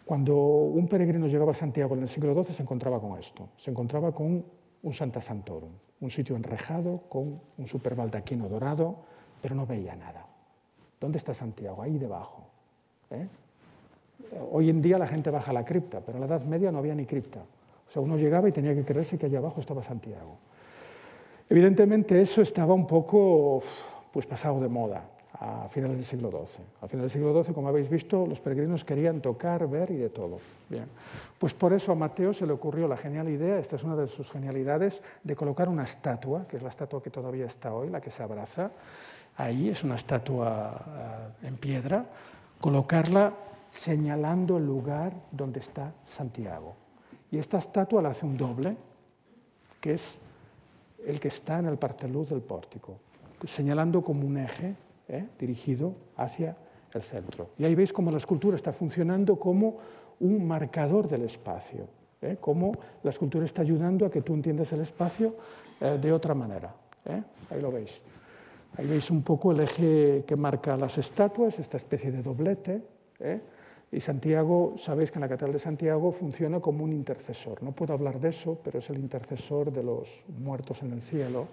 [0.05, 3.71] Cuando un peregrino llegaba a Santiago en el siglo XII se encontraba con esto, se
[3.71, 4.43] encontraba con
[4.83, 5.71] un Santa Santorum,
[6.01, 8.97] un sitio enrejado con un super baldaquino dorado,
[9.41, 10.25] pero no veía nada.
[10.99, 11.81] ¿Dónde está Santiago?
[11.81, 12.49] Ahí debajo.
[13.09, 13.27] ¿eh?
[14.51, 16.95] Hoy en día la gente baja la cripta, pero en la Edad Media no había
[16.95, 17.39] ni cripta.
[17.39, 20.37] O sea, uno llegaba y tenía que creerse que allá abajo estaba Santiago.
[21.49, 23.61] Evidentemente eso estaba un poco
[24.13, 25.03] pues, pasado de moda
[25.33, 26.63] a finales del siglo XII.
[26.81, 30.09] A finales del siglo XII, como habéis visto, los peregrinos querían tocar, ver y de
[30.09, 30.37] todo.
[30.69, 30.85] Bien.
[31.37, 34.07] Pues por eso a Mateo se le ocurrió la genial idea, esta es una de
[34.07, 37.99] sus genialidades, de colocar una estatua, que es la estatua que todavía está hoy, la
[37.99, 38.71] que se abraza.
[39.35, 42.05] Ahí es una estatua eh, en piedra,
[42.59, 43.33] colocarla
[43.71, 46.75] señalando el lugar donde está Santiago.
[47.31, 48.75] Y esta estatua la hace un doble,
[49.79, 50.19] que es
[51.05, 52.97] el que está en el parteluz del pórtico,
[53.45, 54.75] señalando como un eje
[55.07, 55.27] ¿eh?
[55.39, 56.55] dirigido hacia
[56.93, 57.51] el centro.
[57.57, 59.77] Y ahí veis cómo la escultura está funcionando como
[60.19, 61.87] un marcador del espacio,
[62.21, 62.37] ¿eh?
[62.39, 65.35] cómo la escultura está ayudando a que tú entiendas el espacio
[65.79, 66.75] eh, de otra manera.
[67.49, 68.01] Ahí lo veis.
[68.77, 72.81] Ahí veis un poco el eje que marca las estatuas, esta especie de doblete.
[73.91, 77.61] Y Santiago, sabéis que en la Catedral de Santiago funciona como un intercesor.
[77.61, 81.47] No puedo hablar de eso, pero es el intercesor de los muertos en el cielo.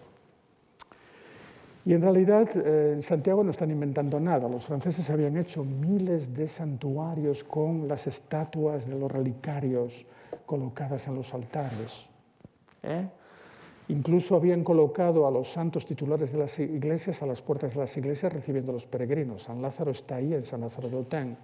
[1.85, 4.49] Y en realidad eh, en Santiago no están inventando nada.
[4.49, 10.07] Los franceses habían hecho miles de santuarios con las estatuas de los relicarios
[10.47, 12.09] colocadas en los altares.
[12.83, 13.09] ¿eh?
[13.89, 17.97] Incluso habían colocado a los santos titulares de las iglesias a las puertas de las
[17.97, 19.45] iglesias recibiendo a los peregrinos.
[19.45, 21.37] San Lázaro está ahí en San Lázaro de Otén.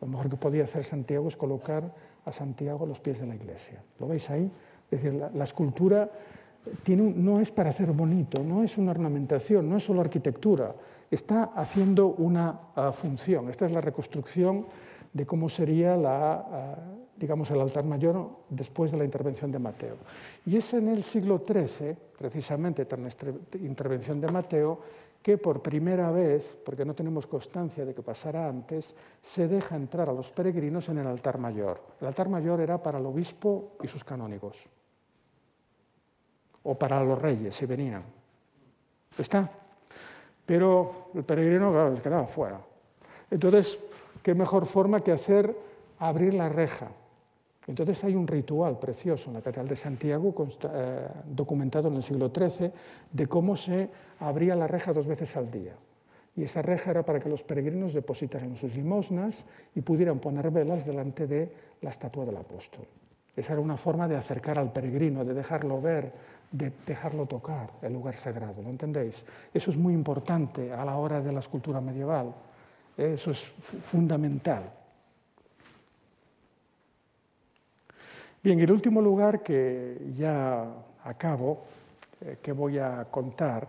[0.00, 1.94] Lo mejor que podía hacer Santiago es colocar
[2.24, 3.82] a Santiago a los pies de la iglesia.
[3.98, 4.50] ¿Lo veis ahí?
[4.90, 6.10] Es decir, la, escultura
[6.82, 10.74] tiene, no es para hacer bonito, no es una ornamentación, no es solo arquitectura,
[11.10, 13.48] está haciendo una uh, función.
[13.48, 14.66] Esta es la reconstrucción
[15.12, 19.96] de cómo sería la, uh, digamos, el altar mayor después de la intervención de Mateo.
[20.46, 24.80] Y es en el siglo XIII, precisamente tras la intervención de Mateo,
[25.24, 30.10] que por primera vez, porque no tenemos constancia de que pasara antes, se deja entrar
[30.10, 31.80] a los peregrinos en el altar mayor.
[31.98, 34.68] El altar mayor era para el obispo y sus canónigos,
[36.64, 38.04] o para los reyes, si venían.
[39.16, 39.50] Está.
[40.44, 42.60] Pero el peregrino, quedaba fuera.
[43.30, 43.78] Entonces,
[44.22, 45.56] ¿qué mejor forma que hacer
[46.00, 46.88] abrir la reja?
[47.66, 50.34] Entonces hay un ritual precioso en la Catedral de Santiago,
[50.72, 52.70] eh, documentado en el siglo XIII,
[53.10, 53.88] de cómo se
[54.20, 55.74] abría la reja dos veces al día.
[56.36, 60.84] Y esa reja era para que los peregrinos depositaran sus limosnas y pudieran poner velas
[60.84, 62.84] delante de la estatua del apóstol.
[63.36, 66.12] Esa era una forma de acercar al peregrino, de dejarlo ver,
[66.50, 68.62] de dejarlo tocar el lugar sagrado.
[68.62, 69.24] ¿Lo entendéis?
[69.52, 72.34] Eso es muy importante a la hora de la escultura medieval.
[72.96, 74.83] Eso es fundamental.
[78.44, 80.70] Bien, el último lugar que ya
[81.02, 81.64] acabo,
[82.20, 83.66] eh, que voy a contar,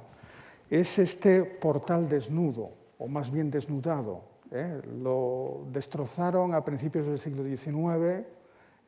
[0.69, 4.23] es este portal desnudo, o más bien desnudado.
[4.51, 4.81] ¿eh?
[5.01, 8.25] Lo destrozaron a principios del siglo XIX.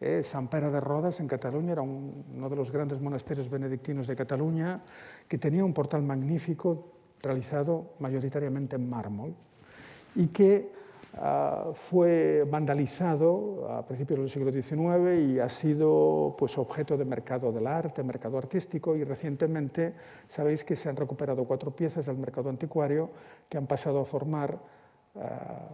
[0.02, 0.24] ¿eh?
[0.24, 4.82] San Pere de Rodas, en Cataluña, era uno de los grandes monasterios benedictinos de Cataluña,
[5.26, 9.34] que tenía un portal magnífico realizado mayoritariamente en mármol
[10.16, 10.70] y que
[11.20, 17.52] Ah, fue vandalizado a principios del siglo XIX y ha sido pues, objeto de mercado
[17.52, 19.96] del arte, mercado artístico y recientemente
[20.28, 23.10] sabéis que se han recuperado cuatro piezas del mercado anticuario
[23.50, 24.60] que han pasado a formar
[25.16, 25.70] ah,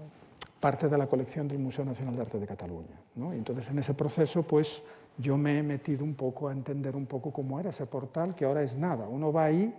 [0.62, 3.02] parte de la colección del Museo Nacional de Arte de Cataluña.
[3.16, 3.34] ¿no?
[3.34, 4.82] entonces en ese proceso pues
[5.18, 8.46] yo me he metido un poco a entender un poco cómo era ese portal que
[8.46, 9.10] ahora es nada.
[9.10, 9.76] Uno va ahí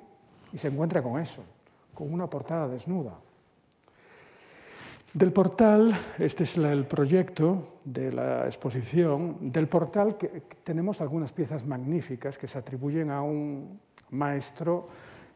[0.53, 1.43] y se encuentra con eso,
[1.95, 3.15] con una portada desnuda.
[5.15, 11.65] Del portal, este es el proyecto de la exposición, del portal que tenemos algunas piezas
[11.65, 13.78] magníficas que se atribuyen a un
[14.11, 14.89] maestro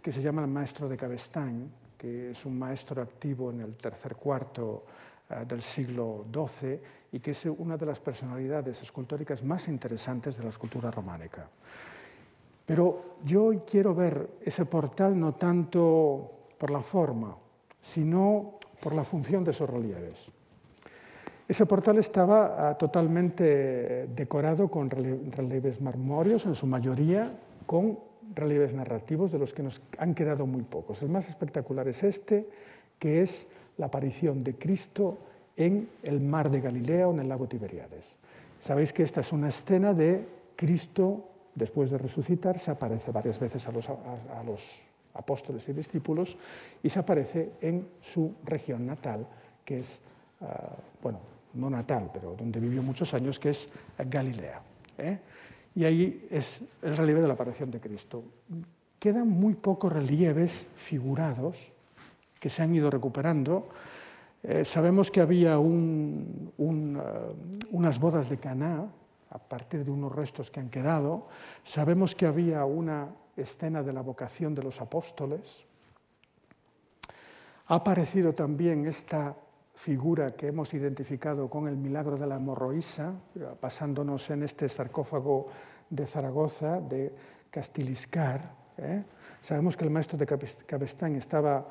[0.02, 4.16] que se llama el maestro de Cabestany, que es un maestro activo en el tercer
[4.16, 4.84] cuarto
[5.30, 6.80] eh, del siglo XII
[7.12, 11.48] y que es una de las personalidades escultóricas más interesantes de la escultura románica.
[12.66, 17.36] Pero yo quiero ver ese portal no tanto por la forma,
[17.80, 20.30] sino por la función de esos relieves.
[21.48, 27.32] Ese portal estaba ah, totalmente decorado con relieves marmóreos, en su mayoría
[27.64, 27.98] con
[28.34, 31.02] relieves narrativos, de los que nos han quedado muy pocos.
[31.02, 32.46] El más espectacular es este,
[32.98, 33.46] que es
[33.78, 35.16] la aparición de Cristo
[35.56, 38.18] en el mar de Galilea o en el lago Tiberiades.
[38.59, 41.24] Sabéis que esta es una escena de Cristo,
[41.55, 46.36] después de resucitar, se aparece varias veces a los apóstoles y discípulos,
[46.82, 49.26] y se aparece en su región natal,
[49.64, 50.01] que es,
[50.40, 51.20] ah, bueno,
[51.55, 53.68] no natal, pero donde vivió muchos años, que es
[53.98, 54.62] Galilea.
[54.98, 55.18] ¿eh?
[55.74, 58.24] Y ahí es el relieve de la aparición de Cristo.
[58.98, 61.72] Quedan muy pocos relieves figurados
[62.40, 63.68] que se han ido recuperando.
[64.43, 65.59] Eh, sabemos que había ah,
[67.70, 68.86] unas bodas de Caná
[69.30, 71.28] a partir de unos restos que han quedado.
[71.62, 73.09] Sabemos que había una
[73.43, 75.65] escena de la vocación de los apóstoles.
[77.66, 79.36] Ha aparecido también esta
[79.74, 83.12] figura que hemos identificado con el milagro de la hemorroísa,
[83.60, 85.47] basándonos en este sarcófago
[85.89, 87.15] de Zaragoza, de
[87.51, 88.55] Castiliscar.
[88.77, 89.05] ¿eh?
[89.40, 91.65] Sabemos que el maestro de Cabestán estaba,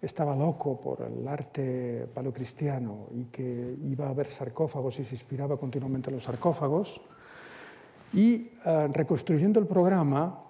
[0.00, 5.58] estaba loco por el arte paleocristiano y que iba a ver sarcófagos y se inspiraba
[5.58, 7.00] continuamente en los sarcófagos.
[8.12, 10.49] Y eh, reconstruyendo el programa,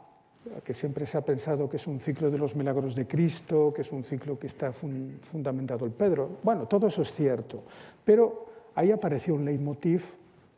[0.65, 3.83] que siempre se ha pensado que es un ciclo de los milagros de Cristo, que
[3.83, 6.39] es un ciclo que está fundamentado en Pedro.
[6.43, 7.62] Bueno, todo eso es cierto,
[8.05, 10.05] pero ahí apareció un leitmotiv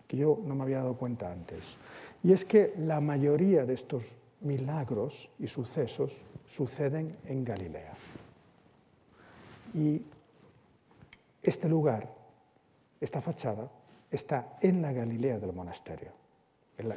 [0.06, 1.76] que yo no me había dado cuenta antes,
[2.22, 4.04] y es que la mayoría de estos
[4.40, 7.92] milagros y sucesos suceden en Galilea.
[9.74, 10.02] Y
[11.42, 12.08] este lugar,
[13.00, 13.70] esta fachada,
[14.10, 16.10] está en la Galilea del monasterio.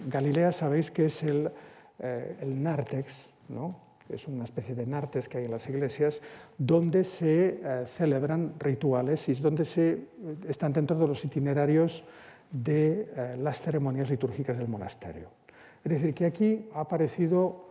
[0.08, 1.52] Galilea sabéis que es el
[2.00, 3.84] eh, el nártex, ¿no?
[4.10, 6.22] es una especie de nártex que hay en las iglesias,
[6.58, 10.00] donde se eh, celebran rituales y es donde se, eh,
[10.48, 12.04] están dentro de los itinerarios
[12.52, 15.30] de las ceremonias litúrgicas del monasterio.
[15.84, 17.66] Es decir, que aquí ha aparecido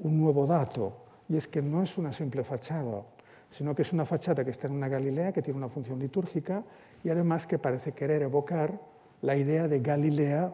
[0.00, 0.96] un nuevo dato,
[1.28, 3.04] y es que no es una simple fachada,
[3.50, 6.62] sino que es una fachada que está en una Galilea, que tiene una función litúrgica,
[7.02, 8.78] y además que parece querer evocar
[9.22, 10.52] la idea de Galilea,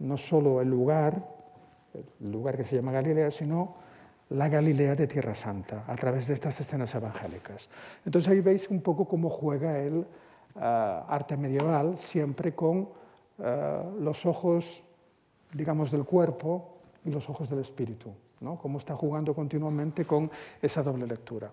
[0.00, 1.35] no solo el lugar,
[2.20, 3.74] el lugar que se llama Galilea, sino
[4.30, 7.68] la Galilea de Tierra Santa, a través de estas escenas evangélicas.
[8.04, 12.88] Entonces ahí veis un poco cómo juega el eh, arte medieval, siempre con
[13.38, 14.82] eh, los ojos,
[15.52, 18.10] digamos, del cuerpo y los ojos del espíritu,
[18.40, 18.58] ¿no?
[18.58, 21.50] cómo está jugando continuamente con esa doble lectura.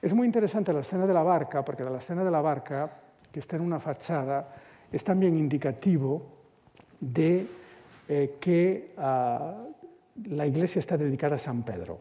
[0.00, 3.00] Es muy interesante la escena de la barca, porque la escena de la barca,
[3.32, 4.54] que está en una fachada,
[4.92, 6.22] es también indicativo
[7.00, 7.46] de
[8.08, 9.64] eh, que ah,
[10.24, 11.98] la iglesia está dedicada a San Pedro.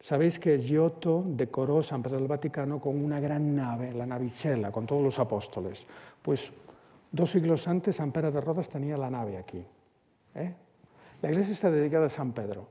[0.00, 4.86] Sabéis que Giotto decoró San Pedro del Vaticano con una gran nave, la navicella, con
[4.86, 5.86] todos los apóstoles.
[6.22, 6.52] Pues
[7.10, 9.64] dos siglos antes San Pedro de Rodas tenía la nave aquí.
[10.34, 10.54] ¿eh?
[11.22, 12.68] La iglesia está dedicada a San Pedro.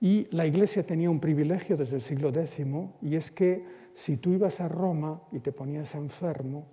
[0.00, 2.64] Y la iglesia tenía un privilegio desde el siglo X,
[3.02, 3.64] y es que
[3.94, 6.66] si tú ibas a Roma y te ponías enfermo,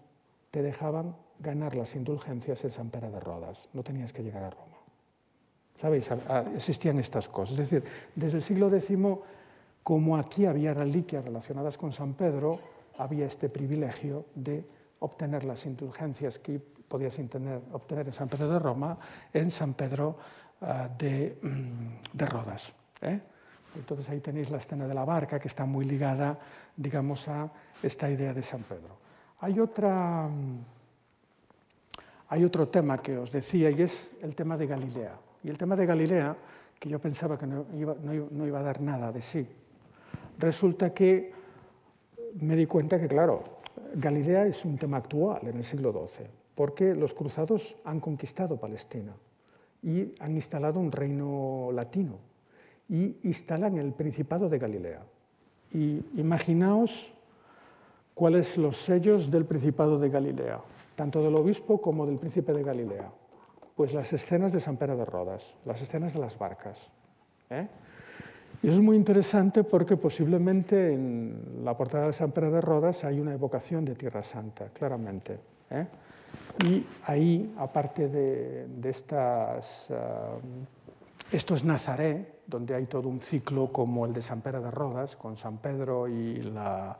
[0.52, 3.70] te dejaban ganar las indulgencias en San Pedro de Rodas.
[3.74, 4.75] No tenías que llegar a Roma.
[5.80, 6.10] ¿Sabéis?
[6.56, 7.60] Existían estas cosas.
[7.60, 7.84] Es decir,
[8.16, 8.98] desde el siglo X,
[9.84, 12.60] como aquí había reliquias relacionadas con San Pedro,
[12.98, 14.66] había este privilegio de
[15.00, 17.20] obtener las indulgencias que podías
[17.72, 18.98] obtener en San Pedro de Roma,
[19.34, 20.18] en San Pedro
[20.62, 22.74] ah, mm, de, Rodas.
[23.02, 23.20] ¿eh?
[23.76, 26.40] Entonces ahí tenéis la escena de la barca que está muy ligada,
[26.76, 27.52] digamos, a
[27.84, 28.98] esta idea de San Pedro.
[29.42, 30.60] Hay, otra, mm,
[32.30, 35.25] hay otro tema que os decía y es el tema de Galilea.
[35.46, 36.36] Y el tema de Galilea,
[36.80, 39.46] que yo pensaba que no iba, a dar nada de sí,
[40.40, 41.32] resulta que
[42.42, 43.44] me di cuenta que, claro,
[43.94, 49.14] Galilea es un tema actual en el siglo XII, porque los cruzados han conquistado Palestina
[49.84, 52.18] y han instalado un reino latino
[52.90, 55.04] y instalan el Principado de Galilea.
[55.72, 57.14] Y imaginaos
[58.16, 60.60] cuáles los sellos del Principado de Galilea,
[60.96, 63.12] tanto del obispo como del príncipe de Galilea.
[63.76, 66.92] Pues las escenas de San Pedro de Rodas, las escenas de las barcas.
[67.50, 67.68] ¿eh?
[68.64, 73.04] Y eso es muy interesante porque posiblemente en la portada de San Pedro de Rodas
[73.04, 75.40] hay una evocación de Tierra Santa, claramente.
[75.70, 75.88] ¿eh?
[76.66, 84.06] Y ahí, aparte de, estas, uh, esto es Nazaret, donde hay todo un ciclo como
[84.06, 86.98] el de San Pedro de Rodas, con San Pedro y la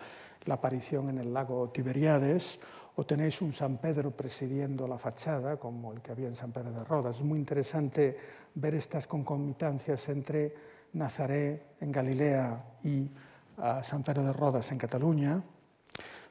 [0.50, 2.60] aparición en el lago Tiberíades,
[2.96, 6.72] o tenéis un San Pedro presidiendo la fachada, como el que había en San Pedro
[6.72, 7.18] de Rodas.
[7.18, 8.18] Es muy interesante
[8.56, 10.54] ver estas concomitancias entre
[10.94, 13.12] Nazaret en Galilea y
[13.58, 15.44] ah, San Pedro de Rodas en Cataluña.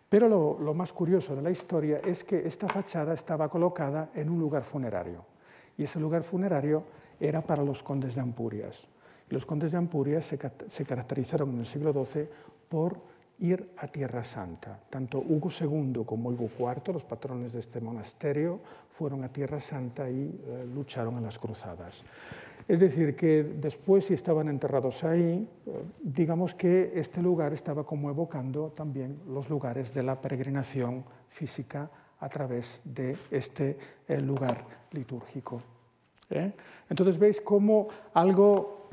[0.09, 4.39] Pero lo, más curioso de la historia es que esta fachada estaba colocada en un
[4.39, 5.25] lugar funerario.
[5.77, 6.85] Y ese lugar funerario
[7.19, 8.87] era para los condes de Ampurias.
[9.29, 10.25] Los condes de Ampurias
[10.67, 12.29] se caracterizaron en el siglo XII
[12.69, 14.79] por ir a Tierra Santa.
[14.91, 18.61] Tanto Hugo II como Hugo IV, los patrones de este monasterio,
[18.97, 22.03] fueron a Tierra Santa y eh, lucharon en las cruzadas.
[22.67, 28.09] Es decir, que después, si estaban enterrados ahí, eh, digamos que este lugar estaba como
[28.09, 31.91] evocando también los lugares de la peregrinación física
[32.21, 33.77] a través de este
[34.09, 35.61] eh, lugar litúrgico.
[36.91, 38.84] Entonces veis cómo algo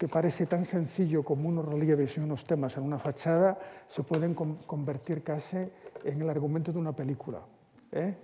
[0.00, 4.32] que parece tan sencillo como unos relieves y unos temas en una fachada, se pueden
[4.32, 7.42] convertir casi en el argumento de una película.
[7.92, 8.14] ¿eh?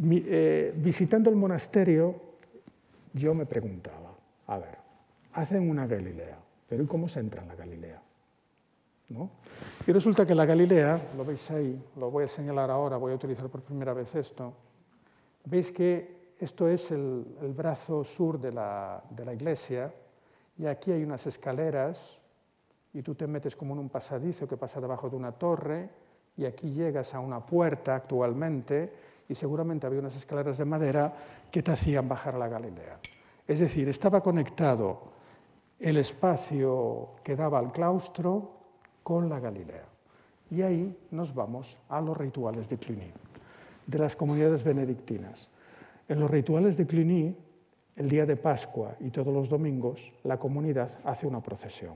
[0.00, 2.14] Eh, visitando el monasterio,
[3.12, 4.14] yo me preguntaba,
[4.46, 4.78] a ver,
[5.34, 8.02] hacen una Galilea, pero ¿y cómo se entra en la Galilea?
[9.10, 9.28] ¿No?
[9.86, 13.16] Y resulta que la Galilea, lo veis ahí, lo voy a señalar ahora, voy a
[13.16, 14.54] utilizar por primera vez esto,
[15.44, 19.92] veis que esto es el, el brazo sur de la, de la iglesia,
[20.58, 22.20] y aquí hay unas escaleras
[22.92, 25.90] y tú te metes como en un pasadizo que pasa debajo de una torre
[26.36, 28.92] y aquí llegas a una puerta actualmente
[29.28, 31.12] y seguramente había unas escaleras de madera
[31.50, 32.98] que te hacían bajar a la Galilea.
[33.46, 35.12] Es decir, estaba conectado
[35.78, 38.52] el espacio que daba al claustro
[39.02, 39.84] con la Galilea.
[40.50, 43.12] Y ahí nos vamos a los rituales de Cluny,
[43.86, 45.50] de las comunidades benedictinas.
[46.08, 47.36] En los rituales de Cluny
[47.96, 51.94] el día de Pascua y todos los domingos, la comunidad hace una procesión.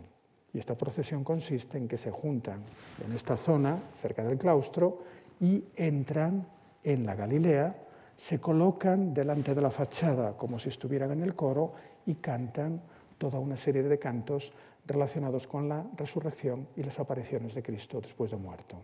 [0.53, 2.63] Y esta procesión consiste en que se juntan
[3.05, 5.03] en esta zona, cerca del claustro,
[5.41, 6.47] y entran
[6.83, 7.77] en la Galilea,
[8.17, 11.73] se colocan delante de la fachada como si estuvieran en el coro
[12.07, 12.81] y cantan
[13.19, 14.53] toda una serie de cantos
[14.87, 18.77] relacionados con la resurrección y las apariciones de Cristo después de muerto.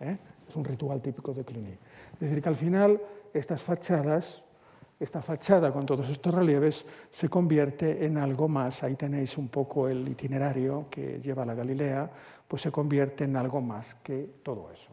[0.00, 0.16] ¿eh?
[0.48, 1.76] Es un ritual típico de Cluny.
[2.14, 3.00] Es decir, que al final
[3.32, 4.42] estas fachadas
[4.98, 9.88] esta fachada con todos estos relieves se convierte en algo más, ahí tenéis un poco
[9.88, 12.10] el itinerario que lleva a la Galilea,
[12.46, 14.92] pues se convierte en algo más que todo eso.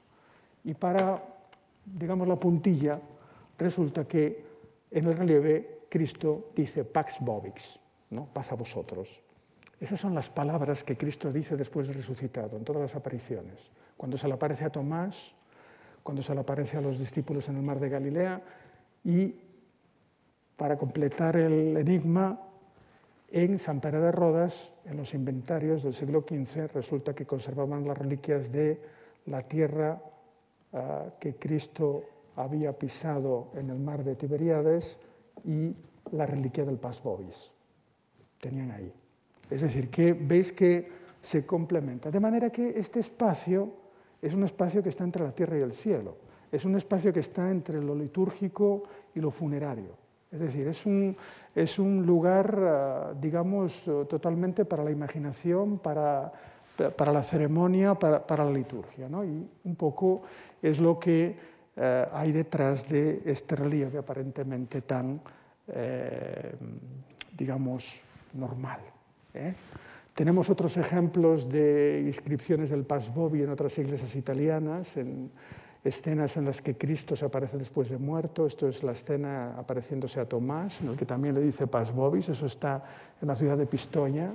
[0.64, 1.24] Y para,
[1.86, 3.00] digamos, la puntilla,
[3.58, 4.46] resulta que
[4.90, 7.80] en el relieve Cristo dice Pax Vobix,
[8.10, 8.26] ¿no?
[8.26, 9.22] paz a vosotros.
[9.80, 13.72] Esas son las palabras que Cristo dice después de resucitado, en todas las apariciones.
[13.98, 15.34] Cuando se le aparece a Tomás,
[16.04, 18.42] cuando se le aparece a los discípulos en el mar de Galilea
[19.04, 19.36] y
[20.62, 22.40] para completar el enigma,
[23.32, 27.98] en San Pere de Rodas, en los inventarios del siglo XV, resulta que conservaban las
[27.98, 28.80] reliquias de
[29.26, 30.00] la tierra
[30.74, 32.04] ah, que Cristo
[32.36, 35.00] había pisado en el mar de Tiberíades
[35.44, 35.76] y
[36.12, 37.52] la reliquia del Pas Bovis.
[38.40, 38.94] Tenían ahí.
[39.50, 40.92] Es decir, que veis que
[41.24, 42.12] se complementa.
[42.12, 43.68] De manera que este espacio
[44.22, 46.18] es un espacio que está entre la tierra y el cielo.
[46.52, 48.84] Es un espacio que está entre lo litúrgico
[49.16, 50.01] y lo funerario.
[50.32, 51.16] Es decir, es un,
[51.54, 56.32] es un lugar, ah, digamos, totalmente para la imaginación, para,
[56.96, 59.10] para la ceremonia, para, para la liturgia.
[59.10, 59.24] ¿no?
[59.26, 60.22] Y un poco
[60.62, 61.36] es lo que
[61.76, 65.22] eh, hay detrás de este relieve aparentemente tan,
[65.68, 66.54] eh,
[67.38, 68.04] digamos,
[68.34, 68.80] normal.
[69.34, 69.54] ¿eh?
[70.14, 75.32] Tenemos otros ejemplos de inscripciones del Pas Bobi en otras iglesias italianas, en,
[75.84, 78.46] escenas en las que Cristo se aparece después de muerto.
[78.46, 82.30] Esto es la escena apareciéndose a Tomás, en el que también le dice Pas Bobis,
[82.30, 82.84] eso está
[83.22, 84.32] en la ciudad de Pistoia.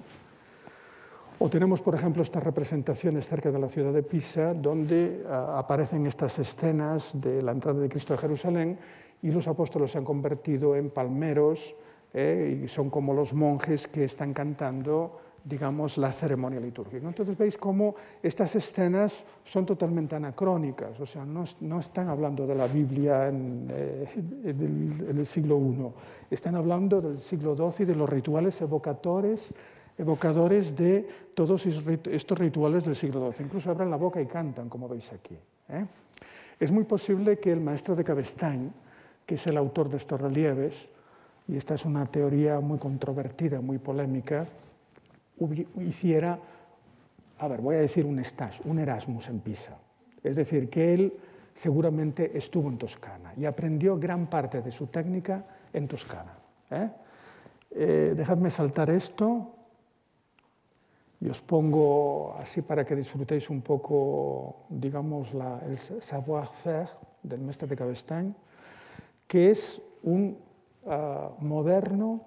[1.38, 6.06] O tenemos, por ejemplo, estas representaciones cerca de la ciudad de Pisa, donde ah, aparecen
[6.06, 8.78] estas escenas de la entrada de Cristo a Jerusalén
[9.22, 11.74] y los apóstoles se han convertido en palmeros
[12.14, 17.06] eh, y son como los monjes que están cantando digamos, la ceremonia litúrgica.
[17.06, 22.54] Entonces veis cómo estas escenas son totalmente anacrónicas, o sea, no, no están hablando de
[22.56, 24.08] la Biblia en, eh,
[24.44, 29.54] en, el, siglo I, están hablando del siglo XII y de los rituales evocadores,
[29.96, 33.46] evocadores de todos estos rituales del siglo XII.
[33.46, 35.38] Incluso abren la boca y cantan, como veis aquí.
[35.68, 35.86] ¿eh?
[36.58, 38.72] Es muy posible que el maestro de Cabestañ,
[39.24, 40.88] que es el autor de estos relieves,
[41.46, 44.48] y esta es una teoría muy controvertida, muy polémica,
[45.80, 46.38] hiciera,
[47.38, 49.76] a ver, voy a decir un stage, un Erasmus en Pisa.
[50.22, 51.12] Es decir, que él
[51.54, 56.34] seguramente estuvo en Toscana y aprendió gran parte de su técnica en Toscana.
[56.70, 56.90] ¿eh?
[57.70, 59.52] Eh, dejadme saltar esto
[61.20, 66.88] y os pongo así para que disfrutéis un poco, digamos, el savoir-faire
[67.22, 68.34] del maestro de Cabestañ,
[69.26, 70.36] que es un
[70.84, 72.20] uh, moderno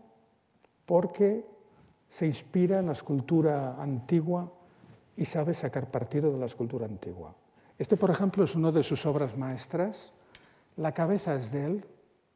[0.86, 1.46] porque
[2.10, 4.52] se inspira en la escultura antigua
[5.16, 7.36] y sabe sacar partido de la escultura antigua.
[7.78, 10.12] Este, por ejemplo, es una de sus obras maestras.
[10.78, 11.86] La cabeza es de él,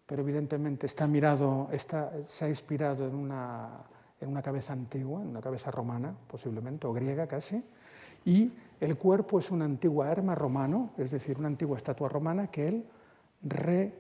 [0.05, 3.83] pero evidentemente está mirado, está, se ha inspirado en una,
[4.21, 7.63] en una cabeza antigua, en una cabeza romana, posiblemente, o griega casi.
[8.25, 12.67] Y el cuerpo es una antigua arma romano, es decir, una antigua estatua romana que
[12.67, 12.85] él
[13.41, 13.93] re,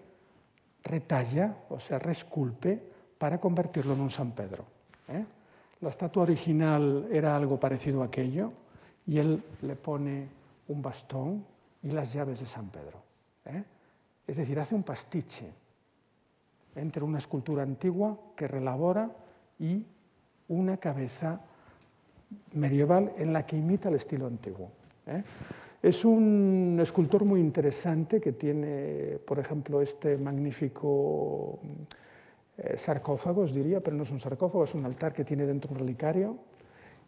[0.83, 2.81] retalla, o sea, resculpe
[3.17, 4.65] para convertirlo en un San Pedro.
[5.07, 5.25] ¿eh?
[5.83, 8.53] La estatua original era algo parecido a aquello
[9.05, 10.29] y él le pone
[10.69, 11.45] un bastón
[11.83, 13.01] y las llaves de San Pedro.
[13.43, 13.61] ¿eh?
[14.25, 15.51] Es decir, hace un pastiche
[16.77, 19.11] entre una escultura antigua que relabora
[19.59, 19.85] y
[20.47, 21.41] una cabeza
[22.53, 24.71] medieval en la que imita el estilo antiguo.
[25.05, 25.21] ¿eh?
[25.81, 31.59] Es un escultor muy interesante que tiene, por ejemplo, este magnífico
[32.57, 35.79] eh, sarcófagos, diría, pero no es un sarcófago, es un altar que tiene dentro un
[35.79, 36.37] relicario,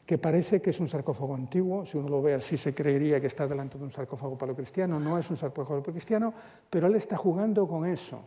[0.06, 3.28] que parece que es un sarcófago antiguo, si uno lo ve así se creería que
[3.28, 6.34] está delante de un sarcófago paleocristiano, no es un sarcófago paleocristiano,
[6.70, 8.22] pero él está jugando con eso.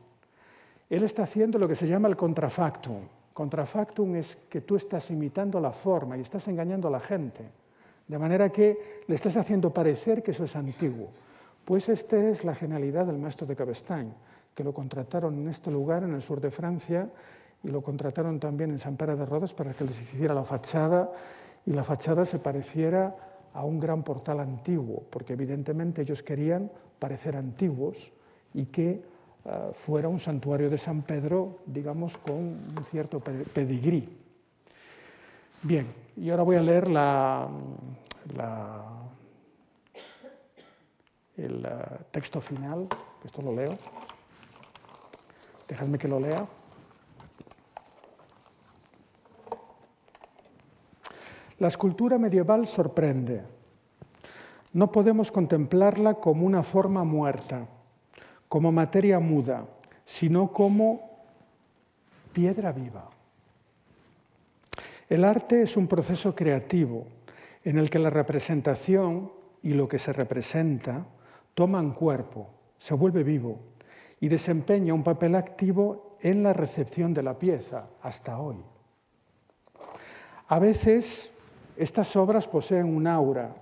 [0.91, 3.01] Él está haciendo lo que se llama el contrafactum.
[3.33, 7.45] Contrafactum es que tú estás imitando la forma y estás engañando a la gente,
[8.07, 11.11] de manera que le estás haciendo parecer que eso es antiguo.
[11.65, 14.09] Pues esta es la genialidad del maestro de Cabestañ
[14.59, 17.09] que lo contrataron en este lugar, en el sur de Francia,
[17.63, 21.13] y lo contrataron también en San Pere de Rodas para que les hiciera la fachada,
[21.65, 23.15] y la fachada se pareciera
[23.55, 28.11] a un gran portal antiguo, porque evidentemente ellos querían parecer antiguos
[28.53, 29.01] y que
[29.45, 34.09] uh, fuera un santuario de San Pedro, digamos, con un cierto pedigrí.
[35.63, 35.87] Bien,
[36.17, 37.49] y ahora voy a leer la,
[38.35, 38.83] la,
[41.37, 42.89] el uh, texto final,
[43.25, 43.79] esto lo leo.
[45.69, 46.47] Dejadme que lo lea.
[51.59, 53.43] La escultura medieval sorprende.
[54.73, 57.67] No podemos contemplarla como una forma muerta,
[58.49, 59.67] como materia muda,
[60.05, 61.25] sino como
[62.33, 63.11] piedra viva.
[65.09, 67.07] El arte es un proceso creativo
[67.65, 69.33] en el que la representación
[69.63, 71.07] y lo que se representa
[71.55, 73.59] toman cuerpo, se vuelve vivo
[74.21, 78.57] y desempeña un papel activo en la recepción de la pieza hasta hoy.
[80.49, 81.33] A veces
[81.77, 83.55] estas obras poseen un aura,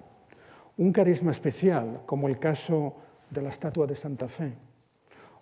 [0.79, 2.95] un carisma especial, como el caso
[3.31, 4.55] de la estatua de Santa Fe.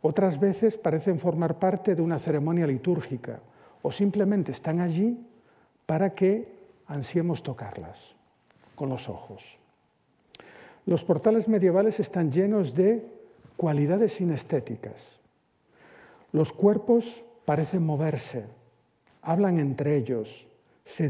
[0.02, 3.40] Otras veces parecen formar parte de una ceremonia litúrgica
[3.82, 5.18] o simplemente están allí
[5.86, 6.52] para que
[6.86, 8.16] ansiemos tocarlas
[8.74, 9.58] con los ojos.
[10.86, 13.13] Los portales medievales están llenos de
[13.56, 15.20] cualidades sinestéticas.
[16.32, 18.44] Los cuerpos parecen moverse,
[19.22, 20.48] hablan entre ellos,
[20.84, 21.08] se,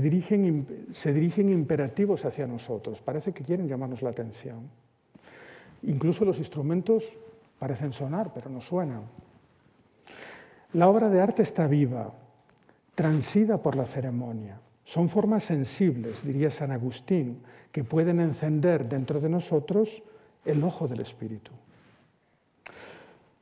[0.00, 4.68] dirigen, se dirigen imperativos hacia nosotros, parece que quieren llamarnos la atención.
[5.82, 7.16] Incluso los instrumentos
[7.58, 9.02] parecen sonar, pero no suenan.
[10.72, 12.12] La obra de arte está viva,
[12.94, 14.58] transida por la ceremonia.
[14.84, 17.42] Son formas sensibles, diría San Agustín,
[17.72, 20.02] que pueden encender dentro de nosotros
[20.44, 21.52] el ojo del espíritu.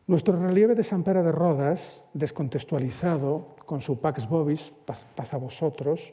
[0.06, 6.12] Nuestro relieve de San Pera de Rodas, descontextualizado con su Pax Vobis, paz a vosotros,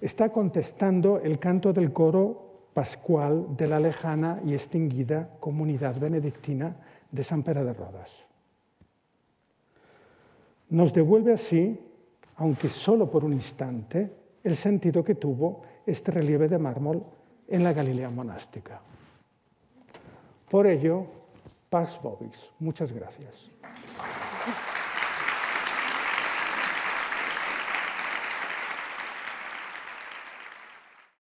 [0.00, 6.76] está contestando el canto del coro pascual de la lejana y extinguida comunidad benedictina
[7.10, 8.24] de San Pera de Rodas.
[10.70, 11.78] Nos devuelve así,
[12.36, 14.12] aunque solo por un instante,
[14.44, 17.04] el sentido que tuvo este relieve de mármol
[17.48, 18.80] en la Galilea monástica.
[20.48, 21.21] Por ello,
[21.72, 22.50] Pax Bobis.
[22.58, 23.50] Muchas gracias.